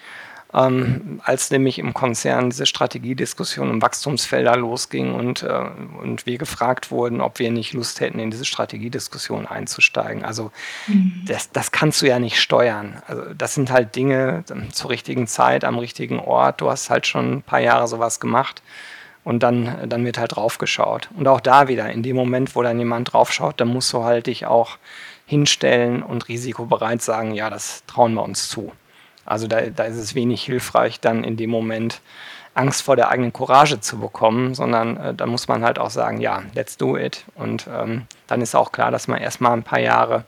ähm, 0.53 1.19
als 1.23 1.49
nämlich 1.49 1.79
im 1.79 1.93
Konzern 1.93 2.51
diese 2.51 2.67
Strategiediskussion 2.67 3.71
um 3.71 3.81
Wachstumsfelder 3.81 4.55
losging 4.55 5.15
und, 5.15 5.41
äh, 5.41 5.61
und 6.01 6.27
wir 6.27 6.37
gefragt 6.37 6.91
wurden, 6.91 7.21
ob 7.21 7.39
wir 7.39 7.49
nicht 7.51 7.73
Lust 7.73 7.99
hätten, 7.99 8.19
in 8.19 8.29
diese 8.29 8.45
Strategiediskussion 8.45 9.47
einzusteigen. 9.47 10.23
Also 10.23 10.51
mhm. 10.87 11.23
das, 11.25 11.51
das 11.51 11.71
kannst 11.71 12.01
du 12.03 12.07
ja 12.07 12.19
nicht 12.19 12.39
steuern. 12.39 13.01
Also 13.07 13.33
das 13.35 13.55
sind 13.55 13.71
halt 13.71 13.95
Dinge 13.95 14.43
ähm, 14.51 14.71
zur 14.71 14.91
richtigen 14.91 15.25
Zeit, 15.25 15.63
am 15.63 15.79
richtigen 15.79 16.19
Ort. 16.19 16.61
Du 16.61 16.69
hast 16.69 16.91
halt 16.91 17.07
schon 17.07 17.37
ein 17.37 17.41
paar 17.41 17.59
Jahre 17.59 17.87
sowas 17.87 18.19
gemacht. 18.19 18.61
Und 19.25 19.41
dann, 19.41 19.87
dann 19.87 20.03
wird 20.03 20.17
halt 20.17 20.35
draufgeschaut. 20.35 21.07
Und 21.15 21.29
auch 21.29 21.39
da 21.39 21.69
wieder, 21.69 21.89
in 21.89 22.03
dem 22.03 22.17
Moment, 22.17 22.57
wo 22.57 22.61
dann 22.61 22.77
jemand 22.77 23.13
draufschaut, 23.13 23.61
dann 23.61 23.69
musst 23.69 23.93
du 23.93 24.03
halt 24.03 24.27
dich 24.27 24.45
auch 24.45 24.77
hinstellen 25.25 26.03
und 26.03 26.27
risikobereit 26.27 27.01
sagen, 27.01 27.33
ja, 27.33 27.49
das 27.49 27.83
trauen 27.87 28.13
wir 28.13 28.23
uns 28.23 28.49
zu. 28.49 28.71
Also 29.25 29.47
da, 29.47 29.61
da 29.61 29.85
ist 29.85 29.97
es 29.97 30.15
wenig 30.15 30.43
hilfreich, 30.43 30.99
dann 30.99 31.23
in 31.23 31.37
dem 31.37 31.49
Moment 31.49 32.01
Angst 32.55 32.83
vor 32.83 32.95
der 32.95 33.09
eigenen 33.09 33.33
Courage 33.33 33.79
zu 33.79 33.97
bekommen, 33.99 34.53
sondern 34.53 34.97
äh, 34.97 35.13
da 35.13 35.25
muss 35.25 35.47
man 35.47 35.63
halt 35.63 35.79
auch 35.79 35.89
sagen, 35.89 36.19
ja, 36.19 36.43
let's 36.53 36.77
do 36.77 36.97
it. 36.97 37.25
Und 37.35 37.67
ähm, 37.71 38.05
dann 38.27 38.41
ist 38.41 38.55
auch 38.55 38.71
klar, 38.71 38.91
dass 38.91 39.07
man 39.07 39.19
erstmal 39.19 39.53
ein 39.53 39.63
paar 39.63 39.79
Jahre 39.79 40.25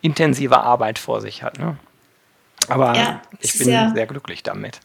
intensive 0.00 0.58
Arbeit 0.58 0.98
vor 0.98 1.20
sich 1.20 1.42
hat. 1.42 1.58
Ne? 1.58 1.76
Aber 2.68 2.94
ja, 2.96 3.22
ich 3.40 3.56
bin 3.58 3.68
ja 3.68 3.92
sehr 3.94 4.06
glücklich 4.06 4.42
damit. 4.42 4.80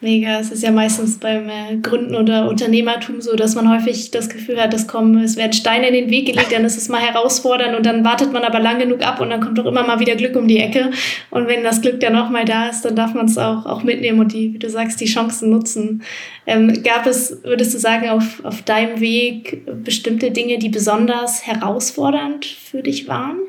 Mega. 0.00 0.38
Es 0.38 0.52
ist 0.52 0.62
ja 0.62 0.70
meistens 0.70 1.18
beim 1.18 1.48
äh, 1.48 1.76
Gründen 1.82 2.14
oder 2.14 2.48
Unternehmertum 2.48 3.20
so, 3.20 3.34
dass 3.34 3.56
man 3.56 3.68
häufig 3.68 4.12
das 4.12 4.28
Gefühl 4.28 4.62
hat, 4.62 4.72
dass 4.72 4.86
kommen, 4.86 5.18
es 5.24 5.36
werden 5.36 5.52
Steine 5.52 5.88
in 5.88 5.94
den 5.94 6.10
Weg 6.10 6.26
gelegt, 6.26 6.52
dann 6.52 6.64
ist 6.64 6.76
es 6.76 6.88
mal 6.88 7.00
herausfordernd 7.00 7.76
und 7.76 7.84
dann 7.84 8.04
wartet 8.04 8.32
man 8.32 8.44
aber 8.44 8.60
lang 8.60 8.78
genug 8.78 9.04
ab 9.04 9.20
und 9.20 9.30
dann 9.30 9.40
kommt 9.40 9.58
doch 9.58 9.66
immer 9.66 9.84
mal 9.84 9.98
wieder 9.98 10.14
Glück 10.14 10.36
um 10.36 10.46
die 10.46 10.60
Ecke. 10.60 10.92
Und 11.30 11.48
wenn 11.48 11.64
das 11.64 11.82
Glück 11.82 11.98
dann 11.98 12.14
auch 12.14 12.30
mal 12.30 12.44
da 12.44 12.68
ist, 12.68 12.84
dann 12.84 12.94
darf 12.94 13.12
man 13.12 13.26
es 13.26 13.38
auch, 13.38 13.66
auch 13.66 13.82
mitnehmen 13.82 14.20
und 14.20 14.32
die, 14.32 14.54
wie 14.54 14.58
du 14.60 14.70
sagst, 14.70 15.00
die 15.00 15.06
Chancen 15.06 15.50
nutzen. 15.50 16.04
Ähm, 16.46 16.84
gab 16.84 17.04
es, 17.08 17.42
würdest 17.42 17.74
du 17.74 17.78
sagen, 17.78 18.08
auf, 18.08 18.44
auf 18.44 18.62
deinem 18.62 19.00
Weg 19.00 19.64
bestimmte 19.82 20.30
Dinge, 20.30 20.58
die 20.58 20.68
besonders 20.68 21.44
herausfordernd 21.44 22.46
für 22.46 22.82
dich 22.82 23.08
waren? 23.08 23.47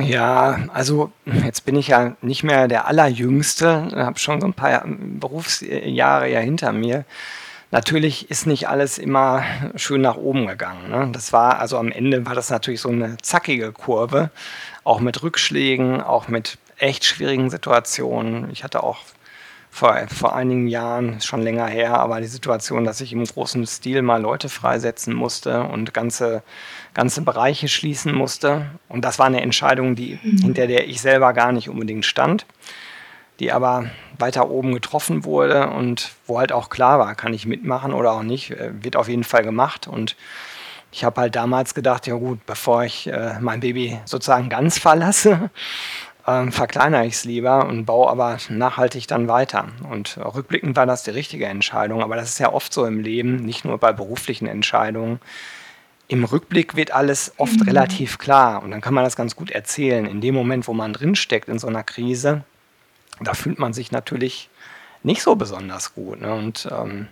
Ja, 0.00 0.58
also 0.72 1.12
jetzt 1.44 1.64
bin 1.64 1.76
ich 1.76 1.88
ja 1.88 2.16
nicht 2.20 2.44
mehr 2.44 2.68
der 2.68 2.86
Allerjüngste, 2.86 3.90
habe 3.94 4.18
schon 4.18 4.40
so 4.40 4.46
ein 4.46 4.54
paar 4.54 4.84
Berufsjahre 4.86 6.30
ja 6.30 6.40
hinter 6.40 6.72
mir. 6.72 7.04
Natürlich 7.70 8.30
ist 8.30 8.46
nicht 8.46 8.68
alles 8.68 8.96
immer 8.98 9.42
schön 9.74 10.00
nach 10.00 10.16
oben 10.16 10.46
gegangen. 10.46 10.88
Ne? 10.88 11.08
Das 11.12 11.32
war, 11.32 11.58
also 11.58 11.78
am 11.78 11.90
Ende 11.90 12.24
war 12.24 12.34
das 12.34 12.50
natürlich 12.50 12.80
so 12.80 12.88
eine 12.88 13.16
zackige 13.18 13.72
Kurve, 13.72 14.30
auch 14.84 15.00
mit 15.00 15.22
Rückschlägen, 15.22 16.00
auch 16.00 16.28
mit 16.28 16.58
echt 16.78 17.04
schwierigen 17.04 17.50
Situationen. 17.50 18.50
Ich 18.50 18.62
hatte 18.62 18.82
auch 18.82 18.98
vor, 19.76 19.94
vor 20.08 20.34
einigen 20.34 20.68
Jahren, 20.68 21.20
schon 21.20 21.42
länger 21.42 21.66
her, 21.66 21.98
aber 21.98 22.20
die 22.20 22.26
Situation, 22.26 22.84
dass 22.84 23.02
ich 23.02 23.12
im 23.12 23.24
großen 23.24 23.66
Stil 23.66 24.00
mal 24.00 24.22
Leute 24.22 24.48
freisetzen 24.48 25.12
musste 25.12 25.64
und 25.64 25.92
ganze, 25.92 26.42
ganze 26.96 27.20
Bereiche 27.20 27.68
schließen 27.68 28.14
musste. 28.14 28.70
Und 28.88 29.04
das 29.04 29.18
war 29.18 29.26
eine 29.26 29.42
Entscheidung, 29.42 29.96
die, 29.96 30.18
mhm. 30.22 30.38
hinter 30.38 30.66
der 30.66 30.88
ich 30.88 31.02
selber 31.02 31.34
gar 31.34 31.52
nicht 31.52 31.68
unbedingt 31.68 32.06
stand, 32.06 32.46
die 33.38 33.52
aber 33.52 33.90
weiter 34.18 34.48
oben 34.48 34.72
getroffen 34.72 35.24
wurde 35.24 35.68
und 35.68 36.12
wo 36.26 36.38
halt 36.38 36.52
auch 36.52 36.70
klar 36.70 36.98
war, 36.98 37.14
kann 37.14 37.34
ich 37.34 37.44
mitmachen 37.44 37.92
oder 37.92 38.12
auch 38.12 38.22
nicht, 38.22 38.50
äh, 38.52 38.70
wird 38.82 38.96
auf 38.96 39.08
jeden 39.08 39.24
Fall 39.24 39.42
gemacht. 39.42 39.86
Und 39.86 40.16
ich 40.90 41.04
habe 41.04 41.20
halt 41.20 41.36
damals 41.36 41.74
gedacht, 41.74 42.06
ja 42.06 42.14
gut, 42.14 42.46
bevor 42.46 42.84
ich 42.84 43.08
äh, 43.08 43.34
mein 43.40 43.60
Baby 43.60 43.98
sozusagen 44.06 44.48
ganz 44.48 44.78
verlasse, 44.78 45.50
ähm, 46.26 46.50
verkleinere 46.50 47.04
ich 47.04 47.12
es 47.12 47.24
lieber 47.26 47.66
und 47.66 47.84
baue 47.84 48.08
aber 48.08 48.38
nachhaltig 48.48 49.06
dann 49.06 49.28
weiter. 49.28 49.66
Und 49.90 50.16
rückblickend 50.16 50.74
war 50.76 50.86
das 50.86 51.02
die 51.02 51.10
richtige 51.10 51.44
Entscheidung, 51.44 52.02
aber 52.02 52.16
das 52.16 52.30
ist 52.30 52.38
ja 52.38 52.54
oft 52.54 52.72
so 52.72 52.86
im 52.86 53.00
Leben, 53.00 53.36
nicht 53.36 53.66
nur 53.66 53.76
bei 53.76 53.92
beruflichen 53.92 54.46
Entscheidungen. 54.46 55.20
Im 56.08 56.24
Rückblick 56.24 56.76
wird 56.76 56.92
alles 56.92 57.32
oft 57.36 57.60
mhm. 57.60 57.66
relativ 57.66 58.18
klar 58.18 58.62
und 58.62 58.70
dann 58.70 58.80
kann 58.80 58.94
man 58.94 59.04
das 59.04 59.16
ganz 59.16 59.36
gut 59.36 59.50
erzählen. 59.50 60.06
In 60.06 60.20
dem 60.20 60.34
Moment, 60.34 60.68
wo 60.68 60.72
man 60.72 60.92
drinsteckt 60.92 61.48
in 61.48 61.58
so 61.58 61.66
einer 61.66 61.82
Krise, 61.82 62.44
da 63.20 63.34
fühlt 63.34 63.58
man 63.58 63.72
sich 63.72 63.92
natürlich 63.92 64.48
nicht 65.02 65.22
so 65.22 65.36
besonders 65.36 65.94
gut. 65.94 66.20
Ne? 66.20 66.34
Und 66.34 66.68
ähm, 66.70 67.08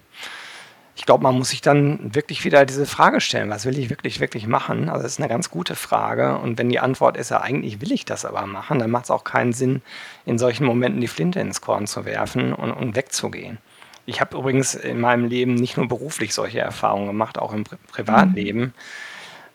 ich 0.97 1.07
glaube, 1.07 1.25
man 1.25 1.37
muss 1.37 1.51
sich 1.51 1.61
dann 1.61 2.15
wirklich 2.15 2.45
wieder 2.45 2.65
diese 2.65 2.87
Frage 2.87 3.21
stellen, 3.21 3.51
was 3.51 3.65
will 3.65 3.79
ich 3.79 3.91
wirklich, 3.91 4.21
wirklich 4.21 4.47
machen? 4.47 4.89
Also 4.89 5.03
das 5.03 5.13
ist 5.13 5.19
eine 5.19 5.29
ganz 5.29 5.51
gute 5.51 5.75
Frage. 5.75 6.39
Und 6.39 6.57
wenn 6.57 6.69
die 6.69 6.79
Antwort 6.79 7.17
ist, 7.17 7.31
ja, 7.31 7.41
eigentlich 7.41 7.81
will 7.81 7.91
ich 7.91 8.05
das 8.05 8.25
aber 8.25 8.47
machen, 8.47 8.79
dann 8.79 8.91
macht 8.91 9.05
es 9.05 9.11
auch 9.11 9.25
keinen 9.25 9.53
Sinn, 9.53 9.83
in 10.25 10.39
solchen 10.39 10.65
Momenten 10.65 11.01
die 11.01 11.09
Flinte 11.09 11.41
ins 11.41 11.61
Korn 11.61 11.89
zu 11.89 12.05
werfen 12.05 12.53
und, 12.53 12.71
und 12.71 12.95
wegzugehen. 12.95 13.59
Ich 14.07 14.21
habe 14.21 14.37
übrigens 14.37 14.75
in 14.75 15.01
meinem 15.01 15.27
Leben 15.27 15.55
nicht 15.55 15.77
nur 15.77 15.89
beruflich 15.89 16.35
solche 16.35 16.61
Erfahrungen 16.61 17.07
gemacht, 17.07 17.39
auch 17.39 17.53
im 17.53 17.65
Pri 17.65 17.77
Privatleben. 17.91 18.75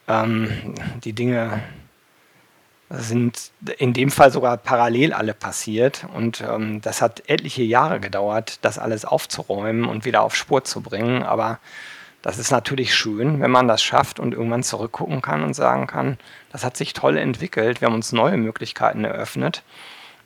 Ähm, 0.07 0.73
die 1.03 1.13
Dinge 1.13 1.61
sind 2.89 3.51
in 3.77 3.93
dem 3.93 4.09
Fall 4.09 4.31
sogar 4.31 4.57
parallel 4.57 5.13
alle 5.13 5.33
passiert. 5.33 6.07
Und 6.15 6.41
ähm, 6.41 6.81
das 6.81 7.01
hat 7.01 7.23
etliche 7.29 7.61
Jahre 7.61 7.99
gedauert, 7.99 8.57
das 8.63 8.79
alles 8.79 9.05
aufzuräumen 9.05 9.85
und 9.85 10.05
wieder 10.05 10.23
auf 10.23 10.35
Spur 10.35 10.63
zu 10.63 10.81
bringen. 10.81 11.21
Aber 11.21 11.59
das 12.21 12.39
ist 12.39 12.51
natürlich 12.51 12.93
schön, 12.93 13.39
wenn 13.39 13.51
man 13.51 13.67
das 13.67 13.83
schafft 13.83 14.19
und 14.19 14.33
irgendwann 14.33 14.63
zurückgucken 14.63 15.21
kann 15.21 15.43
und 15.43 15.53
sagen 15.53 15.87
kann, 15.87 16.17
das 16.51 16.65
hat 16.65 16.75
sich 16.75 16.93
toll 16.93 17.17
entwickelt, 17.17 17.79
wir 17.79 17.87
haben 17.87 17.95
uns 17.95 18.11
neue 18.11 18.37
Möglichkeiten 18.37 19.05
eröffnet, 19.05 19.63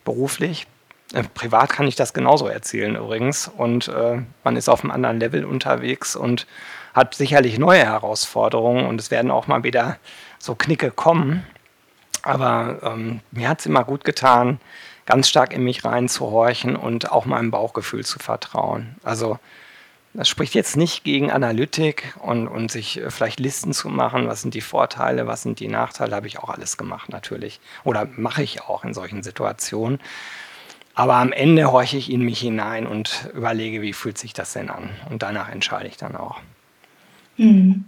beruflich. 0.03 0.65
Äh, 1.13 1.23
privat 1.23 1.69
kann 1.69 1.87
ich 1.87 1.95
das 1.95 2.13
genauso 2.13 2.47
erzählen 2.47 2.95
übrigens. 2.95 3.47
Und 3.47 3.87
äh, 3.87 4.21
man 4.43 4.55
ist 4.57 4.69
auf 4.69 4.83
einem 4.83 4.91
anderen 4.91 5.19
Level 5.19 5.45
unterwegs 5.45 6.15
und 6.15 6.47
hat 6.93 7.15
sicherlich 7.15 7.57
neue 7.57 7.85
Herausforderungen 7.85 8.85
und 8.85 8.99
es 8.99 9.09
werden 9.09 9.31
auch 9.31 9.47
mal 9.47 9.63
wieder 9.63 9.97
so 10.37 10.55
Knicke 10.55 10.91
kommen. 10.91 11.45
Aber 12.23 12.79
ähm, 12.83 13.21
mir 13.31 13.49
hat 13.49 13.59
es 13.59 13.65
immer 13.65 13.83
gut 13.83 14.03
getan, 14.03 14.59
ganz 15.05 15.27
stark 15.27 15.53
in 15.53 15.63
mich 15.63 15.83
reinzuhorchen 15.83 16.75
und 16.75 17.11
auch 17.11 17.25
meinem 17.25 17.51
Bauchgefühl 17.51 18.05
zu 18.05 18.19
vertrauen. 18.19 18.95
Also 19.03 19.39
das 20.13 20.29
spricht 20.29 20.53
jetzt 20.53 20.77
nicht 20.77 21.03
gegen 21.03 21.31
Analytik 21.31 22.13
und, 22.19 22.47
und 22.47 22.71
sich 22.71 23.01
äh, 23.01 23.09
vielleicht 23.09 23.39
Listen 23.39 23.73
zu 23.73 23.89
machen, 23.89 24.27
was 24.27 24.41
sind 24.41 24.53
die 24.53 24.61
Vorteile, 24.61 25.27
was 25.27 25.41
sind 25.41 25.59
die 25.59 25.67
Nachteile, 25.67 26.15
habe 26.15 26.27
ich 26.27 26.39
auch 26.39 26.49
alles 26.49 26.77
gemacht 26.77 27.09
natürlich. 27.09 27.59
Oder 27.83 28.07
mache 28.15 28.43
ich 28.43 28.61
auch 28.61 28.83
in 28.83 28.93
solchen 28.93 29.23
Situationen. 29.23 29.99
Aber 30.95 31.15
am 31.15 31.31
Ende 31.31 31.71
horche 31.71 31.97
ich 31.97 32.11
in 32.11 32.21
mich 32.21 32.39
hinein 32.39 32.85
und 32.85 33.29
überlege, 33.35 33.81
wie 33.81 33.93
fühlt 33.93 34.17
sich 34.17 34.33
das 34.33 34.53
denn 34.53 34.69
an. 34.69 34.89
Und 35.09 35.23
danach 35.23 35.49
entscheide 35.49 35.87
ich 35.87 35.97
dann 35.97 36.15
auch. 36.15 36.39
Mhm 37.37 37.85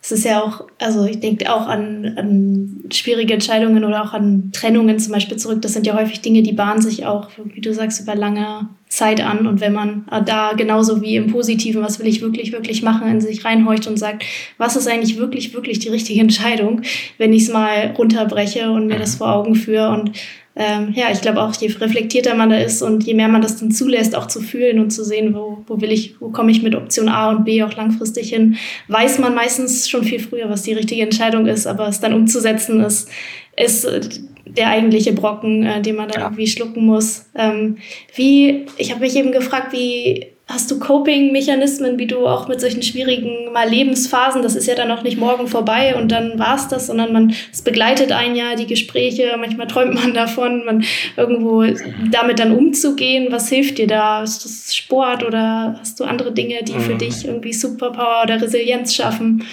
es 0.00 0.12
ist 0.12 0.24
ja 0.24 0.42
auch, 0.42 0.66
also 0.78 1.04
ich 1.04 1.20
denke 1.20 1.52
auch 1.52 1.66
an, 1.66 2.14
an 2.16 2.84
schwierige 2.90 3.34
Entscheidungen 3.34 3.84
oder 3.84 4.02
auch 4.04 4.14
an 4.14 4.50
Trennungen 4.52 4.98
zum 4.98 5.12
Beispiel 5.12 5.36
zurück. 5.36 5.60
Das 5.60 5.72
sind 5.72 5.86
ja 5.86 5.96
häufig 5.96 6.20
Dinge, 6.20 6.42
die 6.42 6.52
bahnen 6.52 6.80
sich 6.80 7.04
auch, 7.04 7.28
wie 7.44 7.60
du 7.60 7.74
sagst, 7.74 8.00
über 8.00 8.14
lange 8.14 8.68
Zeit 8.88 9.20
an. 9.20 9.46
Und 9.46 9.60
wenn 9.60 9.72
man 9.72 10.06
da 10.24 10.52
genauso 10.52 11.02
wie 11.02 11.16
im 11.16 11.32
Positiven, 11.32 11.82
was 11.82 11.98
will 11.98 12.06
ich 12.06 12.22
wirklich, 12.22 12.52
wirklich 12.52 12.82
machen, 12.82 13.08
in 13.08 13.20
sich 13.20 13.44
reinhorcht 13.44 13.86
und 13.88 13.98
sagt, 13.98 14.24
was 14.56 14.76
ist 14.76 14.88
eigentlich 14.88 15.18
wirklich, 15.18 15.52
wirklich 15.52 15.80
die 15.80 15.88
richtige 15.88 16.20
Entscheidung, 16.20 16.82
wenn 17.18 17.32
ich 17.32 17.42
es 17.42 17.52
mal 17.52 17.92
runterbreche 17.98 18.70
und 18.70 18.86
mir 18.86 18.98
das 18.98 19.16
vor 19.16 19.34
Augen 19.34 19.56
führe 19.56 19.90
und 19.90 20.12
ähm, 20.60 20.92
ja, 20.92 21.06
ich 21.12 21.20
glaube 21.20 21.40
auch, 21.40 21.54
je 21.54 21.68
reflektierter 21.68 22.34
man 22.34 22.50
da 22.50 22.58
ist 22.58 22.82
und 22.82 23.04
je 23.04 23.14
mehr 23.14 23.28
man 23.28 23.42
das 23.42 23.60
dann 23.60 23.70
zulässt, 23.70 24.16
auch 24.16 24.26
zu 24.26 24.40
fühlen 24.40 24.80
und 24.80 24.90
zu 24.90 25.04
sehen, 25.04 25.32
wo, 25.32 25.62
wo 25.68 25.80
will 25.80 25.92
ich, 25.92 26.20
wo 26.20 26.30
komme 26.30 26.50
ich 26.50 26.64
mit 26.64 26.74
Option 26.74 27.08
A 27.08 27.30
und 27.30 27.44
B 27.44 27.62
auch 27.62 27.76
langfristig 27.76 28.30
hin, 28.30 28.56
weiß 28.88 29.20
man 29.20 29.36
meistens 29.36 29.88
schon 29.88 30.02
viel 30.02 30.18
früher, 30.18 30.50
was 30.50 30.62
die 30.62 30.72
richtige 30.72 31.02
Entscheidung 31.02 31.46
ist, 31.46 31.68
aber 31.68 31.86
es 31.86 32.00
dann 32.00 32.12
umzusetzen 32.12 32.80
ist, 32.80 33.08
ist 33.56 33.84
äh, 33.84 34.00
der 34.46 34.70
eigentliche 34.70 35.12
Brocken, 35.12 35.62
äh, 35.62 35.80
den 35.80 35.94
man 35.94 36.08
dann 36.08 36.22
ja. 36.22 36.26
irgendwie 36.26 36.48
schlucken 36.48 36.84
muss. 36.84 37.26
Ähm, 37.36 37.76
wie, 38.16 38.66
ich 38.78 38.90
habe 38.90 39.02
mich 39.02 39.14
eben 39.14 39.30
gefragt, 39.30 39.72
wie 39.72 40.26
Hast 40.50 40.70
du 40.70 40.78
Coping-Mechanismen, 40.78 41.98
wie 41.98 42.06
du 42.06 42.26
auch 42.26 42.48
mit 42.48 42.58
solchen 42.58 42.82
schwierigen 42.82 43.52
mal 43.52 43.68
Lebensphasen, 43.68 44.40
das 44.40 44.56
ist 44.56 44.66
ja 44.66 44.74
dann 44.74 44.90
auch 44.90 45.02
nicht 45.02 45.18
morgen 45.18 45.46
vorbei 45.46 45.94
und 45.94 46.10
dann 46.10 46.38
war 46.38 46.56
es 46.56 46.68
das, 46.68 46.86
sondern 46.86 47.12
man, 47.12 47.34
es 47.52 47.60
begleitet 47.60 48.12
ein 48.12 48.34
Jahr 48.34 48.56
die 48.56 48.66
Gespräche, 48.66 49.36
manchmal 49.38 49.66
träumt 49.66 49.92
man 49.94 50.14
davon, 50.14 50.64
man 50.64 50.84
irgendwo 51.18 51.64
damit 52.10 52.38
dann 52.38 52.56
umzugehen. 52.56 53.26
Was 53.30 53.50
hilft 53.50 53.76
dir 53.76 53.86
da? 53.86 54.22
Ist 54.22 54.42
das 54.42 54.74
Sport 54.74 55.22
oder 55.22 55.76
hast 55.78 56.00
du 56.00 56.04
andere 56.04 56.32
Dinge, 56.32 56.62
die 56.62 56.72
für 56.72 56.94
mhm. 56.94 56.98
dich 56.98 57.26
irgendwie 57.26 57.52
Superpower 57.52 58.22
oder 58.24 58.40
Resilienz 58.40 58.94
schaffen? 58.94 59.44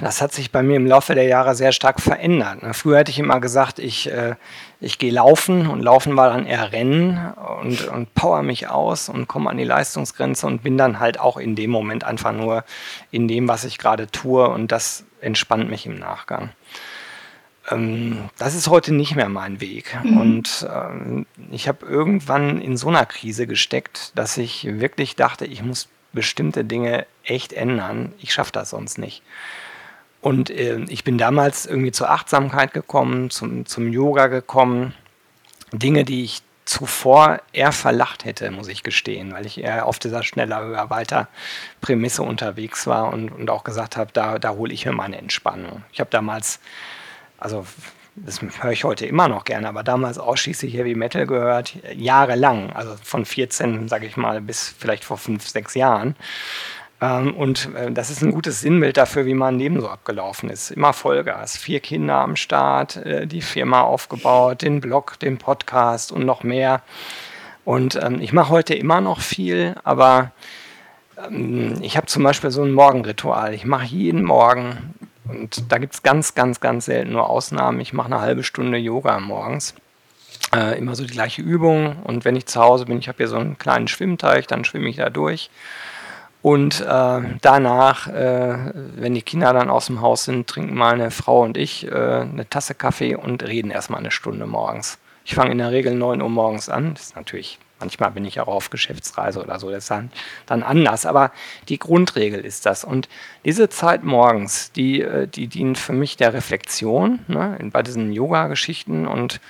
Das 0.00 0.20
hat 0.20 0.32
sich 0.32 0.52
bei 0.52 0.62
mir 0.62 0.76
im 0.76 0.86
Laufe 0.86 1.14
der 1.14 1.24
Jahre 1.24 1.54
sehr 1.54 1.72
stark 1.72 2.00
verändert. 2.00 2.62
Ne? 2.62 2.74
Früher 2.74 2.98
hätte 2.98 3.10
ich 3.10 3.18
immer 3.18 3.40
gesagt, 3.40 3.78
ich, 3.78 4.10
äh, 4.10 4.34
ich 4.80 4.98
gehe 4.98 5.12
laufen 5.12 5.66
und 5.66 5.80
laufen 5.82 6.16
war 6.16 6.30
dann 6.30 6.46
eher 6.46 6.72
Rennen 6.72 7.32
und, 7.60 7.88
und 7.88 8.14
power 8.14 8.42
mich 8.42 8.68
aus 8.68 9.08
und 9.08 9.28
komme 9.28 9.50
an 9.50 9.56
die 9.56 9.64
Leistungsgrenze 9.64 10.46
und 10.46 10.62
bin 10.62 10.76
dann 10.76 11.00
halt 11.00 11.18
auch 11.18 11.36
in 11.36 11.56
dem 11.56 11.70
Moment 11.70 12.04
einfach 12.04 12.32
nur 12.32 12.64
in 13.10 13.28
dem, 13.28 13.48
was 13.48 13.64
ich 13.64 13.78
gerade 13.78 14.08
tue 14.08 14.48
und 14.48 14.72
das 14.72 15.04
entspannt 15.20 15.70
mich 15.70 15.86
im 15.86 15.98
Nachgang. 15.98 16.50
Ähm, 17.70 18.28
das 18.38 18.54
ist 18.54 18.68
heute 18.68 18.92
nicht 18.92 19.14
mehr 19.14 19.28
mein 19.28 19.60
Weg. 19.60 19.96
Mhm. 20.02 20.16
Und 20.16 20.68
ähm, 20.72 21.26
ich 21.50 21.68
habe 21.68 21.86
irgendwann 21.86 22.60
in 22.60 22.76
so 22.76 22.88
einer 22.88 23.06
Krise 23.06 23.46
gesteckt, 23.46 24.12
dass 24.14 24.36
ich 24.36 24.66
wirklich 24.80 25.16
dachte, 25.16 25.46
ich 25.46 25.62
muss 25.62 25.88
bestimmte 26.12 26.64
Dinge 26.64 27.06
echt 27.24 27.52
ändern. 27.52 28.12
Ich 28.18 28.32
schaffe 28.32 28.52
das 28.52 28.70
sonst 28.70 28.98
nicht. 28.98 29.22
Und 30.22 30.50
äh, 30.50 30.78
ich 30.88 31.04
bin 31.04 31.18
damals 31.18 31.66
irgendwie 31.66 31.92
zur 31.92 32.08
Achtsamkeit 32.08 32.72
gekommen, 32.72 33.28
zum, 33.28 33.66
zum 33.66 33.92
Yoga 33.92 34.28
gekommen. 34.28 34.94
Dinge, 35.72 36.04
die 36.04 36.24
ich 36.24 36.42
zuvor 36.64 37.40
eher 37.52 37.72
verlacht 37.72 38.24
hätte, 38.24 38.50
muss 38.52 38.68
ich 38.68 38.84
gestehen, 38.84 39.32
weil 39.32 39.46
ich 39.46 39.58
eher 39.58 39.84
auf 39.84 39.98
dieser 39.98 40.22
schneller, 40.22 40.62
höher, 40.62 40.90
weiter 40.90 41.28
Prämisse 41.80 42.22
unterwegs 42.22 42.86
war 42.86 43.12
und, 43.12 43.30
und 43.30 43.50
auch 43.50 43.64
gesagt 43.64 43.96
habe, 43.96 44.10
da, 44.12 44.38
da 44.38 44.50
hole 44.50 44.72
ich 44.72 44.86
mir 44.86 44.92
meine 44.92 45.18
Entspannung. 45.18 45.82
Ich 45.92 45.98
habe 45.98 46.10
damals, 46.10 46.60
also 47.38 47.66
das 48.14 48.40
höre 48.60 48.70
ich 48.70 48.84
heute 48.84 49.06
immer 49.06 49.26
noch 49.26 49.44
gerne, 49.44 49.68
aber 49.68 49.82
damals 49.82 50.18
ausschließlich 50.18 50.74
Heavy 50.74 50.94
Metal 50.94 51.26
gehört, 51.26 51.76
jahrelang, 51.94 52.70
also 52.72 52.94
von 53.02 53.24
14, 53.24 53.88
sage 53.88 54.06
ich 54.06 54.16
mal, 54.16 54.40
bis 54.40 54.72
vielleicht 54.78 55.02
vor 55.02 55.18
fünf, 55.18 55.48
sechs 55.48 55.74
Jahren. 55.74 56.14
Ähm, 57.02 57.34
und 57.34 57.68
äh, 57.74 57.90
das 57.90 58.10
ist 58.10 58.22
ein 58.22 58.30
gutes 58.30 58.60
Sinnbild 58.60 58.96
dafür, 58.96 59.26
wie 59.26 59.34
mein 59.34 59.58
Leben 59.58 59.80
so 59.80 59.88
abgelaufen 59.88 60.48
ist. 60.48 60.70
Immer 60.70 60.92
Vollgas, 60.92 61.56
vier 61.56 61.80
Kinder 61.80 62.14
am 62.14 62.36
Start, 62.36 62.96
äh, 62.96 63.26
die 63.26 63.42
Firma 63.42 63.82
aufgebaut, 63.82 64.62
den 64.62 64.80
Blog, 64.80 65.18
den 65.18 65.36
Podcast 65.36 66.12
und 66.12 66.24
noch 66.24 66.44
mehr. 66.44 66.80
Und 67.64 67.96
ähm, 68.00 68.20
ich 68.20 68.32
mache 68.32 68.50
heute 68.50 68.74
immer 68.74 69.00
noch 69.00 69.20
viel, 69.20 69.74
aber 69.82 70.30
ähm, 71.28 71.74
ich 71.82 71.96
habe 71.96 72.06
zum 72.06 72.22
Beispiel 72.22 72.52
so 72.52 72.62
ein 72.62 72.72
Morgenritual. 72.72 73.52
Ich 73.52 73.64
mache 73.64 73.86
jeden 73.86 74.22
Morgen, 74.22 74.94
und 75.24 75.72
da 75.72 75.78
gibt 75.78 75.94
es 75.94 76.04
ganz, 76.04 76.34
ganz, 76.34 76.60
ganz 76.60 76.84
selten 76.84 77.12
nur 77.12 77.28
Ausnahmen, 77.28 77.80
ich 77.80 77.92
mache 77.92 78.06
eine 78.06 78.20
halbe 78.20 78.44
Stunde 78.44 78.78
Yoga 78.78 79.18
morgens. 79.18 79.74
Äh, 80.54 80.78
immer 80.78 80.94
so 80.94 81.04
die 81.04 81.12
gleiche 81.12 81.42
Übung. 81.42 81.96
Und 82.04 82.24
wenn 82.24 82.36
ich 82.36 82.46
zu 82.46 82.60
Hause 82.60 82.84
bin, 82.84 82.98
ich 82.98 83.08
habe 83.08 83.18
hier 83.18 83.28
so 83.28 83.36
einen 83.36 83.58
kleinen 83.58 83.88
Schwimmteich, 83.88 84.46
dann 84.46 84.64
schwimme 84.64 84.88
ich 84.88 84.96
da 84.96 85.10
durch. 85.10 85.50
Und 86.42 86.80
äh, 86.80 87.20
danach, 87.40 88.08
äh, 88.08 88.72
wenn 88.96 89.14
die 89.14 89.22
Kinder 89.22 89.52
dann 89.52 89.70
aus 89.70 89.86
dem 89.86 90.00
Haus 90.00 90.24
sind, 90.24 90.48
trinken 90.48 90.74
meine 90.74 91.12
Frau 91.12 91.42
und 91.42 91.56
ich 91.56 91.86
äh, 91.86 91.90
eine 91.94 92.48
Tasse 92.50 92.74
Kaffee 92.74 93.14
und 93.14 93.44
reden 93.44 93.70
erstmal 93.70 94.00
eine 94.00 94.10
Stunde 94.10 94.46
morgens. 94.46 94.98
Ich 95.24 95.36
fange 95.36 95.52
in 95.52 95.58
der 95.58 95.70
Regel 95.70 95.94
9 95.94 96.20
Uhr 96.20 96.28
morgens 96.28 96.68
an. 96.68 96.94
Das 96.94 97.04
ist 97.04 97.16
natürlich, 97.16 97.60
manchmal 97.78 98.10
bin 98.10 98.24
ich 98.24 98.40
auch 98.40 98.48
auf 98.48 98.70
Geschäftsreise 98.70 99.40
oder 99.40 99.60
so, 99.60 99.70
das 99.70 99.84
ist 99.84 99.90
dann, 99.92 100.10
dann 100.46 100.64
anders. 100.64 101.06
Aber 101.06 101.30
die 101.68 101.78
Grundregel 101.78 102.40
ist 102.40 102.66
das. 102.66 102.82
Und 102.82 103.08
diese 103.44 103.68
Zeit 103.68 104.02
morgens, 104.02 104.72
die, 104.72 105.00
äh, 105.00 105.28
die 105.28 105.46
dient 105.46 105.78
für 105.78 105.92
mich 105.92 106.16
der 106.16 106.34
Reflexion 106.34 107.20
ne, 107.28 107.56
bei 107.72 107.84
diesen 107.84 108.12
Yoga-Geschichten 108.12 109.06
und 109.06 109.40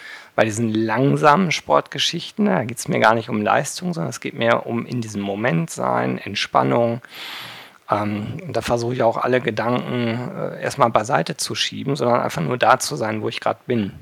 bei 0.42 0.46
diesen 0.46 0.74
langsamen 0.74 1.52
Sportgeschichten, 1.52 2.46
da 2.46 2.64
geht 2.64 2.76
es 2.76 2.88
mir 2.88 2.98
gar 2.98 3.14
nicht 3.14 3.28
um 3.28 3.42
Leistung, 3.42 3.94
sondern 3.94 4.10
es 4.10 4.18
geht 4.18 4.34
mir 4.34 4.66
um 4.66 4.84
in 4.86 5.00
diesem 5.00 5.22
Moment 5.22 5.70
sein, 5.70 6.18
Entspannung. 6.18 7.00
Ähm, 7.88 8.38
da 8.48 8.60
versuche 8.60 8.94
ich 8.94 9.04
auch 9.04 9.18
alle 9.18 9.40
Gedanken 9.40 10.32
äh, 10.36 10.60
erstmal 10.60 10.90
beiseite 10.90 11.36
zu 11.36 11.54
schieben, 11.54 11.94
sondern 11.94 12.22
einfach 12.22 12.42
nur 12.42 12.58
da 12.58 12.80
zu 12.80 12.96
sein, 12.96 13.22
wo 13.22 13.28
ich 13.28 13.38
gerade 13.38 13.60
bin. 13.68 13.92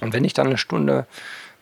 Und 0.00 0.12
wenn 0.12 0.24
ich 0.24 0.34
dann 0.34 0.48
eine 0.48 0.58
Stunde 0.58 1.06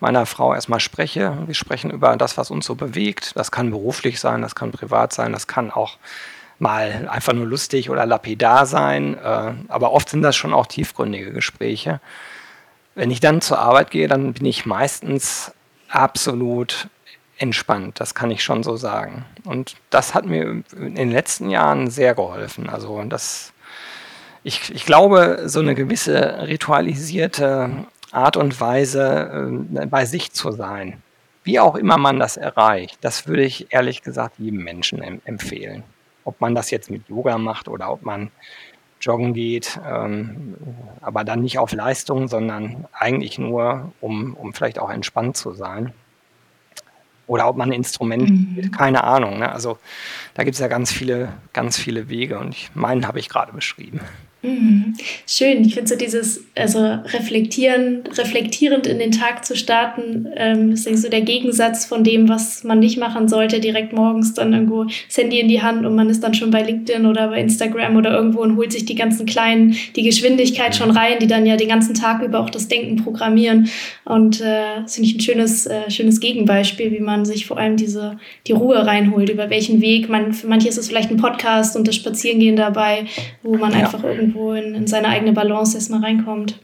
meiner 0.00 0.24
Frau 0.24 0.54
erstmal 0.54 0.80
spreche, 0.80 1.36
wir 1.44 1.54
sprechen 1.54 1.90
über 1.90 2.16
das, 2.16 2.38
was 2.38 2.50
uns 2.50 2.64
so 2.64 2.76
bewegt, 2.76 3.36
das 3.36 3.50
kann 3.50 3.70
beruflich 3.70 4.20
sein, 4.20 4.40
das 4.40 4.54
kann 4.54 4.72
privat 4.72 5.12
sein, 5.12 5.34
das 5.34 5.46
kann 5.46 5.70
auch 5.70 5.98
mal 6.58 7.10
einfach 7.10 7.34
nur 7.34 7.44
lustig 7.44 7.90
oder 7.90 8.06
lapidar 8.06 8.64
sein, 8.64 9.18
äh, 9.18 9.52
aber 9.68 9.92
oft 9.92 10.08
sind 10.08 10.22
das 10.22 10.34
schon 10.34 10.54
auch 10.54 10.66
tiefgründige 10.66 11.30
Gespräche. 11.30 12.00
Wenn 12.98 13.12
ich 13.12 13.20
dann 13.20 13.40
zur 13.40 13.60
Arbeit 13.60 13.92
gehe, 13.92 14.08
dann 14.08 14.32
bin 14.32 14.44
ich 14.44 14.66
meistens 14.66 15.52
absolut 15.88 16.88
entspannt, 17.36 18.00
das 18.00 18.12
kann 18.16 18.32
ich 18.32 18.42
schon 18.42 18.64
so 18.64 18.76
sagen. 18.76 19.24
Und 19.44 19.76
das 19.90 20.14
hat 20.14 20.26
mir 20.26 20.64
in 20.76 20.96
den 20.96 21.12
letzten 21.12 21.48
Jahren 21.48 21.90
sehr 21.90 22.16
geholfen. 22.16 22.68
Also 22.68 23.00
das, 23.04 23.52
ich, 24.42 24.74
ich 24.74 24.84
glaube, 24.84 25.42
so 25.44 25.60
eine 25.60 25.76
gewisse 25.76 26.48
ritualisierte 26.48 27.70
Art 28.10 28.36
und 28.36 28.60
Weise 28.60 29.60
äh, 29.76 29.86
bei 29.86 30.04
sich 30.04 30.32
zu 30.32 30.50
sein, 30.50 31.00
wie 31.44 31.60
auch 31.60 31.76
immer 31.76 31.98
man 31.98 32.18
das 32.18 32.36
erreicht, 32.36 32.98
das 33.02 33.28
würde 33.28 33.44
ich 33.44 33.72
ehrlich 33.72 34.02
gesagt 34.02 34.40
jedem 34.40 34.64
Menschen 34.64 35.00
em 35.04 35.20
empfehlen. 35.24 35.84
Ob 36.24 36.40
man 36.40 36.56
das 36.56 36.72
jetzt 36.72 36.90
mit 36.90 37.08
Yoga 37.08 37.38
macht 37.38 37.68
oder 37.68 37.92
ob 37.92 38.02
man 38.02 38.32
joggen 39.00 39.34
geht, 39.34 39.78
ähm, 39.86 40.56
aber 41.00 41.24
dann 41.24 41.42
nicht 41.42 41.58
auf 41.58 41.72
Leistung, 41.72 42.28
sondern 42.28 42.86
eigentlich 42.92 43.38
nur, 43.38 43.92
um, 44.00 44.34
um 44.34 44.52
vielleicht 44.52 44.78
auch 44.78 44.90
entspannt 44.90 45.36
zu 45.36 45.52
sein. 45.52 45.92
Oder 47.26 47.46
ob 47.48 47.56
man 47.56 47.68
ein 47.68 47.74
Instrument 47.74 48.30
mhm. 48.30 48.70
keine 48.70 49.04
Ahnung. 49.04 49.38
Ne? 49.38 49.52
Also 49.52 49.78
da 50.34 50.44
gibt 50.44 50.54
es 50.54 50.60
ja 50.60 50.68
ganz 50.68 50.90
viele, 50.90 51.32
ganz 51.52 51.76
viele 51.76 52.08
Wege 52.08 52.38
und 52.38 52.54
ich, 52.54 52.70
meinen 52.74 53.06
habe 53.06 53.18
ich 53.18 53.28
gerade 53.28 53.52
beschrieben. 53.52 54.00
Mhm. 54.40 54.94
Schön, 55.26 55.64
ich 55.64 55.74
finde 55.74 55.88
so 55.88 55.96
dieses, 55.96 56.44
also 56.54 56.78
reflektieren, 56.78 58.04
reflektierend 58.16 58.86
in 58.86 59.00
den 59.00 59.10
Tag 59.10 59.44
zu 59.44 59.56
starten, 59.56 60.28
ähm, 60.36 60.72
ist 60.72 60.84
so 60.84 61.08
der 61.08 61.22
Gegensatz 61.22 61.86
von 61.86 62.04
dem, 62.04 62.28
was 62.28 62.62
man 62.62 62.78
nicht 62.78 62.98
machen 62.98 63.28
sollte, 63.28 63.58
direkt 63.58 63.92
morgens 63.92 64.34
dann 64.34 64.52
irgendwo 64.52 64.84
das 64.84 65.16
Handy 65.16 65.40
in 65.40 65.48
die 65.48 65.60
Hand 65.60 65.84
und 65.84 65.96
man 65.96 66.08
ist 66.08 66.22
dann 66.22 66.34
schon 66.34 66.52
bei 66.52 66.62
LinkedIn 66.62 67.04
oder 67.04 67.28
bei 67.28 67.40
Instagram 67.40 67.96
oder 67.96 68.12
irgendwo 68.12 68.42
und 68.42 68.56
holt 68.56 68.70
sich 68.70 68.84
die 68.84 68.94
ganzen 68.94 69.26
kleinen, 69.26 69.74
die 69.96 70.04
Geschwindigkeit 70.04 70.76
schon 70.76 70.92
rein, 70.92 71.18
die 71.20 71.26
dann 71.26 71.44
ja 71.44 71.56
den 71.56 71.68
ganzen 71.68 71.94
Tag 71.94 72.22
über 72.22 72.38
auch 72.38 72.50
das 72.50 72.68
Denken 72.68 73.02
programmieren. 73.02 73.68
Und 74.04 74.40
äh, 74.40 74.82
das 74.82 74.94
finde 74.94 75.08
ich 75.10 75.16
ein 75.16 75.20
schönes, 75.20 75.66
äh, 75.66 75.90
schönes 75.90 76.20
Gegenbeispiel, 76.20 76.92
wie 76.92 77.00
man 77.00 77.24
sich 77.24 77.44
vor 77.44 77.58
allem 77.58 77.76
diese, 77.76 78.18
die 78.46 78.52
Ruhe 78.52 78.86
reinholt, 78.86 79.30
über 79.30 79.50
welchen 79.50 79.80
Weg. 79.80 80.08
Man, 80.08 80.32
für 80.32 80.46
manche 80.46 80.68
ist 80.68 80.78
es 80.78 80.86
vielleicht 80.86 81.10
ein 81.10 81.16
Podcast 81.16 81.76
und 81.76 81.88
das 81.88 81.96
Spazierengehen 81.96 82.54
dabei, 82.54 83.06
wo 83.42 83.56
man 83.56 83.72
ja. 83.72 83.78
einfach 83.78 84.04
irgendwo 84.04 84.37
in, 84.54 84.74
in 84.74 84.86
seine 84.86 85.08
eigene 85.08 85.32
Balance 85.32 85.76
erstmal 85.76 86.00
reinkommt. 86.00 86.60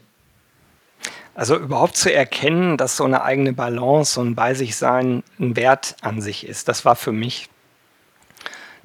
Also 1.35 1.57
überhaupt 1.57 1.97
zu 1.97 2.13
erkennen, 2.13 2.77
dass 2.77 2.95
so 2.95 3.03
eine 3.03 3.23
eigene 3.23 3.51
Balance 3.51 4.19
und 4.19 4.35
bei 4.35 4.53
sich 4.53 4.77
sein 4.77 5.21
ein 5.37 5.57
Wert 5.57 5.97
an 6.01 6.21
sich 6.21 6.47
ist, 6.47 6.69
das 6.69 6.85
war 6.85 6.95
für 6.95 7.11
mich, 7.11 7.49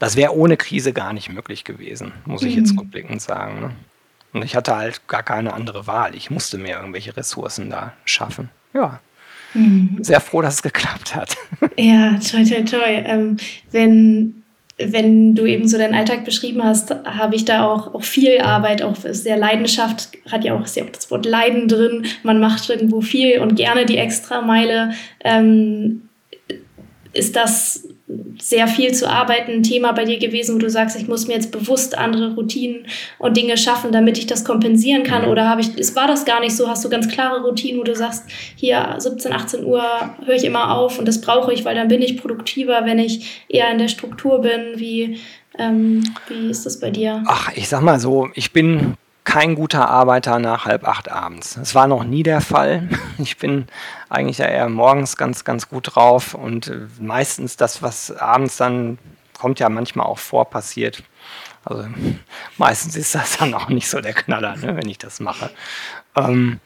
das 0.00 0.16
wäre 0.16 0.34
ohne 0.34 0.56
Krise 0.56 0.92
gar 0.92 1.12
nicht 1.12 1.30
möglich 1.32 1.62
gewesen, 1.62 2.12
muss 2.24 2.42
ich 2.42 2.56
jetzt 2.56 2.72
mhm. 2.72 2.80
rückblickend 2.80 3.22
sagen. 3.22 3.60
Ne? 3.60 3.70
Und 4.32 4.44
ich 4.44 4.56
hatte 4.56 4.76
halt 4.76 5.06
gar 5.06 5.22
keine 5.22 5.54
andere 5.54 5.86
Wahl. 5.86 6.16
Ich 6.16 6.30
musste 6.30 6.58
mir 6.58 6.76
irgendwelche 6.76 7.16
Ressourcen 7.16 7.70
da 7.70 7.92
schaffen. 8.04 8.50
Ja. 8.74 9.00
Mhm. 9.54 9.98
Sehr 10.00 10.20
froh, 10.20 10.42
dass 10.42 10.54
es 10.54 10.62
geklappt 10.62 11.14
hat. 11.14 11.36
Ja, 11.76 12.18
toll, 12.18 12.44
toll, 12.44 12.64
toll. 12.64 12.80
Ähm, 12.84 13.36
wenn 13.70 14.39
wenn 14.82 15.34
du 15.34 15.46
eben 15.46 15.68
so 15.68 15.78
deinen 15.78 15.94
Alltag 15.94 16.24
beschrieben 16.24 16.64
hast, 16.64 16.90
habe 17.04 17.36
ich 17.36 17.44
da 17.44 17.66
auch, 17.66 17.94
auch 17.94 18.02
viel 18.02 18.38
Arbeit, 18.40 18.82
auch 18.82 18.96
sehr 18.96 19.36
Leidenschaft, 19.36 20.08
hat 20.30 20.44
ja 20.44 20.54
auch, 20.54 20.66
sehr 20.66 20.84
auch 20.84 20.90
das 20.90 21.10
Wort 21.10 21.26
Leiden 21.26 21.68
drin. 21.68 22.06
Man 22.22 22.40
macht 22.40 22.68
irgendwo 22.70 23.00
viel 23.00 23.40
und 23.40 23.56
gerne 23.56 23.84
die 23.84 23.98
Extrameile. 23.98 24.92
Ähm, 25.22 26.02
ist 27.12 27.36
das 27.36 27.88
sehr 28.40 28.66
viel 28.66 28.92
zu 28.92 29.08
arbeiten 29.08 29.52
ein 29.52 29.62
Thema 29.62 29.92
bei 29.92 30.04
dir 30.04 30.18
gewesen, 30.18 30.54
wo 30.54 30.58
du 30.58 30.70
sagst, 30.70 30.96
ich 30.96 31.08
muss 31.08 31.26
mir 31.26 31.34
jetzt 31.34 31.52
bewusst 31.52 31.96
andere 31.96 32.34
Routinen 32.34 32.86
und 33.18 33.36
Dinge 33.36 33.56
schaffen, 33.56 33.92
damit 33.92 34.18
ich 34.18 34.26
das 34.26 34.44
kompensieren 34.44 35.02
kann? 35.02 35.26
Oder 35.26 35.48
habe 35.48 35.60
ich, 35.60 35.94
war 35.94 36.06
das 36.06 36.24
gar 36.24 36.40
nicht 36.40 36.56
so? 36.56 36.68
Hast 36.68 36.84
du 36.84 36.88
ganz 36.88 37.08
klare 37.08 37.42
Routinen, 37.42 37.80
wo 37.80 37.84
du 37.84 37.94
sagst, 37.94 38.24
hier 38.56 38.96
17, 38.98 39.32
18 39.32 39.64
Uhr 39.64 39.82
höre 40.24 40.34
ich 40.34 40.44
immer 40.44 40.76
auf 40.76 40.98
und 40.98 41.06
das 41.06 41.20
brauche 41.20 41.52
ich, 41.52 41.64
weil 41.64 41.74
dann 41.74 41.88
bin 41.88 42.02
ich 42.02 42.16
produktiver, 42.16 42.84
wenn 42.84 42.98
ich 42.98 43.44
eher 43.48 43.70
in 43.70 43.78
der 43.78 43.88
Struktur 43.88 44.40
bin? 44.40 44.72
Wie, 44.76 45.18
ähm, 45.58 46.02
wie 46.28 46.50
ist 46.50 46.66
das 46.66 46.80
bei 46.80 46.90
dir? 46.90 47.22
Ach, 47.26 47.50
ich 47.54 47.68
sag 47.68 47.82
mal 47.82 48.00
so, 48.00 48.28
ich 48.34 48.52
bin 48.52 48.94
kein 49.30 49.54
guter 49.54 49.88
Arbeiter 49.88 50.40
nach 50.40 50.64
halb 50.64 50.88
acht 50.88 51.08
abends. 51.08 51.54
Das 51.54 51.76
war 51.76 51.86
noch 51.86 52.02
nie 52.02 52.24
der 52.24 52.40
Fall. 52.40 52.88
Ich 53.18 53.36
bin 53.36 53.66
eigentlich 54.08 54.38
ja 54.38 54.46
eher 54.46 54.68
morgens 54.68 55.16
ganz, 55.16 55.44
ganz 55.44 55.68
gut 55.68 55.94
drauf 55.94 56.34
und 56.34 56.68
äh, 56.68 56.88
meistens 56.98 57.56
das, 57.56 57.82
was 57.82 58.10
abends 58.10 58.56
dann 58.56 58.98
kommt 59.38 59.60
ja 59.60 59.68
manchmal 59.68 60.06
auch 60.06 60.18
vor, 60.18 60.50
passiert. 60.50 61.04
Also 61.64 61.86
meistens 62.58 62.96
ist 62.96 63.14
das 63.14 63.36
dann 63.38 63.54
auch 63.54 63.68
nicht 63.68 63.88
so 63.88 64.00
der 64.00 64.14
Knaller, 64.14 64.56
ne, 64.56 64.74
wenn 64.76 64.88
ich 64.88 64.98
das 64.98 65.20
mache. 65.20 65.50
Ähm, 66.16 66.58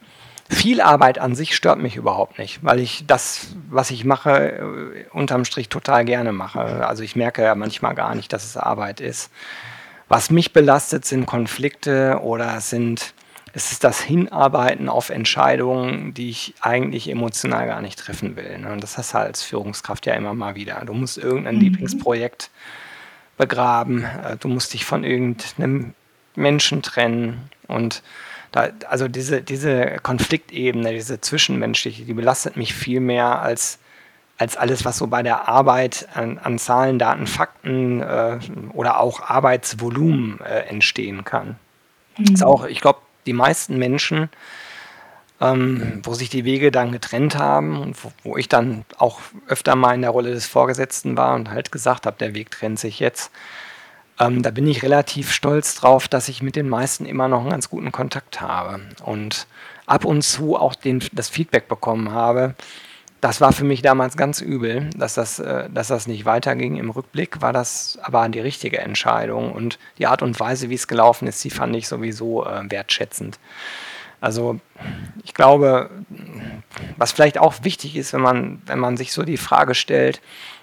viel 0.49 0.81
Arbeit 0.81 1.19
an 1.19 1.35
sich 1.35 1.55
stört 1.57 1.81
mich 1.81 1.97
überhaupt 1.97 2.39
nicht, 2.39 2.65
weil 2.65 2.79
ich 2.79 3.05
das, 3.07 3.49
was 3.69 3.91
ich 3.91 4.05
mache, 4.05 4.53
äh, 4.53 5.05
unterm 5.13 5.45
Strich 5.45 5.69
total 5.69 6.07
gerne 6.07 6.33
mache. 6.33 6.87
Also 6.87 7.03
ich 7.03 7.15
merke 7.15 7.43
ja 7.43 7.55
manchmal 7.57 7.95
gar 7.95 8.15
nicht, 8.15 8.33
dass 8.33 8.45
es 8.45 8.57
Arbeit 8.57 9.01
ist. 9.01 9.31
Was 10.09 10.31
mich 10.31 10.53
belastet, 10.53 11.05
sind 11.05 11.27
Konflikte 11.27 12.21
oder 12.23 12.61
sind, 12.61 13.15
es 13.53 13.73
ist 13.73 13.85
das 13.85 14.01
Hinarbeiten 14.01 14.89
auf 14.89 15.11
Entscheidungen, 15.11 16.13
die 16.15 16.31
ich 16.31 16.55
eigentlich 16.61 17.09
emotional 17.09 17.67
gar 17.67 17.81
nicht 17.81 17.99
treffen 17.99 18.37
will. 18.37 18.59
Ne? 18.59 18.73
Und 18.73 18.83
das 18.83 18.99
hast 18.99 19.15
du 19.15 19.19
als 19.19 19.43
Führungskraft 19.43 20.07
ja 20.07 20.15
immer 20.15 20.35
mal 20.35 20.55
wieder. 20.55 20.83
Du 20.85 20.93
musst 20.93 21.19
irgendein 21.19 21.57
mhm. 21.57 21.63
Lieblingsprojekt 21.63 22.51
begraben, 23.37 24.05
äh, 24.05 24.37
du 24.39 24.49
musst 24.49 24.75
dich 24.75 24.85
von 24.85 25.05
irgendeinem 25.05 25.95
Menschen 26.37 26.83
trennen 26.83 27.51
und 27.67 28.03
da, 28.53 28.69
also 28.89 29.09
diese, 29.09 29.43
diese 29.43 29.97
Konfliktebene, 30.03 30.93
diese 30.93 31.21
zwischenmenschliche, 31.21 32.05
die 32.05 32.15
belastet 32.15 32.57
mich 32.57 32.73
viel 32.73 33.01
mehr 33.01 33.43
als 33.43 33.79
als 34.37 34.57
alles, 34.57 34.85
was 34.85 34.99
so 34.99 35.07
bei 35.07 35.23
der 35.23 35.49
Arbeit 35.49 36.09
an, 36.15 36.39
an 36.39 36.59
Zahlen, 36.59 36.99
Daten, 36.99 37.27
Fakten 37.27 38.01
äh, 38.01 38.39
oder 38.73 39.01
auch 39.01 39.21
Arbeitsvolumen 39.21 40.41
äh, 40.41 40.61
entstehen 40.69 41.25
kann. 41.25 41.57
Mhm. 42.19 42.35
Ist 42.35 42.45
auch, 42.45 42.67
ich 42.67 42.81
glaube, 42.81 42.99
die 43.27 43.33
meisten 43.33 43.79
Menschen, 43.79 44.29
ähm, 45.41 46.01
wo 46.03 46.15
sich 46.15 46.31
die 46.31 46.45
Wege 46.45 46.71
dann 46.71 46.93
getrennt 46.93 47.39
haben 47.39 47.81
und 47.81 48.03
wo, 48.03 48.13
wo, 48.23 48.37
ich 48.37 48.49
dann 48.49 48.85
auch 48.99 49.21
öfter 49.47 49.77
mal 49.77 49.95
in 49.95 50.03
der 50.03 50.11
Rolle 50.11 50.33
des 50.33 50.47
Vorgesetzten 50.47 51.17
war 51.17 51.35
und 51.35 51.51
halt 51.51 51.73
gesagt 51.73 52.07
habe, 52.07 52.17
der 52.19 52.35
Weg 52.35 52.51
trennt 52.51 52.79
sich 52.79 53.01
jetzt. 53.01 53.31
Ähm, 54.19 54.43
da 54.43 54.51
bin 54.51 54.67
ich 54.67 54.83
relativ 54.83 55.33
stolz 55.33 55.75
drauf, 55.75 56.07
dass 56.07 56.29
ich 56.29 56.43
mit 56.43 56.57
den 56.57 56.69
meisten 56.69 57.05
immer 57.05 57.29
noch 57.29 57.41
einen 57.41 57.51
ganz 57.51 57.69
guten 57.69 57.91
Kontakt 57.91 58.41
habe 58.41 58.81
und 59.05 59.47
ab 59.87 60.05
und 60.05 60.23
zu 60.23 60.57
auch 60.57 60.75
den, 60.75 61.03
das 61.13 61.29
Feedback 61.29 61.69
bekommen 61.69 62.13
habe, 62.13 62.55
das 63.25 63.41
war 63.41 63.53
für 63.53 63.65
mich 63.65 63.81
damals 63.81 64.19
ganz 64.19 64.43
übel, 64.43 64.91
dass 64.95 65.15
das, 65.15 65.39
äh, 65.39 65.71
dass 65.71 65.89
das 65.89 66.07
nicht 66.07 66.27
weiterging. 66.27 66.77
Im 66.77 66.91
Rückblick 66.91 67.41
war 67.41 67.55
das 67.55 67.99
aber 68.03 68.29
die 68.29 68.41
richtige 68.41 68.81
Entscheidung 68.81 69.51
und 69.53 69.79
die 69.97 70.07
Art 70.07 70.21
und 70.21 70.39
Weise, 70.39 70.69
wie 70.69 70.75
es 70.75 70.89
gelaufen 70.89 71.27
ist, 71.27 71.43
die 71.43 71.49
fand 71.49 71.75
ich 71.75 71.89
sowieso 71.89 72.45
äh, 72.45 72.71
wertschätzend. 72.71 73.39
Also 74.21 74.61
ich 75.23 75.33
glaube, 75.33 75.89
was 76.99 77.13
vielleicht 77.13 77.39
auch 77.39 77.55
wichtig 77.63 77.97
ist, 77.97 78.13
wenn 78.13 78.21
man, 78.21 78.61
wenn 78.67 78.79
man 78.79 78.99
sich 78.99 79.11
so 79.15 79.23
die 79.23 79.39
Frage 79.39 79.75
stellt, 79.75 80.21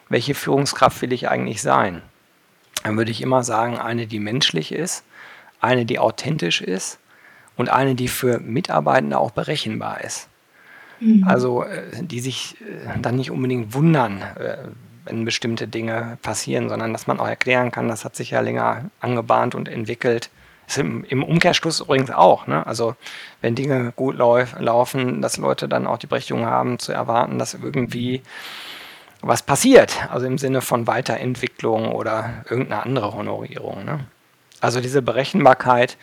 welche 0.09 0.35
Führungskraft 0.35 1.01
will 1.01 1.13
ich 1.13 1.29
eigentlich 1.29 1.63
sein? 1.63 2.03
Dann 2.83 2.95
würde 2.95 3.09
ich 3.09 3.23
immer 3.23 3.43
sagen, 3.43 3.79
eine, 3.79 4.05
die 4.05 4.19
menschlich 4.19 4.71
ist, 4.71 5.03
eine, 5.61 5.87
die 5.87 5.97
authentisch 5.97 6.61
ist 6.61 6.99
und 7.57 7.69
eine, 7.69 7.95
die 7.95 8.07
für 8.07 8.39
Mitarbeitende 8.39 9.17
auch 9.17 9.31
berechenbar 9.31 10.01
ist. 10.01 10.29
Mhm. 11.01 11.25
Also 11.27 11.63
äh, 11.63 11.81
die 12.01 12.19
sich 12.21 12.55
äh, 12.61 12.99
dann 13.01 13.15
nicht 13.15 13.31
unbedingt 13.31 13.73
wundern, 13.73 14.21
äh, 14.21 14.57
wenn 15.05 15.25
bestimmte 15.25 15.67
Dinge 15.67 16.17
passieren, 16.21 16.69
sondern 16.69 16.93
dass 16.93 17.07
man 17.07 17.19
auch 17.19 17.27
erklären 17.27 17.71
kann, 17.71 17.87
das 17.87 18.05
hat 18.05 18.15
sich 18.15 18.31
ja 18.31 18.39
länger 18.39 18.89
angebahnt 18.99 19.55
und 19.55 19.67
entwickelt. 19.67 20.29
Im, 20.77 21.03
im 21.03 21.21
Umkehrschluss 21.23 21.81
übrigens 21.81 22.11
auch. 22.11 22.47
Ne? 22.47 22.65
Also 22.65 22.95
wenn 23.41 23.55
Dinge 23.55 23.91
gut 23.95 24.15
lauf, 24.15 24.55
laufen, 24.57 25.21
dass 25.21 25.37
Leute 25.37 25.67
dann 25.67 25.85
auch 25.85 25.97
die 25.97 26.07
Berechtigung 26.07 26.45
haben 26.45 26.79
zu 26.79 26.93
erwarten, 26.93 27.39
dass 27.39 27.55
irgendwie 27.55 28.21
was 29.21 29.43
passiert. 29.43 30.07
Also 30.09 30.27
im 30.27 30.37
Sinne 30.37 30.61
von 30.61 30.87
Weiterentwicklung 30.87 31.91
oder 31.91 32.45
irgendeine 32.49 32.83
andere 32.83 33.13
Honorierung. 33.13 33.83
Ne? 33.83 34.05
Also 34.61 34.79
diese 34.79 35.01
Berechenbarkeit 35.01 35.97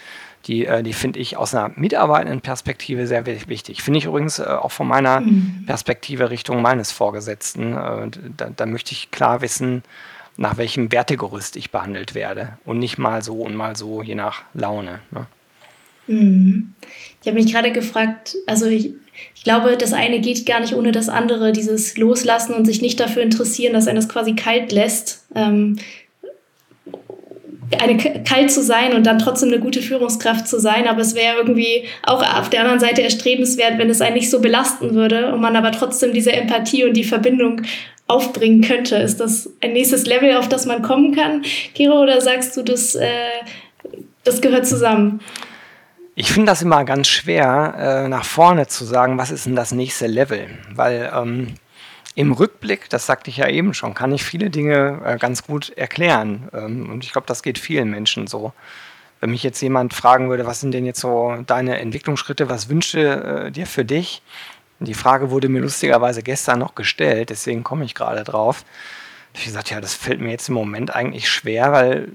die, 0.46 0.66
äh, 0.66 0.82
die 0.82 0.92
finde 0.92 1.18
ich 1.18 1.36
aus 1.36 1.54
einer 1.54 1.70
mitarbeitenden 1.76 2.40
Perspektive 2.40 3.06
sehr 3.06 3.26
wichtig. 3.26 3.82
Finde 3.82 3.98
ich 3.98 4.06
übrigens 4.06 4.38
äh, 4.38 4.44
auch 4.44 4.70
von 4.70 4.86
meiner 4.86 5.20
mhm. 5.20 5.64
Perspektive 5.66 6.30
Richtung 6.30 6.62
meines 6.62 6.92
Vorgesetzten. 6.92 7.74
Äh, 7.76 8.10
da, 8.36 8.50
da 8.54 8.66
möchte 8.66 8.92
ich 8.92 9.10
klar 9.10 9.40
wissen, 9.42 9.82
nach 10.36 10.56
welchem 10.56 10.92
Wertegerüst 10.92 11.56
ich 11.56 11.70
behandelt 11.70 12.14
werde 12.14 12.58
und 12.64 12.78
nicht 12.78 12.96
mal 12.96 13.22
so 13.22 13.42
und 13.42 13.56
mal 13.56 13.76
so, 13.76 14.02
je 14.02 14.14
nach 14.14 14.42
Laune. 14.54 15.00
Ne? 15.10 15.26
Mhm. 16.06 16.74
Ich 17.20 17.26
habe 17.26 17.38
mich 17.38 17.52
gerade 17.52 17.72
gefragt, 17.72 18.36
also 18.46 18.66
ich, 18.66 18.92
ich, 19.34 19.42
glaube, 19.42 19.76
das 19.76 19.92
eine 19.92 20.20
geht 20.20 20.46
gar 20.46 20.60
nicht 20.60 20.74
ohne 20.74 20.92
das 20.92 21.08
andere, 21.08 21.52
dieses 21.52 21.96
Loslassen 21.98 22.54
und 22.54 22.64
sich 22.64 22.80
nicht 22.80 23.00
dafür 23.00 23.22
interessieren, 23.22 23.72
dass 23.72 23.88
einen 23.88 23.96
das 23.96 24.08
quasi 24.08 24.34
kalt 24.34 24.70
lässt. 24.70 25.26
Ähm, 25.34 25.78
eine 27.80 27.96
kalt 28.24 28.50
zu 28.50 28.62
sein 28.62 28.94
und 28.94 29.04
dann 29.04 29.18
trotzdem 29.18 29.50
eine 29.50 29.60
gute 29.60 29.82
Führungskraft 29.82 30.48
zu 30.48 30.58
sein, 30.58 30.88
aber 30.88 31.00
es 31.00 31.14
wäre 31.14 31.36
irgendwie 31.36 31.84
auch 32.02 32.22
auf 32.38 32.48
der 32.50 32.60
anderen 32.60 32.80
Seite 32.80 33.02
erstrebenswert, 33.02 33.78
wenn 33.78 33.90
es 33.90 34.00
einen 34.00 34.14
nicht 34.14 34.30
so 34.30 34.40
belasten 34.40 34.94
würde 34.94 35.32
und 35.32 35.40
man 35.40 35.56
aber 35.56 35.72
trotzdem 35.72 36.12
diese 36.12 36.32
Empathie 36.32 36.84
und 36.84 36.94
die 36.94 37.04
Verbindung 37.04 37.62
aufbringen 38.06 38.62
könnte. 38.62 38.96
Ist 38.96 39.20
das 39.20 39.50
ein 39.62 39.74
nächstes 39.74 40.06
Level, 40.06 40.36
auf 40.36 40.48
das 40.48 40.66
man 40.66 40.82
kommen 40.82 41.14
kann, 41.14 41.42
Kiro, 41.74 42.00
oder 42.00 42.20
sagst 42.20 42.56
du, 42.56 42.62
das, 42.62 42.94
äh, 42.94 43.06
das 44.24 44.40
gehört 44.40 44.66
zusammen? 44.66 45.20
Ich 46.14 46.32
finde 46.32 46.50
das 46.50 46.62
immer 46.62 46.84
ganz 46.84 47.06
schwer, 47.06 47.74
äh, 48.06 48.08
nach 48.08 48.24
vorne 48.24 48.66
zu 48.66 48.84
sagen, 48.84 49.18
was 49.18 49.30
ist 49.30 49.46
denn 49.46 49.54
das 49.54 49.72
nächste 49.72 50.08
Level? 50.08 50.46
Weil 50.74 51.12
ähm, 51.14 51.54
im 52.18 52.32
Rückblick, 52.32 52.90
das 52.90 53.06
sagte 53.06 53.30
ich 53.30 53.36
ja 53.36 53.46
eben 53.46 53.74
schon, 53.74 53.94
kann 53.94 54.10
ich 54.10 54.24
viele 54.24 54.50
Dinge 54.50 55.00
äh, 55.04 55.18
ganz 55.18 55.44
gut 55.44 55.70
erklären. 55.76 56.48
Ähm, 56.52 56.90
und 56.90 57.04
ich 57.04 57.12
glaube, 57.12 57.28
das 57.28 57.44
geht 57.44 57.60
vielen 57.60 57.90
Menschen 57.90 58.26
so. 58.26 58.52
Wenn 59.20 59.30
mich 59.30 59.44
jetzt 59.44 59.60
jemand 59.60 59.94
fragen 59.94 60.28
würde, 60.28 60.44
was 60.44 60.58
sind 60.58 60.74
denn 60.74 60.84
jetzt 60.84 60.98
so 60.98 61.36
deine 61.46 61.78
Entwicklungsschritte, 61.78 62.48
was 62.48 62.68
wünsche 62.68 63.46
äh, 63.46 63.50
dir 63.52 63.68
für 63.68 63.84
dich? 63.84 64.20
Die 64.80 64.94
Frage 64.94 65.30
wurde 65.30 65.48
mir 65.48 65.60
lustigerweise 65.60 66.24
gestern 66.24 66.58
noch 66.58 66.74
gestellt, 66.74 67.30
deswegen 67.30 67.62
komme 67.62 67.84
ich 67.84 67.94
gerade 67.94 68.24
drauf. 68.24 68.64
Ich 69.32 69.44
gesagt, 69.44 69.70
ja, 69.70 69.80
das 69.80 69.94
fällt 69.94 70.20
mir 70.20 70.32
jetzt 70.32 70.48
im 70.48 70.56
Moment 70.56 70.92
eigentlich 70.92 71.28
schwer, 71.28 71.70
weil 71.70 72.08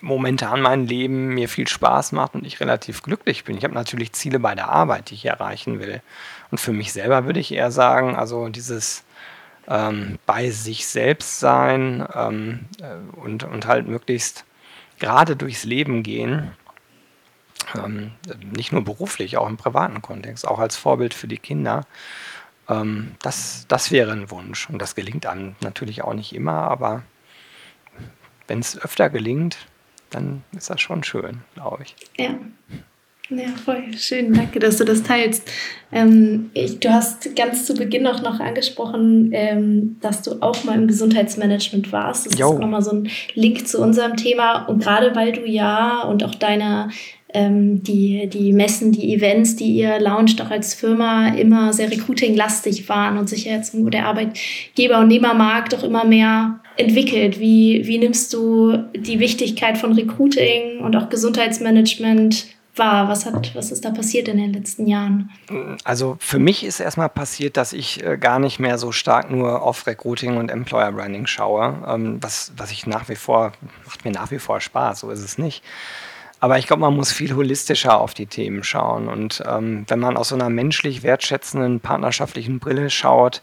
momentan 0.00 0.60
mein 0.60 0.86
Leben 0.86 1.28
mir 1.28 1.48
viel 1.48 1.68
Spaß 1.68 2.12
macht 2.12 2.34
und 2.34 2.46
ich 2.46 2.60
relativ 2.60 3.02
glücklich 3.02 3.44
bin. 3.44 3.56
Ich 3.56 3.64
habe 3.64 3.74
natürlich 3.74 4.12
Ziele 4.12 4.38
bei 4.40 4.54
der 4.54 4.68
Arbeit, 4.68 5.10
die 5.10 5.14
ich 5.14 5.24
erreichen 5.24 5.78
will. 5.78 6.02
Und 6.50 6.58
für 6.58 6.72
mich 6.72 6.92
selber 6.92 7.24
würde 7.24 7.40
ich 7.40 7.52
eher 7.52 7.70
sagen, 7.70 8.16
also 8.16 8.48
dieses 8.48 9.04
ähm, 9.68 10.18
bei 10.26 10.50
sich 10.50 10.86
selbst 10.86 11.40
sein 11.40 12.06
ähm, 12.14 12.66
äh, 12.80 13.18
und, 13.18 13.44
und 13.44 13.66
halt 13.66 13.86
möglichst 13.86 14.44
gerade 14.98 15.36
durchs 15.36 15.64
Leben 15.64 16.02
gehen, 16.02 16.52
ähm, 17.74 18.12
nicht 18.54 18.72
nur 18.72 18.84
beruflich, 18.84 19.36
auch 19.36 19.48
im 19.48 19.56
privaten 19.56 20.02
Kontext, 20.02 20.46
auch 20.46 20.58
als 20.58 20.76
Vorbild 20.76 21.14
für 21.14 21.28
die 21.28 21.38
Kinder. 21.38 21.86
Ähm, 22.68 23.14
das, 23.22 23.66
das 23.68 23.90
wäre 23.90 24.12
ein 24.12 24.30
Wunsch. 24.30 24.68
Und 24.68 24.80
das 24.80 24.94
gelingt 24.94 25.26
einem 25.26 25.54
natürlich 25.60 26.02
auch 26.02 26.14
nicht 26.14 26.34
immer, 26.34 26.52
aber 26.52 27.02
wenn 28.48 28.60
es 28.60 28.80
öfter 28.80 29.10
gelingt, 29.10 29.58
dann 30.10 30.42
ist 30.56 30.70
das 30.70 30.80
schon 30.80 31.02
schön, 31.04 31.40
glaube 31.54 31.84
ich. 31.84 31.94
Ja. 32.18 32.38
Ja, 33.30 33.48
voll 33.64 33.84
schön. 33.96 34.34
Danke, 34.34 34.58
dass 34.58 34.76
du 34.76 34.84
das 34.84 35.02
teilst. 35.02 35.50
Ähm, 35.90 36.50
ich, 36.52 36.80
du 36.80 36.92
hast 36.92 37.34
ganz 37.34 37.64
zu 37.64 37.74
Beginn 37.74 38.06
auch 38.06 38.20
noch 38.20 38.40
angesprochen, 38.40 39.30
ähm, 39.32 39.96
dass 40.00 40.22
du 40.22 40.42
auch 40.42 40.64
mal 40.64 40.76
im 40.76 40.86
Gesundheitsmanagement 40.86 41.92
warst. 41.92 42.26
Das 42.26 42.38
jo. 42.38 42.52
ist 42.52 42.58
nochmal 42.58 42.82
so 42.82 42.90
ein 42.90 43.08
Link 43.34 43.66
zu 43.66 43.80
unserem 43.80 44.16
Thema. 44.16 44.66
Und 44.66 44.82
gerade 44.82 45.14
weil 45.14 45.32
du 45.32 45.46
ja 45.46 46.02
und 46.02 46.24
auch 46.24 46.34
deine 46.34 46.90
ähm, 47.34 47.82
die, 47.82 48.28
die 48.28 48.52
Messen, 48.52 48.92
die 48.92 49.14
Events, 49.14 49.56
die 49.56 49.72
ihr 49.72 49.98
launcht, 49.98 50.40
auch 50.42 50.50
als 50.50 50.74
Firma 50.74 51.28
immer 51.28 51.72
sehr 51.72 51.90
recruiting-lastig 51.90 52.88
waren 52.88 53.16
und 53.16 53.28
sich 53.28 53.46
jetzt 53.46 53.74
der 53.74 54.06
Arbeitgeber- 54.06 55.00
und 55.00 55.08
Nehmermarkt 55.08 55.74
auch 55.74 55.82
immer 55.82 56.04
mehr 56.04 56.60
entwickelt? 56.76 57.38
Wie, 57.38 57.86
wie 57.86 57.98
nimmst 57.98 58.32
du 58.32 58.76
die 58.94 59.20
Wichtigkeit 59.20 59.78
von 59.78 59.92
Recruiting 59.92 60.80
und 60.80 60.96
auch 60.96 61.08
Gesundheitsmanagement 61.08 62.46
wahr? 62.76 63.08
Was, 63.08 63.26
hat, 63.26 63.54
was 63.54 63.70
ist 63.70 63.84
da 63.84 63.90
passiert 63.90 64.28
in 64.28 64.38
den 64.38 64.52
letzten 64.52 64.86
Jahren? 64.86 65.30
Also 65.84 66.16
für 66.20 66.38
mich 66.38 66.64
ist 66.64 66.80
erstmal 66.80 67.08
passiert, 67.08 67.56
dass 67.56 67.72
ich 67.72 68.04
äh, 68.04 68.16
gar 68.16 68.38
nicht 68.38 68.58
mehr 68.58 68.78
so 68.78 68.92
stark 68.92 69.30
nur 69.30 69.62
auf 69.62 69.86
Recruiting 69.86 70.36
und 70.36 70.50
Employer 70.50 70.92
Branding 70.92 71.26
schaue, 71.26 71.82
ähm, 71.86 72.18
was, 72.22 72.52
was 72.56 72.70
ich 72.72 72.86
nach 72.86 73.08
wie 73.08 73.16
vor, 73.16 73.52
macht 73.84 74.04
mir 74.04 74.12
nach 74.12 74.30
wie 74.30 74.38
vor 74.38 74.60
Spaß, 74.60 75.00
so 75.00 75.10
ist 75.10 75.20
es 75.20 75.38
nicht. 75.38 75.62
Aber 76.40 76.58
ich 76.58 76.66
glaube, 76.66 76.80
man 76.80 76.96
muss 76.96 77.12
viel 77.12 77.36
holistischer 77.36 78.00
auf 78.00 78.14
die 78.14 78.26
Themen 78.26 78.64
schauen. 78.64 79.06
Und 79.06 79.44
ähm, 79.46 79.84
wenn 79.86 80.00
man 80.00 80.16
aus 80.16 80.30
so 80.30 80.34
einer 80.34 80.50
menschlich 80.50 81.04
wertschätzenden, 81.04 81.78
partnerschaftlichen 81.78 82.58
Brille 82.58 82.90
schaut, 82.90 83.42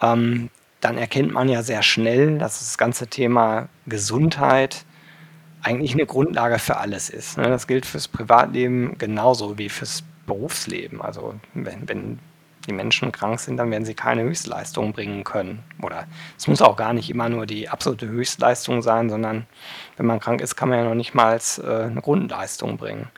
ähm, 0.00 0.48
dann 0.80 0.96
erkennt 0.96 1.32
man 1.32 1.48
ja 1.48 1.62
sehr 1.62 1.82
schnell, 1.82 2.38
dass 2.38 2.58
das 2.58 2.78
ganze 2.78 3.06
Thema 3.06 3.68
Gesundheit 3.86 4.84
eigentlich 5.62 5.92
eine 5.92 6.06
Grundlage 6.06 6.58
für 6.58 6.78
alles 6.78 7.10
ist. 7.10 7.36
Ne? 7.36 7.44
Das 7.44 7.66
gilt 7.66 7.84
fürs 7.84 8.08
Privatleben 8.08 8.96
genauso 8.96 9.58
wie 9.58 9.68
fürs 9.68 10.02
Berufsleben. 10.26 11.02
Also 11.02 11.34
wenn, 11.54 11.88
wenn 11.88 12.18
die 12.66 12.72
Menschen 12.72 13.12
krank 13.12 13.40
sind, 13.40 13.56
dann 13.56 13.70
werden 13.70 13.84
sie 13.84 13.94
keine 13.94 14.22
Höchstleistung 14.22 14.92
bringen 14.92 15.24
können. 15.24 15.62
Oder 15.82 16.06
es 16.38 16.46
muss 16.46 16.62
auch 16.62 16.76
gar 16.76 16.92
nicht 16.92 17.10
immer 17.10 17.28
nur 17.28 17.46
die 17.46 17.68
absolute 17.68 18.08
Höchstleistung 18.08 18.82
sein, 18.82 19.10
sondern 19.10 19.46
wenn 19.96 20.06
man 20.06 20.20
krank 20.20 20.40
ist, 20.40 20.56
kann 20.56 20.68
man 20.68 20.78
ja 20.78 20.84
noch 20.84 20.94
nicht 20.94 21.14
mal 21.14 21.38
äh, 21.58 21.84
eine 21.84 22.00
Grundleistung 22.00 22.76
bringen. 22.76 23.08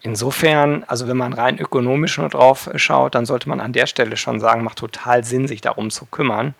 Insofern, 0.00 0.84
also 0.84 1.08
wenn 1.08 1.16
man 1.16 1.32
rein 1.32 1.58
ökonomisch 1.58 2.18
nur 2.18 2.28
drauf 2.28 2.70
schaut, 2.76 3.14
dann 3.14 3.26
sollte 3.26 3.48
man 3.48 3.60
an 3.60 3.72
der 3.72 3.86
Stelle 3.86 4.16
schon 4.16 4.38
sagen, 4.38 4.62
macht 4.62 4.78
total 4.78 5.24
Sinn, 5.24 5.48
sich 5.48 5.60
darum 5.60 5.90
zu 5.90 6.06
kümmern. 6.06 6.54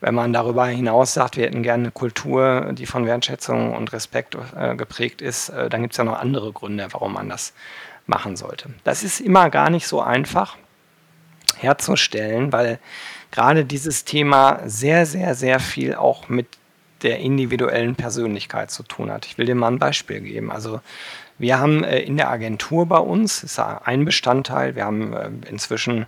Wenn 0.00 0.14
man 0.14 0.32
darüber 0.32 0.66
hinaus 0.66 1.14
sagt, 1.14 1.36
wir 1.36 1.46
hätten 1.46 1.62
gerne 1.62 1.84
eine 1.84 1.92
Kultur, 1.92 2.72
die 2.72 2.86
von 2.86 3.06
Wertschätzung 3.06 3.74
und 3.74 3.92
Respekt 3.92 4.36
äh, 4.56 4.74
geprägt 4.74 5.22
ist, 5.22 5.50
äh, 5.50 5.70
dann 5.70 5.82
gibt 5.82 5.94
es 5.94 5.98
ja 5.98 6.04
noch 6.04 6.18
andere 6.18 6.52
Gründe, 6.52 6.88
warum 6.90 7.14
man 7.14 7.28
das 7.28 7.54
machen 8.06 8.36
sollte. 8.36 8.70
Das 8.82 9.02
ist 9.02 9.20
immer 9.20 9.50
gar 9.50 9.70
nicht 9.70 9.86
so 9.86 10.02
einfach 10.02 10.56
herzustellen, 11.56 12.52
weil 12.52 12.78
gerade 13.30 13.64
dieses 13.64 14.04
Thema 14.04 14.60
sehr, 14.66 15.06
sehr, 15.06 15.34
sehr 15.34 15.60
viel 15.60 15.94
auch 15.94 16.28
mit 16.28 16.48
der 17.02 17.20
individuellen 17.20 17.94
Persönlichkeit 17.94 18.70
zu 18.70 18.82
tun 18.82 19.10
hat. 19.10 19.26
Ich 19.26 19.38
will 19.38 19.46
dir 19.46 19.54
mal 19.54 19.70
ein 19.70 19.78
Beispiel 19.78 20.20
geben. 20.20 20.50
Also 20.50 20.80
wir 21.38 21.58
haben 21.58 21.82
äh, 21.82 22.00
in 22.00 22.16
der 22.16 22.30
Agentur 22.30 22.86
bei 22.86 22.98
uns, 22.98 23.42
ist 23.42 23.58
ein 23.58 24.04
Bestandteil, 24.04 24.76
wir 24.76 24.84
haben 24.84 25.12
äh, 25.12 25.30
inzwischen 25.48 26.06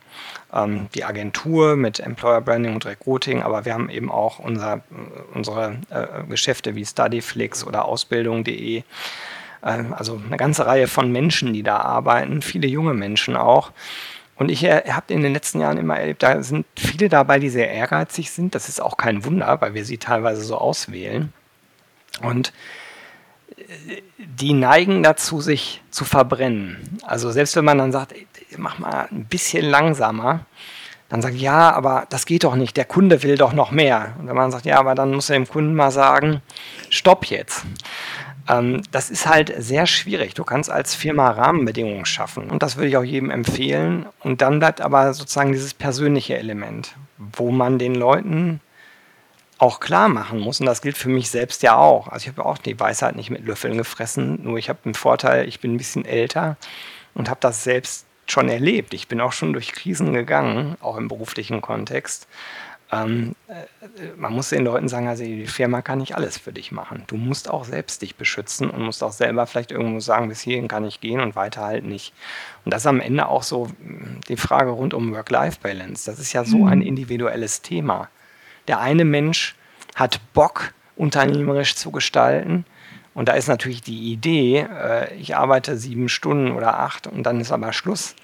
ähm, 0.53 0.89
die 0.95 1.05
Agentur 1.05 1.77
mit 1.77 1.99
Employer 1.99 2.41
Branding 2.41 2.75
und 2.75 2.87
Recruiting, 2.87 3.43
aber 3.43 3.65
wir 3.65 3.75
haben 3.75 3.91
eben 3.91 4.11
auch 4.11 4.39
unser, 4.39 4.83
unsere 5.35 5.79
äh, 5.91 6.25
Geschäfte 6.29 6.75
wie 6.77 6.87
Studyflix 6.87 7.67
oder 7.67 7.87
Ausbildung.de. 7.87 8.85
also 9.63 10.21
eine 10.25 10.37
ganze 10.37 10.67
Reihe 10.67 10.87
von 10.87 11.11
Menschen, 11.11 11.53
die 11.53 11.65
da 11.65 11.79
arbeiten, 11.79 12.41
viele 12.41 12.69
junge 12.69 12.95
Menschen 12.95 13.37
auch. 13.37 13.73
Und 14.37 14.51
ich 14.51 14.65
habe 14.65 15.13
in 15.13 15.23
den 15.23 15.33
letzten 15.33 15.61
Jahren 15.61 15.79
immer 15.79 15.99
erlebt, 15.99 16.23
da 16.23 16.43
sind 16.43 16.67
viele 16.77 17.09
dabei, 17.09 17.39
die 17.39 17.49
sehr 17.49 17.71
ehrgeizig 17.71 18.31
sind. 18.31 18.55
Das 18.55 18.69
ist 18.69 18.83
auch 18.83 18.99
kein 18.99 19.25
Wunder, 19.25 19.61
weil 19.63 19.73
wir 19.73 19.85
sie 19.87 19.97
teilweise 19.97 20.43
so 20.43 20.59
auswählen. 20.59 21.33
Und 22.21 22.53
die 24.19 24.53
neigen 24.53 25.03
dazu, 25.03 25.41
sich 25.41 25.83
zu 25.91 26.05
verbrennen. 26.05 26.99
Also 27.03 27.31
selbst 27.31 27.57
wenn 27.57 27.65
man 27.65 27.79
dann 27.79 27.93
sagt, 27.93 28.15
mach 28.57 28.79
mal 28.79 29.09
ein 29.11 29.25
bisschen 29.25 29.65
langsamer, 29.65 30.47
dann 31.09 31.23
sagt, 31.23 31.37
ja, 31.37 31.73
aber 31.73 32.07
das 32.11 32.27
geht 32.27 32.45
doch 32.45 32.57
nicht, 32.57 32.77
der 32.77 32.85
Kunde 32.85 33.23
will 33.23 33.37
doch 33.37 33.53
noch 33.53 33.71
mehr. 33.71 34.15
Und 34.19 34.29
wenn 34.29 34.35
man 34.35 34.51
sagt, 34.51 34.67
ja, 34.67 34.79
aber 34.79 34.95
dann 34.95 35.15
muss 35.15 35.31
er 35.31 35.37
dem 35.37 35.49
Kunden 35.49 35.75
mal 35.75 35.91
sagen, 35.91 36.43
stopp 36.91 37.27
jetzt. 37.27 37.65
Ähm, 38.49 38.83
das 38.91 39.11
ist 39.11 39.27
halt 39.27 39.53
sehr 39.59 39.87
schwierig. 39.87 40.35
Du 40.35 40.45
kannst 40.45 40.71
als 40.71 40.95
Firma 40.95 41.31
Rahmenbedingungen 41.31 42.07
schaffen 42.07 42.51
und 42.51 42.63
das 42.63 42.77
würde 42.77 42.89
ich 42.89 42.97
auch 42.97 43.05
jedem 43.05 43.31
empfehlen. 43.31 44.07
Und 44.21 44.43
dann 44.43 44.59
bleibt 44.59 44.81
aber 44.81 45.15
sozusagen 45.15 45.53
dieses 45.53 45.75
persönliche 45.75 46.37
Element, 46.37 46.97
wo 47.19 47.51
man 47.51 47.79
den 47.79 47.95
Leuten 47.95 48.61
auch 49.59 49.81
klar 49.81 50.09
machen 50.09 50.39
muss, 50.39 50.61
und 50.61 50.67
das 50.67 50.83
gilt 50.83 50.99
für 50.99 51.09
mich 51.09 51.31
selbst 51.31 51.63
ja 51.63 51.77
auch. 51.77 52.09
Also 52.09 52.25
ich 52.25 52.37
habe 52.37 52.45
auch 52.45 52.59
die 52.59 52.79
Weisheit 52.79 53.17
nicht 53.17 53.31
mit 53.31 53.45
Löffeln 53.45 53.77
gefressen, 53.79 54.43
nur 54.43 54.59
ich 54.59 54.69
habe 54.69 54.79
den 54.85 54.95
Vorteil, 54.95 55.49
ich 55.49 55.61
bin 55.61 55.75
ein 55.75 55.79
bisschen 55.79 56.05
älter 56.05 56.57
und 57.15 57.31
habe 57.31 57.41
das 57.41 57.65
selbst 57.65 58.07
schon 58.27 58.49
erlebt. 58.49 58.93
Ich 58.93 59.09
bin 59.09 59.21
auch 59.21 59.33
schon 59.33 59.53
durch 59.53 59.73
Krisen 59.73 60.13
gegangen, 60.13 60.77
auch 60.81 60.97
im 60.97 61.09
beruflichen 61.09 61.61
Kontext. 61.61 62.27
Ähm, 62.93 63.35
äh, 63.49 63.65
man 64.17 64.33
muss 64.33 64.51
den 64.51 64.65
Leuten 64.65 64.89
sagen, 64.89 65.09
also 65.09 65.25
die 65.25 65.47
Firma 65.47 65.83
kann 65.83 65.99
nicht 65.99 66.15
alles 66.15 66.39
für 66.39 66.53
dich 66.53 66.71
machen. 66.71 67.03
Du 67.09 67.17
musst 67.17 67.51
auch 67.51 67.65
selbst 67.65 68.03
dich 68.03 68.15
beschützen 68.15 68.71
und 68.71 68.83
musst 68.83 69.03
auch 69.03 69.13
selber 69.13 69.47
vielleicht 69.47 69.73
irgendwo 69.73 69.99
sagen, 69.99 70.29
bis 70.29 70.41
hierhin 70.41 70.69
kann 70.69 70.85
ich 70.85 71.01
gehen 71.01 71.21
und 71.21 71.35
weiter 71.35 71.63
halt 71.63 71.85
nicht. 71.85 72.13
Und 72.65 72.73
das 72.73 72.83
ist 72.83 72.87
am 72.87 73.01
Ende 73.01 73.27
auch 73.27 73.43
so 73.43 73.67
hm, 73.67 74.21
die 74.29 74.37
Frage 74.37 74.71
rund 74.71 74.95
um 74.95 75.13
Work-Life-Balance. 75.13 76.09
Das 76.09 76.21
ist 76.21 76.33
ja 76.33 76.45
so 76.45 76.67
ein 76.67 76.79
mhm. 76.79 76.87
individuelles 76.87 77.63
Thema. 77.63 78.09
Der 78.69 78.81
eine 78.81 79.05
Mensch 79.05 79.55
hat 79.95 80.21
Bock, 80.33 80.73
unternehmerisch 80.97 81.75
zu 81.75 81.91
gestalten. 81.91 82.65
Und 83.15 83.29
da 83.29 83.33
ist 83.33 83.49
natürlich 83.49 83.83
die 83.83 84.13
Idee, 84.13 84.67
äh, 84.71 85.15
ich 85.15 85.37
arbeite 85.37 85.77
sieben 85.77 86.09
Stunden 86.09 86.53
oder 86.53 86.79
acht 86.79 87.07
und 87.07 87.23
dann 87.23 87.41
ist 87.41 87.53
aber 87.53 87.73
Schluss. 87.73 88.15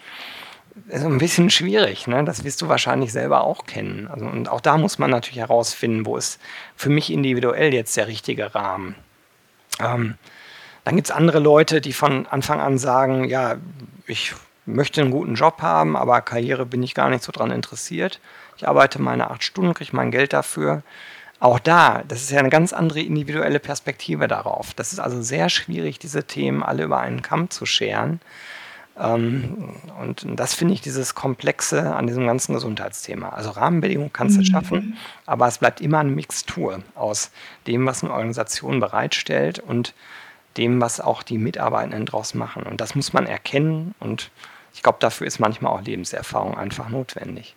Das 0.88 1.00
ist 1.00 1.06
ein 1.06 1.18
bisschen 1.18 1.50
schwierig, 1.50 2.06
ne? 2.06 2.24
das 2.24 2.44
wirst 2.44 2.62
du 2.62 2.68
wahrscheinlich 2.68 3.12
selber 3.12 3.44
auch 3.44 3.66
kennen. 3.66 4.08
Also, 4.08 4.26
und 4.26 4.48
auch 4.48 4.60
da 4.60 4.78
muss 4.78 4.98
man 4.98 5.10
natürlich 5.10 5.38
herausfinden, 5.38 6.06
wo 6.06 6.16
ist 6.16 6.40
für 6.76 6.90
mich 6.90 7.12
individuell 7.12 7.72
jetzt 7.74 7.96
der 7.96 8.06
richtige 8.06 8.54
Rahmen. 8.54 8.94
Ähm, 9.80 10.14
dann 10.84 10.96
gibt 10.96 11.08
es 11.08 11.10
andere 11.10 11.38
Leute, 11.38 11.80
die 11.80 11.92
von 11.92 12.26
Anfang 12.26 12.60
an 12.60 12.78
sagen, 12.78 13.24
ja, 13.24 13.56
ich 14.06 14.34
möchte 14.66 15.00
einen 15.00 15.10
guten 15.10 15.34
Job 15.34 15.62
haben, 15.62 15.96
aber 15.96 16.20
Karriere 16.20 16.66
bin 16.66 16.82
ich 16.82 16.94
gar 16.94 17.10
nicht 17.10 17.24
so 17.24 17.32
dran 17.32 17.50
interessiert. 17.50 18.20
Ich 18.56 18.68
arbeite 18.68 19.00
meine 19.00 19.30
acht 19.30 19.42
Stunden, 19.42 19.74
kriege 19.74 19.94
mein 19.94 20.10
Geld 20.10 20.32
dafür. 20.32 20.82
Auch 21.40 21.58
da, 21.58 22.04
das 22.06 22.22
ist 22.22 22.30
ja 22.30 22.38
eine 22.38 22.50
ganz 22.50 22.72
andere 22.72 23.00
individuelle 23.00 23.58
Perspektive 23.58 24.28
darauf. 24.28 24.74
Das 24.74 24.92
ist 24.92 25.00
also 25.00 25.20
sehr 25.22 25.48
schwierig, 25.48 25.98
diese 25.98 26.24
Themen 26.24 26.62
alle 26.62 26.84
über 26.84 27.00
einen 27.00 27.22
Kamm 27.22 27.50
zu 27.50 27.66
scheren. 27.66 28.20
Ähm, 28.96 29.74
und 30.00 30.24
das 30.36 30.54
finde 30.54 30.74
ich 30.74 30.80
dieses 30.80 31.14
Komplexe 31.16 31.94
an 31.94 32.06
diesem 32.06 32.26
ganzen 32.26 32.54
Gesundheitsthema. 32.54 33.30
Also 33.30 33.50
Rahmenbedingungen 33.50 34.12
kannst 34.12 34.36
du 34.36 34.40
mhm. 34.40 34.46
schaffen, 34.46 34.96
aber 35.26 35.48
es 35.48 35.58
bleibt 35.58 35.80
immer 35.80 35.98
eine 35.98 36.10
Mixtur 36.10 36.82
aus 36.94 37.32
dem, 37.66 37.86
was 37.86 38.04
eine 38.04 38.12
Organisation 38.12 38.78
bereitstellt 38.78 39.58
und 39.58 39.94
dem, 40.56 40.80
was 40.80 41.00
auch 41.00 41.22
die 41.22 41.38
Mitarbeitenden 41.38 42.06
daraus 42.06 42.34
machen. 42.34 42.62
Und 42.64 42.80
das 42.80 42.94
muss 42.94 43.12
man 43.12 43.26
erkennen 43.26 43.94
und 43.98 44.30
ich 44.74 44.82
glaube, 44.82 44.98
dafür 45.00 45.26
ist 45.26 45.38
manchmal 45.38 45.72
auch 45.72 45.82
Lebenserfahrung 45.82 46.56
einfach 46.56 46.88
notwendig. 46.88 47.54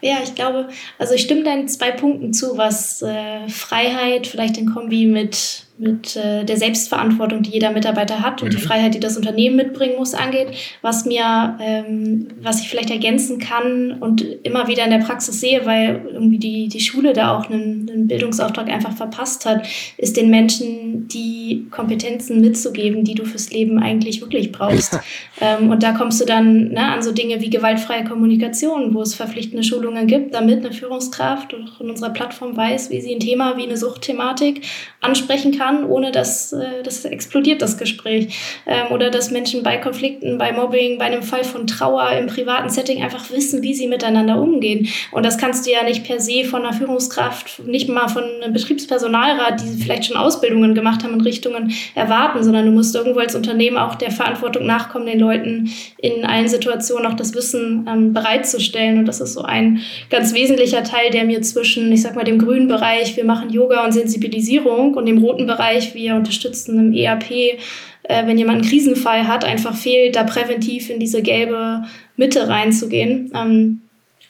Ja, 0.00 0.18
ich 0.22 0.34
glaube, 0.34 0.68
also 0.98 1.14
ich 1.14 1.22
stimme 1.22 1.42
deinen 1.42 1.68
zwei 1.68 1.90
Punkten 1.90 2.32
zu, 2.32 2.56
was 2.56 3.02
äh, 3.02 3.48
Freiheit 3.48 4.26
vielleicht 4.26 4.56
in 4.56 4.72
Kombi 4.72 5.06
mit 5.06 5.66
mit 5.80 6.14
äh, 6.14 6.44
der 6.44 6.58
Selbstverantwortung, 6.58 7.42
die 7.42 7.52
jeder 7.52 7.70
Mitarbeiter 7.70 8.20
hat 8.20 8.42
und 8.42 8.48
mhm. 8.48 8.56
die 8.56 8.62
Freiheit, 8.62 8.94
die 8.94 9.00
das 9.00 9.16
Unternehmen 9.16 9.56
mitbringen 9.56 9.94
muss, 9.96 10.12
angeht. 10.12 10.48
Was 10.82 11.06
mir, 11.06 11.56
ähm, 11.58 12.28
was 12.42 12.60
ich 12.60 12.68
vielleicht 12.68 12.90
ergänzen 12.90 13.38
kann 13.38 13.92
und 13.98 14.20
immer 14.42 14.68
wieder 14.68 14.84
in 14.84 14.90
der 14.90 14.98
Praxis 14.98 15.40
sehe, 15.40 15.64
weil 15.64 16.02
irgendwie 16.12 16.38
die, 16.38 16.68
die 16.68 16.80
Schule 16.80 17.14
da 17.14 17.36
auch 17.36 17.48
einen, 17.48 17.88
einen 17.90 18.08
Bildungsauftrag 18.08 18.68
einfach 18.68 18.92
verpasst 18.92 19.46
hat, 19.46 19.66
ist 19.96 20.18
den 20.18 20.28
Menschen 20.28 21.08
die 21.08 21.66
Kompetenzen 21.70 22.42
mitzugeben, 22.42 23.04
die 23.04 23.14
du 23.14 23.24
fürs 23.24 23.50
Leben 23.50 23.78
eigentlich 23.78 24.20
wirklich 24.20 24.52
brauchst. 24.52 24.98
ähm, 25.40 25.70
und 25.70 25.82
da 25.82 25.92
kommst 25.92 26.20
du 26.20 26.26
dann 26.26 26.72
ne, 26.72 26.92
an 26.92 27.02
so 27.02 27.12
Dinge 27.12 27.40
wie 27.40 27.48
gewaltfreie 27.48 28.04
Kommunikation, 28.04 28.92
wo 28.92 29.00
es 29.00 29.14
verpflichtende 29.14 29.64
Schulungen 29.64 30.06
gibt, 30.06 30.34
damit 30.34 30.58
eine 30.58 30.74
Führungskraft 30.74 31.54
auch 31.54 31.80
in 31.80 31.88
unserer 31.88 32.10
Plattform 32.10 32.54
weiß, 32.54 32.90
wie 32.90 33.00
sie 33.00 33.14
ein 33.14 33.20
Thema 33.20 33.56
wie 33.56 33.62
eine 33.62 33.78
Suchtthematik 33.78 34.60
ansprechen 35.00 35.56
kann 35.56 35.69
kann, 35.70 35.84
ohne 35.84 36.12
dass 36.12 36.52
äh, 36.52 36.82
das 36.82 37.04
explodiert, 37.04 37.62
das 37.62 37.78
Gespräch. 37.78 38.62
Ähm, 38.66 38.92
oder 38.92 39.10
dass 39.10 39.30
Menschen 39.30 39.62
bei 39.62 39.76
Konflikten, 39.76 40.38
bei 40.38 40.52
Mobbing, 40.52 40.98
bei 40.98 41.06
einem 41.06 41.22
Fall 41.22 41.44
von 41.44 41.66
Trauer 41.66 42.10
im 42.12 42.26
privaten 42.26 42.68
Setting 42.68 43.02
einfach 43.02 43.30
wissen, 43.30 43.62
wie 43.62 43.74
sie 43.74 43.86
miteinander 43.86 44.40
umgehen. 44.40 44.88
Und 45.12 45.24
das 45.24 45.38
kannst 45.38 45.66
du 45.66 45.70
ja 45.70 45.82
nicht 45.82 46.04
per 46.04 46.20
se 46.20 46.44
von 46.44 46.64
einer 46.64 46.72
Führungskraft, 46.72 47.62
nicht 47.66 47.88
mal 47.88 48.08
von 48.08 48.24
einem 48.24 48.52
Betriebspersonalrat, 48.52 49.60
die 49.62 49.82
vielleicht 49.82 50.06
schon 50.06 50.16
Ausbildungen 50.16 50.74
gemacht 50.74 51.02
haben 51.02 51.14
in 51.14 51.20
Richtungen, 51.20 51.72
erwarten, 51.94 52.42
sondern 52.42 52.66
du 52.66 52.72
musst 52.72 52.94
irgendwo 52.94 53.20
als 53.20 53.34
Unternehmen 53.34 53.76
auch 53.76 53.94
der 53.94 54.10
Verantwortung 54.10 54.66
nachkommen, 54.66 55.06
den 55.06 55.20
Leuten 55.20 55.70
in 55.98 56.24
allen 56.24 56.48
Situationen 56.48 57.06
auch 57.06 57.14
das 57.14 57.34
Wissen 57.34 57.86
ähm, 57.88 58.12
bereitzustellen. 58.12 58.98
Und 58.98 59.06
das 59.06 59.20
ist 59.20 59.34
so 59.34 59.42
ein 59.42 59.80
ganz 60.08 60.34
wesentlicher 60.34 60.82
Teil, 60.82 61.10
der 61.10 61.24
mir 61.24 61.42
zwischen, 61.42 61.90
ich 61.92 62.02
sag 62.02 62.16
mal, 62.16 62.24
dem 62.24 62.38
grünen 62.38 62.68
Bereich, 62.68 63.16
wir 63.16 63.24
machen 63.24 63.50
Yoga 63.50 63.84
und 63.84 63.92
Sensibilisierung 63.92 64.94
und 64.94 65.06
dem 65.06 65.18
roten 65.18 65.46
Bereich, 65.46 65.59
Bereich. 65.60 65.94
Wir 65.94 66.14
unterstützen 66.14 66.78
im 66.78 66.92
ERP, 66.94 67.30
äh, 67.30 68.26
wenn 68.26 68.38
jemand 68.38 68.62
einen 68.62 68.68
Krisenfall 68.68 69.28
hat, 69.28 69.44
einfach 69.44 69.76
fehlt, 69.76 70.16
da 70.16 70.24
präventiv 70.24 70.88
in 70.88 70.98
diese 70.98 71.22
gelbe 71.22 71.84
Mitte 72.16 72.48
reinzugehen. 72.48 73.30
Ähm, 73.34 73.82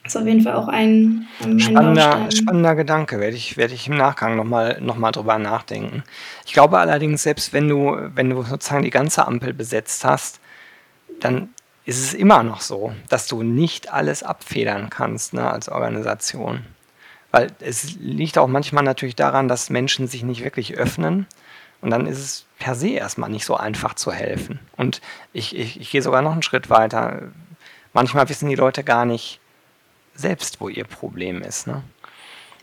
ist 0.04 0.16
auf 0.16 0.26
jeden 0.26 0.40
Fall 0.40 0.54
auch 0.54 0.66
ein, 0.66 1.28
ähm, 1.44 1.52
ein 1.52 1.60
spannender, 1.60 2.28
spannender 2.34 2.74
Gedanke, 2.74 3.20
werde 3.20 3.36
ich, 3.36 3.56
werde 3.56 3.74
ich 3.74 3.86
im 3.86 3.96
Nachgang 3.96 4.36
nochmal 4.36 4.80
noch 4.80 4.96
mal 4.96 5.12
drüber 5.12 5.38
nachdenken. 5.38 6.02
Ich 6.46 6.52
glaube 6.52 6.78
allerdings, 6.78 7.22
selbst 7.22 7.52
wenn 7.52 7.68
du, 7.68 7.96
wenn 8.14 8.30
du 8.30 8.42
sozusagen 8.42 8.82
die 8.82 8.90
ganze 8.90 9.26
Ampel 9.26 9.52
besetzt 9.52 10.04
hast, 10.04 10.40
dann 11.20 11.50
ist 11.84 12.02
es 12.02 12.14
immer 12.14 12.42
noch 12.42 12.60
so, 12.60 12.92
dass 13.08 13.26
du 13.28 13.42
nicht 13.42 13.92
alles 13.92 14.22
abfedern 14.22 14.90
kannst 14.90 15.34
ne, 15.34 15.48
als 15.50 15.68
Organisation. 15.68 16.64
Weil 17.30 17.52
es 17.60 17.96
liegt 17.98 18.38
auch 18.38 18.48
manchmal 18.48 18.84
natürlich 18.84 19.16
daran, 19.16 19.48
dass 19.48 19.70
Menschen 19.70 20.08
sich 20.08 20.22
nicht 20.22 20.42
wirklich 20.42 20.76
öffnen. 20.76 21.26
Und 21.80 21.90
dann 21.90 22.06
ist 22.06 22.18
es 22.18 22.46
per 22.58 22.74
se 22.74 22.88
erstmal 22.88 23.30
nicht 23.30 23.44
so 23.44 23.56
einfach 23.56 23.94
zu 23.94 24.12
helfen. 24.12 24.58
Und 24.76 25.00
ich, 25.32 25.56
ich, 25.56 25.80
ich 25.80 25.90
gehe 25.90 26.02
sogar 26.02 26.22
noch 26.22 26.32
einen 26.32 26.42
Schritt 26.42 26.68
weiter. 26.68 27.22
Manchmal 27.92 28.28
wissen 28.28 28.48
die 28.48 28.56
Leute 28.56 28.84
gar 28.84 29.04
nicht 29.04 29.40
selbst, 30.14 30.60
wo 30.60 30.68
ihr 30.68 30.84
Problem 30.84 31.40
ist. 31.42 31.66
Ne? 31.66 31.82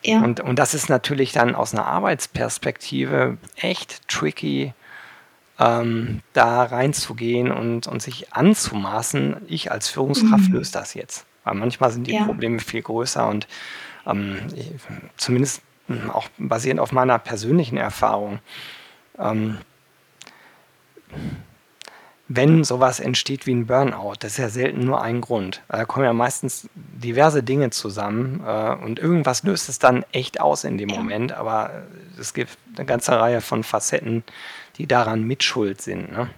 Ja. 0.04 0.22
Und, 0.22 0.40
und 0.40 0.60
das 0.60 0.74
ist 0.74 0.90
natürlich 0.90 1.32
dann 1.32 1.56
aus 1.56 1.74
einer 1.74 1.86
Arbeitsperspektive 1.86 3.38
echt 3.56 4.08
tricky, 4.08 4.74
ähm, 5.60 6.22
da 6.34 6.64
reinzugehen 6.64 7.52
und, 7.52 7.88
und 7.88 8.02
sich 8.02 8.34
anzumaßen, 8.34 9.38
ich 9.48 9.72
als 9.72 9.90
Führungskraft 9.90 10.50
mhm. 10.50 10.56
löse 10.56 10.72
das 10.72 10.94
jetzt. 10.94 11.26
Weil 11.44 11.56
manchmal 11.56 11.92
sind 11.92 12.06
die 12.06 12.14
ja. 12.14 12.26
Probleme 12.26 12.60
viel 12.60 12.82
größer 12.82 13.28
und 13.28 13.48
ähm, 14.08 14.40
zumindest 15.18 15.62
hm, 15.88 16.10
auch 16.10 16.28
basierend 16.38 16.80
auf 16.80 16.92
meiner 16.92 17.20
persönlichen 17.20 17.78
Erfahrung, 17.78 18.40
ähm, 19.20 19.58
wenn 22.30 22.66
sowas 22.66 23.00
entsteht 23.00 23.46
wie 23.48 23.54
ein 23.54 23.68
Burnout, 23.68 24.16
das 24.20 24.34
ist 24.34 24.38
ja 24.38 24.50
selten 24.50 24.82
nur 24.82 25.02
ein 25.02 25.22
Grund. 25.22 25.62
Da 25.70 25.86
kommen 25.86 26.06
ja 26.06 26.12
meistens 26.12 26.68
diverse 26.76 27.42
Dinge 27.42 27.70
zusammen 27.70 28.44
äh, 28.46 28.76
und 28.84 29.00
irgendwas 29.00 29.44
löst 29.44 29.70
es 29.70 29.80
dann 29.80 30.04
echt 30.12 30.42
aus 30.42 30.66
in 30.66 30.78
dem 30.78 30.90
Moment, 30.90 31.32
aber 31.32 31.72
es 32.20 32.34
gibt 32.34 32.58
eine 32.76 32.86
ganze 32.86 33.18
Reihe 33.18 33.40
von 33.40 33.64
Facetten, 33.64 34.24
die 34.78 34.88
daran 34.88 35.24
mitschuld 35.24 35.82
sind. 35.82 36.12
Ne? 36.12 36.30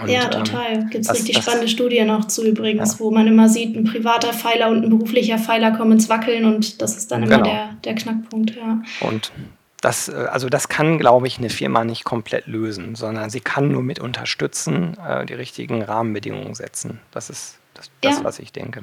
Und, 0.00 0.08
ja, 0.08 0.24
ähm, 0.24 0.30
total. 0.30 0.72
Ähm, 0.72 0.90
Gibt 0.90 1.04
es 1.04 1.12
richtig 1.12 1.36
das, 1.36 1.44
spannende 1.44 1.68
Studien 1.68 2.10
auch 2.10 2.26
zu 2.26 2.46
übrigens, 2.46 2.94
ja. 2.94 3.00
wo 3.00 3.10
man 3.10 3.26
immer 3.26 3.48
sieht, 3.48 3.76
ein 3.76 3.84
privater 3.84 4.32
Pfeiler 4.32 4.70
und 4.70 4.84
ein 4.84 4.90
beruflicher 4.90 5.38
Pfeiler 5.38 5.72
kommen 5.72 5.92
ins 5.92 6.08
Wackeln 6.08 6.44
und 6.44 6.80
das 6.80 6.96
ist 6.96 7.10
dann 7.10 7.22
immer 7.22 7.38
genau. 7.38 7.50
der, 7.50 7.76
der 7.84 7.94
Knackpunkt, 7.94 8.54
ja. 8.56 8.82
Und 9.00 9.32
das, 9.80 10.08
äh, 10.08 10.12
also 10.12 10.48
das 10.48 10.68
kann, 10.68 10.98
glaube 10.98 11.26
ich, 11.26 11.38
eine 11.38 11.50
Firma 11.50 11.84
nicht 11.84 12.04
komplett 12.04 12.46
lösen, 12.46 12.94
sondern 12.94 13.28
sie 13.28 13.40
kann 13.40 13.70
nur 13.70 13.82
mit 13.82 13.98
unterstützen, 13.98 14.96
äh, 15.06 15.26
die 15.26 15.34
richtigen 15.34 15.82
Rahmenbedingungen 15.82 16.54
setzen. 16.54 17.00
Das 17.10 17.28
ist 17.28 17.58
das, 17.74 17.90
das 18.00 18.18
ja. 18.18 18.24
was 18.24 18.38
ich 18.38 18.52
denke. 18.52 18.82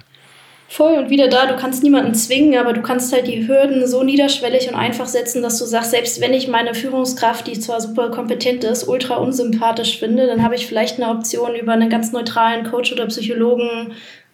Voll 0.71 0.99
und 0.99 1.09
wieder 1.09 1.29
da, 1.29 1.47
du 1.47 1.55
kannst 1.55 1.81
niemanden 1.81 2.13
zwingen, 2.13 2.55
aber 2.55 2.73
du 2.73 2.83
kannst 2.83 3.11
halt 3.11 3.25
die 3.25 3.47
Hürden 3.47 3.87
so 3.87 4.03
niederschwellig 4.03 4.69
und 4.69 4.75
einfach 4.75 5.07
setzen, 5.07 5.41
dass 5.41 5.57
du 5.57 5.65
sagst, 5.65 5.89
selbst 5.89 6.21
wenn 6.21 6.31
ich 6.31 6.47
meine 6.47 6.75
Führungskraft, 6.75 7.47
die 7.47 7.59
zwar 7.59 7.81
super 7.81 8.11
kompetent 8.11 8.63
ist, 8.63 8.87
ultra 8.87 9.15
unsympathisch 9.15 9.97
finde, 9.97 10.27
dann 10.27 10.43
habe 10.43 10.53
ich 10.53 10.67
vielleicht 10.67 11.01
eine 11.01 11.09
Option 11.09 11.55
über 11.55 11.71
einen 11.71 11.89
ganz 11.89 12.11
neutralen 12.11 12.65
Coach 12.69 12.93
oder 12.93 13.07
Psychologen, 13.07 13.93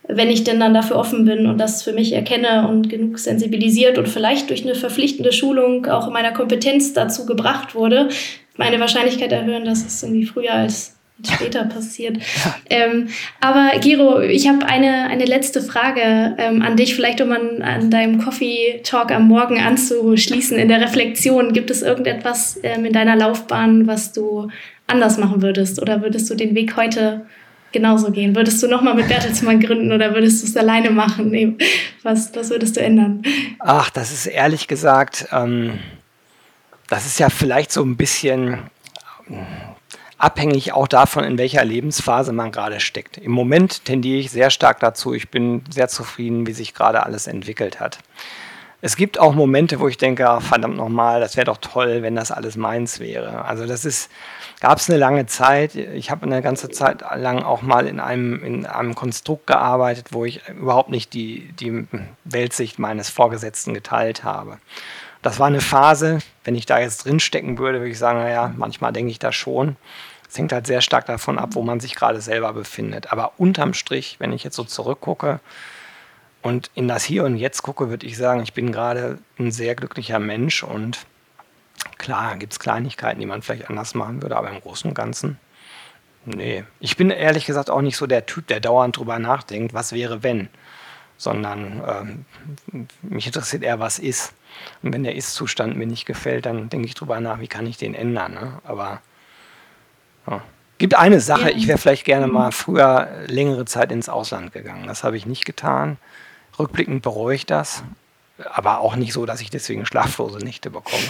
wenn 0.10 0.30
ich 0.30 0.44
denn 0.44 0.60
dann 0.60 0.74
dafür 0.74 0.98
offen 0.98 1.24
bin 1.24 1.48
und 1.48 1.58
das 1.58 1.84
für 1.84 1.94
mich 1.94 2.12
erkenne 2.12 2.68
und 2.68 2.90
genug 2.90 3.18
sensibilisiert 3.18 3.98
und 3.98 4.10
vielleicht 4.10 4.50
durch 4.50 4.64
eine 4.64 4.76
verpflichtende 4.76 5.32
Schulung 5.32 5.86
auch 5.86 6.08
in 6.08 6.14
meiner 6.14 6.34
Kompetenz 6.34 6.92
dazu 6.92 7.26
gebracht 7.26 7.76
wurde, 7.76 8.10
meine 8.58 8.82
Wahrscheinlichkeit 8.82 9.32
erhöhen, 9.32 9.64
dass 9.64 9.86
es 9.86 10.04
irgendwie 10.04 10.26
früher 10.26 10.54
als 10.54 10.95
später 11.24 11.64
passiert. 11.66 12.18
Ja. 12.18 12.56
Ähm, 12.70 13.08
aber 13.40 13.72
Gero, 13.80 14.20
ich 14.22 14.48
habe 14.48 14.66
eine, 14.66 15.08
eine 15.08 15.26
letzte 15.26 15.62
Frage 15.62 16.36
ähm, 16.38 16.62
an 16.62 16.76
dich, 16.76 16.96
vielleicht 16.96 17.22
um 17.22 17.32
an, 17.32 17.62
an 17.62 17.90
deinem 17.90 18.22
Coffee 18.22 18.82
Talk 18.84 19.12
am 19.12 19.28
Morgen 19.28 19.60
anzuschließen 19.60 20.58
in 20.58 20.68
der 20.68 20.82
Reflexion. 20.82 21.54
Gibt 21.54 21.72
es 21.72 21.82
irgendetwas 21.82 22.60
ähm, 22.64 22.86
in 22.86 22.94
deiner 22.94 23.16
Laufbahn, 23.16 23.88
was 23.88 24.12
du 24.12 24.50
anders 24.88 25.18
machen 25.18 25.42
würdest? 25.42 25.82
Oder 25.82 26.02
würdest 26.02 26.30
du 26.30 26.36
den 26.36 26.54
Weg 26.54 26.76
heute 26.76 27.26
genauso 27.72 28.12
gehen? 28.12 28.36
Würdest 28.36 28.62
du 28.62 28.68
nochmal 28.68 28.96
mit 28.96 29.08
Bertelsmann 29.08 29.60
gründen 29.60 29.92
oder 29.92 30.14
würdest 30.14 30.44
du 30.44 30.48
es 30.48 30.58
alleine 30.58 30.90
machen? 30.90 31.30
Nee, 31.30 31.54
was, 32.04 32.36
was 32.36 32.50
würdest 32.50 32.76
du 32.78 32.82
ändern? 32.82 33.22
Ach, 33.60 33.90
das 33.90 34.12
ist 34.12 34.28
ehrlich 34.28 34.68
gesagt, 34.68 35.28
ähm, 35.32 35.80
das 36.90 37.06
ist 37.06 37.20
ja 37.20 37.30
vielleicht 37.30 37.72
so 37.72 37.84
ein 37.84 37.98
bisschen 37.98 38.60
abhängig 40.26 40.74
auch 40.74 40.88
davon, 40.88 41.24
in 41.24 41.38
welcher 41.38 41.64
Lebensphase 41.64 42.34
man 42.34 42.52
gerade 42.52 42.80
steckt. 42.80 43.18
Im 43.18 43.32
Moment 43.32 43.86
tendiere 43.86 44.20
ich 44.20 44.32
sehr 44.32 44.50
stark 44.50 44.80
dazu, 44.80 45.14
ich 45.14 45.30
bin 45.30 45.64
sehr 45.70 45.88
zufrieden, 45.88 46.48
wie 46.48 46.54
sich 46.54 46.74
gerade 46.74 47.04
alles 47.06 47.28
entwickelt 47.28 47.80
hat. 47.80 48.00
Es 48.82 48.96
gibt 48.96 49.20
auch 49.20 49.34
Momente, 49.36 49.80
wo 49.80 49.88
ich 49.88 49.98
denke, 49.98 50.28
ach, 50.28 50.42
verdammt 50.42 50.78
nochmal, 50.78 51.20
das 51.20 51.38
wäre 51.38 51.46
doch 51.46 51.58
toll, 51.58 52.02
wenn 52.02 52.16
das 52.16 52.32
alles 52.32 52.58
meins 52.58 53.00
wäre. 53.00 53.46
Also 53.46 53.68
das 53.68 53.86
ist, 53.86 54.10
gab 54.62 54.80
es 54.80 54.90
eine 54.90 54.98
lange 54.98 55.28
Zeit. 55.28 55.76
Ich 55.76 56.10
habe 56.10 56.26
eine 56.26 56.42
ganze 56.42 56.70
Zeit 56.70 57.04
lang 57.16 57.44
auch 57.44 57.62
mal 57.62 57.88
in 57.88 58.00
einem, 58.00 58.44
in 58.44 58.66
einem 58.66 58.96
Konstrukt 58.96 59.46
gearbeitet, 59.46 60.08
wo 60.12 60.26
ich 60.26 60.42
überhaupt 60.50 60.90
nicht 60.90 61.14
die, 61.14 61.52
die 61.60 61.88
Weltsicht 62.24 62.80
meines 62.80 63.10
Vorgesetzten 63.10 63.76
geteilt 63.76 64.24
habe. 64.24 64.58
Das 65.22 65.40
war 65.40 65.48
eine 65.48 65.62
Phase, 65.62 66.20
wenn 66.44 66.54
ich 66.54 66.68
da 66.68 66.80
jetzt 66.80 67.06
drin 67.06 67.20
stecken 67.20 67.58
würde, 67.58 67.80
würde 67.80 67.92
ich 67.92 67.98
sagen, 67.98 68.20
naja, 68.20 68.54
manchmal 68.56 68.94
denke 68.94 69.10
ich 69.10 69.18
das 69.18 69.34
schon. 69.34 69.76
Es 70.36 70.40
hängt 70.40 70.52
halt 70.52 70.68
sehr 70.68 70.82
stark 70.82 71.06
davon 71.06 71.40
ab, 71.40 71.52
wo 71.54 71.62
man 71.62 71.80
sich 71.80 71.96
gerade 71.96 72.20
selber 72.20 72.52
befindet. 72.52 73.14
Aber 73.14 73.32
unterm 73.38 73.74
Strich, 73.74 74.18
wenn 74.20 74.34
ich 74.34 74.44
jetzt 74.44 74.58
so 74.58 74.66
zurückgucke 74.66 75.40
und 76.42 76.70
in 76.76 76.90
das 76.90 77.06
Hier 77.06 77.24
und 77.24 77.38
Jetzt 77.38 77.62
gucke, 77.62 77.90
würde 77.90 78.06
ich 78.06 78.18
sagen, 78.18 78.44
ich 78.44 78.52
bin 78.52 78.74
gerade 78.74 79.20
ein 79.40 79.54
sehr 79.54 79.76
glücklicher 79.76 80.20
Mensch 80.20 80.62
und 80.62 81.06
klar 81.98 82.36
gibt 82.36 82.52
es 82.52 82.60
Kleinigkeiten, 82.60 83.22
die 83.22 83.26
man 83.26 83.44
vielleicht 83.44 83.70
anders 83.70 83.96
machen 83.96 84.22
würde, 84.22 84.36
aber 84.36 84.50
im 84.50 84.60
Großen 84.60 84.90
und 84.90 84.94
Ganzen, 84.94 85.40
nee. 86.26 86.66
Ich 86.82 86.98
bin 86.98 87.12
ehrlich 87.12 87.46
gesagt 87.46 87.70
auch 87.70 87.82
nicht 87.82 87.96
so 87.96 88.06
der 88.06 88.26
Typ, 88.26 88.46
der 88.48 88.60
dauernd 88.60 88.98
drüber 88.98 89.20
nachdenkt, 89.20 89.74
was 89.74 89.94
wäre, 89.94 90.22
wenn, 90.22 90.50
sondern 91.16 91.82
ähm, 92.74 92.88
mich 93.04 93.28
interessiert 93.28 93.64
eher, 93.64 93.80
was 93.80 94.00
ist. 94.00 94.34
Und 94.84 94.92
wenn 94.92 95.04
der 95.06 95.16
Ist-Zustand 95.16 95.78
mir 95.78 95.88
nicht 95.88 96.06
gefällt, 96.06 96.46
dann 96.46 96.68
denke 96.68 96.88
ich 96.88 96.94
drüber 96.94 97.22
nach, 97.22 97.40
wie 97.40 97.48
kann 97.48 97.66
ich 97.66 97.78
den 97.78 97.96
ändern. 97.96 98.34
Ne? 98.34 98.60
Aber 98.66 99.02
ja. 100.28 100.42
gibt 100.78 100.96
eine 100.96 101.20
Sache, 101.20 101.52
ich 101.52 101.68
wäre 101.68 101.78
vielleicht 101.78 102.06
gerne 102.06 102.28
mal 102.28 102.52
früher 102.52 103.10
längere 103.28 103.66
Zeit 103.66 103.92
ins 103.92 104.10
Ausland 104.10 104.54
gegangen. 104.54 104.88
Das 104.88 105.04
habe 105.04 105.18
ich 105.18 105.26
nicht 105.26 105.46
getan. 105.46 105.98
Rückblickend 106.58 107.02
bereue 107.02 107.36
ich 107.36 107.46
das, 107.46 107.84
aber 108.54 108.80
auch 108.80 108.96
nicht 108.96 109.14
so, 109.14 109.26
dass 109.26 109.42
ich 109.42 109.50
deswegen 109.50 109.86
schlaflose 109.86 110.40
Nächte 110.40 110.70
bekomme. 110.70 111.04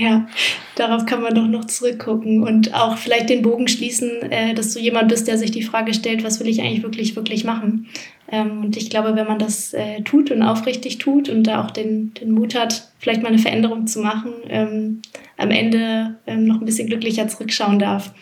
Ja, 0.00 0.28
darauf 0.76 1.04
kann 1.04 1.20
man 1.20 1.34
doch 1.34 1.46
noch 1.46 1.66
zurückgucken 1.66 2.44
und 2.44 2.72
auch 2.74 2.96
vielleicht 2.96 3.28
den 3.28 3.42
Bogen 3.42 3.66
schließen, 3.66 4.22
äh, 4.30 4.54
dass 4.54 4.72
du 4.72 4.78
jemand 4.78 5.08
bist, 5.08 5.26
der 5.26 5.36
sich 5.36 5.50
die 5.50 5.64
Frage 5.64 5.92
stellt, 5.94 6.22
was 6.22 6.38
will 6.40 6.48
ich 6.48 6.62
eigentlich 6.62 6.84
wirklich, 6.84 7.16
wirklich 7.16 7.44
machen? 7.44 7.88
Ähm, 8.30 8.64
und 8.64 8.76
ich 8.76 8.88
glaube, 8.88 9.16
wenn 9.16 9.26
man 9.26 9.40
das 9.40 9.74
äh, 9.74 10.00
tut 10.02 10.30
und 10.30 10.42
aufrichtig 10.42 10.98
tut 10.98 11.28
und 11.28 11.42
da 11.44 11.62
auch 11.62 11.72
den, 11.72 12.14
den 12.14 12.30
Mut 12.30 12.54
hat, 12.54 12.88
vielleicht 12.98 13.22
mal 13.22 13.28
eine 13.28 13.38
Veränderung 13.38 13.88
zu 13.88 14.00
machen, 14.00 14.32
ähm, 14.48 15.02
am 15.40 15.50
Ende 15.50 16.16
ähm, 16.26 16.44
noch 16.44 16.60
ein 16.60 16.64
bisschen 16.64 16.88
glücklicher 16.88 17.28
zurückschauen 17.28 17.78
darf. 17.78 18.12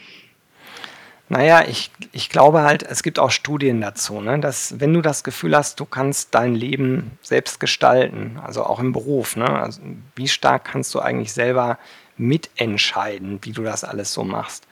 Naja, 1.31 1.65
ich, 1.69 1.91
ich 2.13 2.31
glaube 2.31 2.63
halt, 2.63 2.83
es 2.83 3.03
gibt 3.03 3.19
auch 3.19 3.31
Studien 3.31 3.83
dazu, 3.83 4.21
ne, 4.21 4.39
dass 4.39 4.81
wenn 4.81 4.95
du 4.95 5.03
das 5.03 5.25
Gefühl 5.25 5.55
hast, 5.55 5.79
du 5.79 5.85
kannst 5.85 6.35
dein 6.35 6.55
Leben 6.55 7.11
selbst 7.21 7.61
gestalten, 7.61 8.39
also 8.43 8.65
auch 8.65 8.81
im 8.81 8.93
Beruf, 8.93 9.37
ne, 9.37 9.47
also 9.47 9.83
wie 10.17 10.29
stark 10.29 10.65
kannst 10.65 10.95
du 10.95 11.01
eigentlich 11.01 11.35
selber 11.35 11.79
mitentscheiden, 12.17 13.41
wie 13.43 13.53
du 13.53 13.63
das 13.63 13.85
alles 13.85 14.13
so 14.15 14.25
machst 14.25 14.67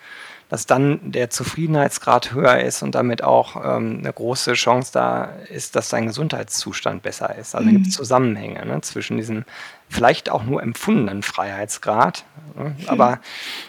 dass 0.48 0.66
dann 0.66 1.00
der 1.02 1.28
Zufriedenheitsgrad 1.30 2.32
höher 2.32 2.60
ist 2.60 2.82
und 2.82 2.94
damit 2.94 3.22
auch 3.22 3.56
ähm, 3.56 3.98
eine 3.98 4.12
große 4.12 4.52
Chance 4.52 4.90
da 4.92 5.24
ist, 5.50 5.74
dass 5.74 5.88
dein 5.88 6.06
Gesundheitszustand 6.06 7.02
besser 7.02 7.34
ist. 7.34 7.54
Also 7.54 7.68
mhm. 7.68 7.72
gibt 7.72 7.86
es 7.88 7.94
Zusammenhänge 7.94 8.64
ne, 8.64 8.80
zwischen 8.80 9.16
diesem 9.16 9.44
vielleicht 9.88 10.30
auch 10.30 10.44
nur 10.44 10.62
empfundenen 10.62 11.22
Freiheitsgrad. 11.22 12.24
Ne, 12.56 12.76
mhm. 12.78 12.88
Aber 12.88 13.20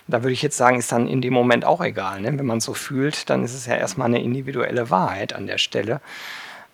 da 0.07 0.23
würde 0.23 0.33
ich 0.33 0.41
jetzt 0.41 0.57
sagen, 0.57 0.79
ist 0.79 0.91
dann 0.91 1.07
in 1.07 1.21
dem 1.21 1.33
Moment 1.33 1.65
auch 1.65 1.81
egal. 1.81 2.21
Ne? 2.21 2.37
Wenn 2.37 2.45
man 2.45 2.59
so 2.59 2.73
fühlt, 2.73 3.29
dann 3.29 3.43
ist 3.43 3.53
es 3.53 3.65
ja 3.65 3.75
erstmal 3.75 4.07
eine 4.07 4.21
individuelle 4.21 4.89
Wahrheit 4.89 5.33
an 5.33 5.47
der 5.47 5.57
Stelle. 5.57 6.01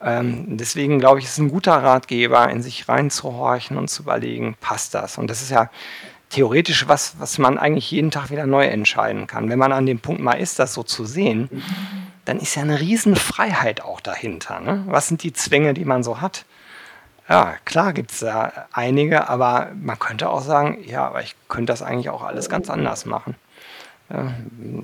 Ähm, 0.01 0.57
deswegen 0.57 0.99
glaube 0.99 1.19
ich, 1.19 1.25
ist 1.25 1.33
es 1.33 1.37
ein 1.37 1.49
guter 1.49 1.73
Ratgeber, 1.73 2.49
in 2.49 2.61
sich 2.61 2.89
reinzuhorchen 2.89 3.77
und 3.77 3.89
zu 3.89 4.03
überlegen, 4.03 4.55
passt 4.59 4.93
das? 4.93 5.17
Und 5.17 5.29
das 5.29 5.41
ist 5.41 5.51
ja 5.51 5.69
theoretisch 6.29 6.87
was, 6.87 7.15
was 7.19 7.37
man 7.37 7.57
eigentlich 7.57 7.91
jeden 7.91 8.11
Tag 8.11 8.31
wieder 8.31 8.45
neu 8.45 8.65
entscheiden 8.65 9.27
kann. 9.27 9.49
Wenn 9.49 9.59
man 9.59 9.71
an 9.71 9.85
dem 9.85 9.99
Punkt 9.99 10.21
mal 10.21 10.33
ist, 10.33 10.59
das 10.59 10.73
so 10.73 10.83
zu 10.83 11.05
sehen, 11.05 11.49
dann 12.25 12.39
ist 12.39 12.55
ja 12.55 12.63
eine 12.63 12.79
Riesenfreiheit 12.79 13.81
auch 13.81 14.01
dahinter. 14.01 14.59
Ne? 14.59 14.83
Was 14.87 15.07
sind 15.07 15.23
die 15.23 15.33
Zwänge, 15.33 15.73
die 15.73 15.85
man 15.85 16.03
so 16.03 16.21
hat? 16.21 16.45
Ja, 17.29 17.55
klar 17.63 17.93
gibt 17.93 18.11
es 18.11 18.19
da 18.19 18.67
einige, 18.73 19.29
aber 19.29 19.71
man 19.79 19.97
könnte 19.97 20.29
auch 20.29 20.41
sagen, 20.41 20.83
ja, 20.85 21.07
aber 21.07 21.21
ich 21.21 21.35
könnte 21.47 21.71
das 21.71 21.81
eigentlich 21.81 22.09
auch 22.09 22.23
alles 22.23 22.49
ganz 22.49 22.69
anders 22.69 23.05
machen. 23.05 23.35
Ja, 24.09 24.33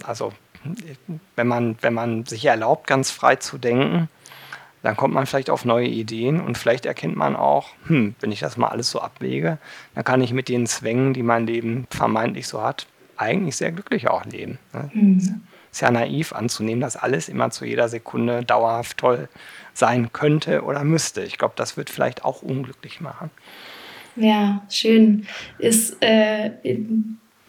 also 0.03 0.31
wenn 1.35 1.47
man, 1.47 1.77
wenn 1.81 1.93
man 1.93 2.25
sich 2.25 2.45
erlaubt, 2.45 2.87
ganz 2.87 3.11
frei 3.11 3.35
zu 3.35 3.57
denken, 3.57 4.09
dann 4.81 4.95
kommt 4.95 5.13
man 5.13 5.25
vielleicht 5.25 5.49
auf 5.49 5.65
neue 5.65 5.87
Ideen 5.87 6.39
und 6.39 6.57
vielleicht 6.57 6.85
erkennt 6.85 7.17
man 7.17 7.35
auch, 7.35 7.69
hm, 7.87 8.15
wenn 8.21 8.31
ich 8.31 8.39
das 8.39 8.55
mal 8.55 8.69
alles 8.69 8.89
so 8.89 9.01
abwäge, 9.01 9.57
dann 9.95 10.03
kann 10.05 10.21
ich 10.21 10.31
mit 10.31 10.47
den 10.47 10.67
Zwängen, 10.67 11.13
die 11.13 11.23
mein 11.23 11.45
Leben 11.45 11.87
vermeintlich 11.89 12.47
so 12.47 12.61
hat, 12.61 12.87
eigentlich 13.17 13.57
sehr 13.57 13.73
glücklich 13.73 14.09
auch 14.09 14.23
leben. 14.25 14.57
Ne? 14.73 14.89
Mhm. 14.93 15.41
Ist 15.71 15.81
ja 15.81 15.91
naiv 15.91 16.33
anzunehmen, 16.33 16.81
dass 16.81 16.95
alles 16.95 17.29
immer 17.29 17.51
zu 17.51 17.65
jeder 17.65 17.89
Sekunde 17.89 18.43
dauerhaft 18.43 18.97
toll 18.97 19.29
sein 19.73 20.11
könnte 20.11 20.63
oder 20.63 20.83
müsste. 20.83 21.23
Ich 21.23 21.37
glaube, 21.37 21.53
das 21.55 21.77
wird 21.77 21.89
vielleicht 21.89 22.25
auch 22.25 22.41
unglücklich 22.41 23.01
machen. 23.01 23.29
Ja, 24.15 24.65
schön. 24.69 25.27
Ist 25.59 25.97
äh, 26.01 26.51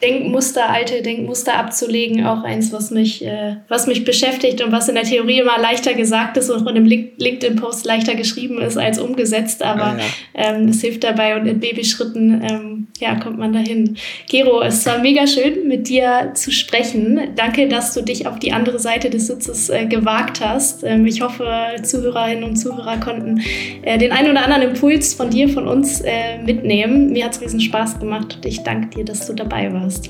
Denkmuster, 0.01 0.69
alte 0.69 1.01
Denkmuster 1.01 1.55
abzulegen, 1.57 2.25
auch 2.25 2.43
eins, 2.43 2.73
was 2.73 2.89
mich, 2.89 3.23
äh, 3.23 3.57
was 3.67 3.85
mich 3.85 4.03
beschäftigt 4.03 4.63
und 4.63 4.71
was 4.71 4.89
in 4.89 4.95
der 4.95 5.03
Theorie 5.03 5.39
immer 5.39 5.59
leichter 5.59 5.93
gesagt 5.93 6.37
ist 6.37 6.49
und 6.49 6.63
von 6.63 6.69
einem 6.69 6.85
LinkedIn-Post 6.85 7.85
leichter 7.85 8.15
geschrieben 8.15 8.59
ist 8.59 8.77
als 8.77 8.99
umgesetzt, 8.99 9.61
aber 9.61 9.97
ja, 9.97 9.97
ja. 9.97 10.55
Ähm, 10.55 10.69
es 10.69 10.81
hilft 10.81 11.03
dabei 11.03 11.39
und 11.39 11.45
in 11.45 11.59
Babyschritten 11.59 12.41
ähm, 12.49 12.87
ja, 12.99 13.15
kommt 13.15 13.37
man 13.37 13.53
dahin. 13.53 13.95
Gero, 14.29 14.61
es 14.61 14.85
war 14.85 14.99
mega 14.99 15.27
schön, 15.27 15.67
mit 15.67 15.87
dir 15.87 16.31
zu 16.33 16.51
sprechen. 16.51 17.19
Danke, 17.35 17.67
dass 17.67 17.93
du 17.93 18.01
dich 18.01 18.27
auf 18.27 18.39
die 18.39 18.53
andere 18.53 18.79
Seite 18.79 19.09
des 19.09 19.27
Sitzes 19.27 19.69
äh, 19.69 19.85
gewagt 19.85 20.41
hast. 20.41 20.83
Ähm, 20.83 21.05
ich 21.05 21.21
hoffe, 21.21 21.47
Zuhörerinnen 21.83 22.43
und 22.43 22.55
Zuhörer 22.55 22.97
konnten 22.97 23.41
äh, 23.83 23.97
den 23.97 24.11
einen 24.11 24.31
oder 24.31 24.43
anderen 24.43 24.63
Impuls 24.63 25.13
von 25.13 25.29
dir, 25.29 25.47
von 25.49 25.67
uns 25.67 26.01
äh, 26.01 26.39
mitnehmen. 26.43 27.11
Mir 27.11 27.25
hat 27.25 27.33
es 27.33 27.41
riesen 27.41 27.61
Spaß 27.61 27.99
gemacht 27.99 28.37
und 28.37 28.45
ich 28.45 28.61
danke 28.63 28.97
dir, 28.97 29.05
dass 29.05 29.27
du 29.27 29.33
dabei 29.33 29.71
warst 29.71 29.90
hast. 29.91 30.09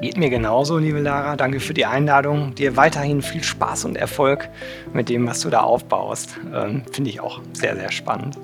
Geht 0.00 0.16
mir 0.16 0.30
genauso, 0.30 0.78
liebe 0.78 1.00
Lara. 1.00 1.36
Danke 1.36 1.60
für 1.60 1.74
die 1.74 1.86
Einladung. 1.86 2.54
Dir 2.54 2.76
weiterhin 2.76 3.22
viel 3.22 3.42
Spaß 3.42 3.84
und 3.84 3.96
Erfolg 3.96 4.48
mit 4.92 5.08
dem, 5.08 5.26
was 5.26 5.40
du 5.40 5.50
da 5.50 5.60
aufbaust. 5.60 6.38
Ähm, 6.52 6.82
Finde 6.90 7.10
ich 7.10 7.20
auch 7.20 7.40
sehr, 7.52 7.76
sehr 7.76 7.92
spannend. 7.92 8.36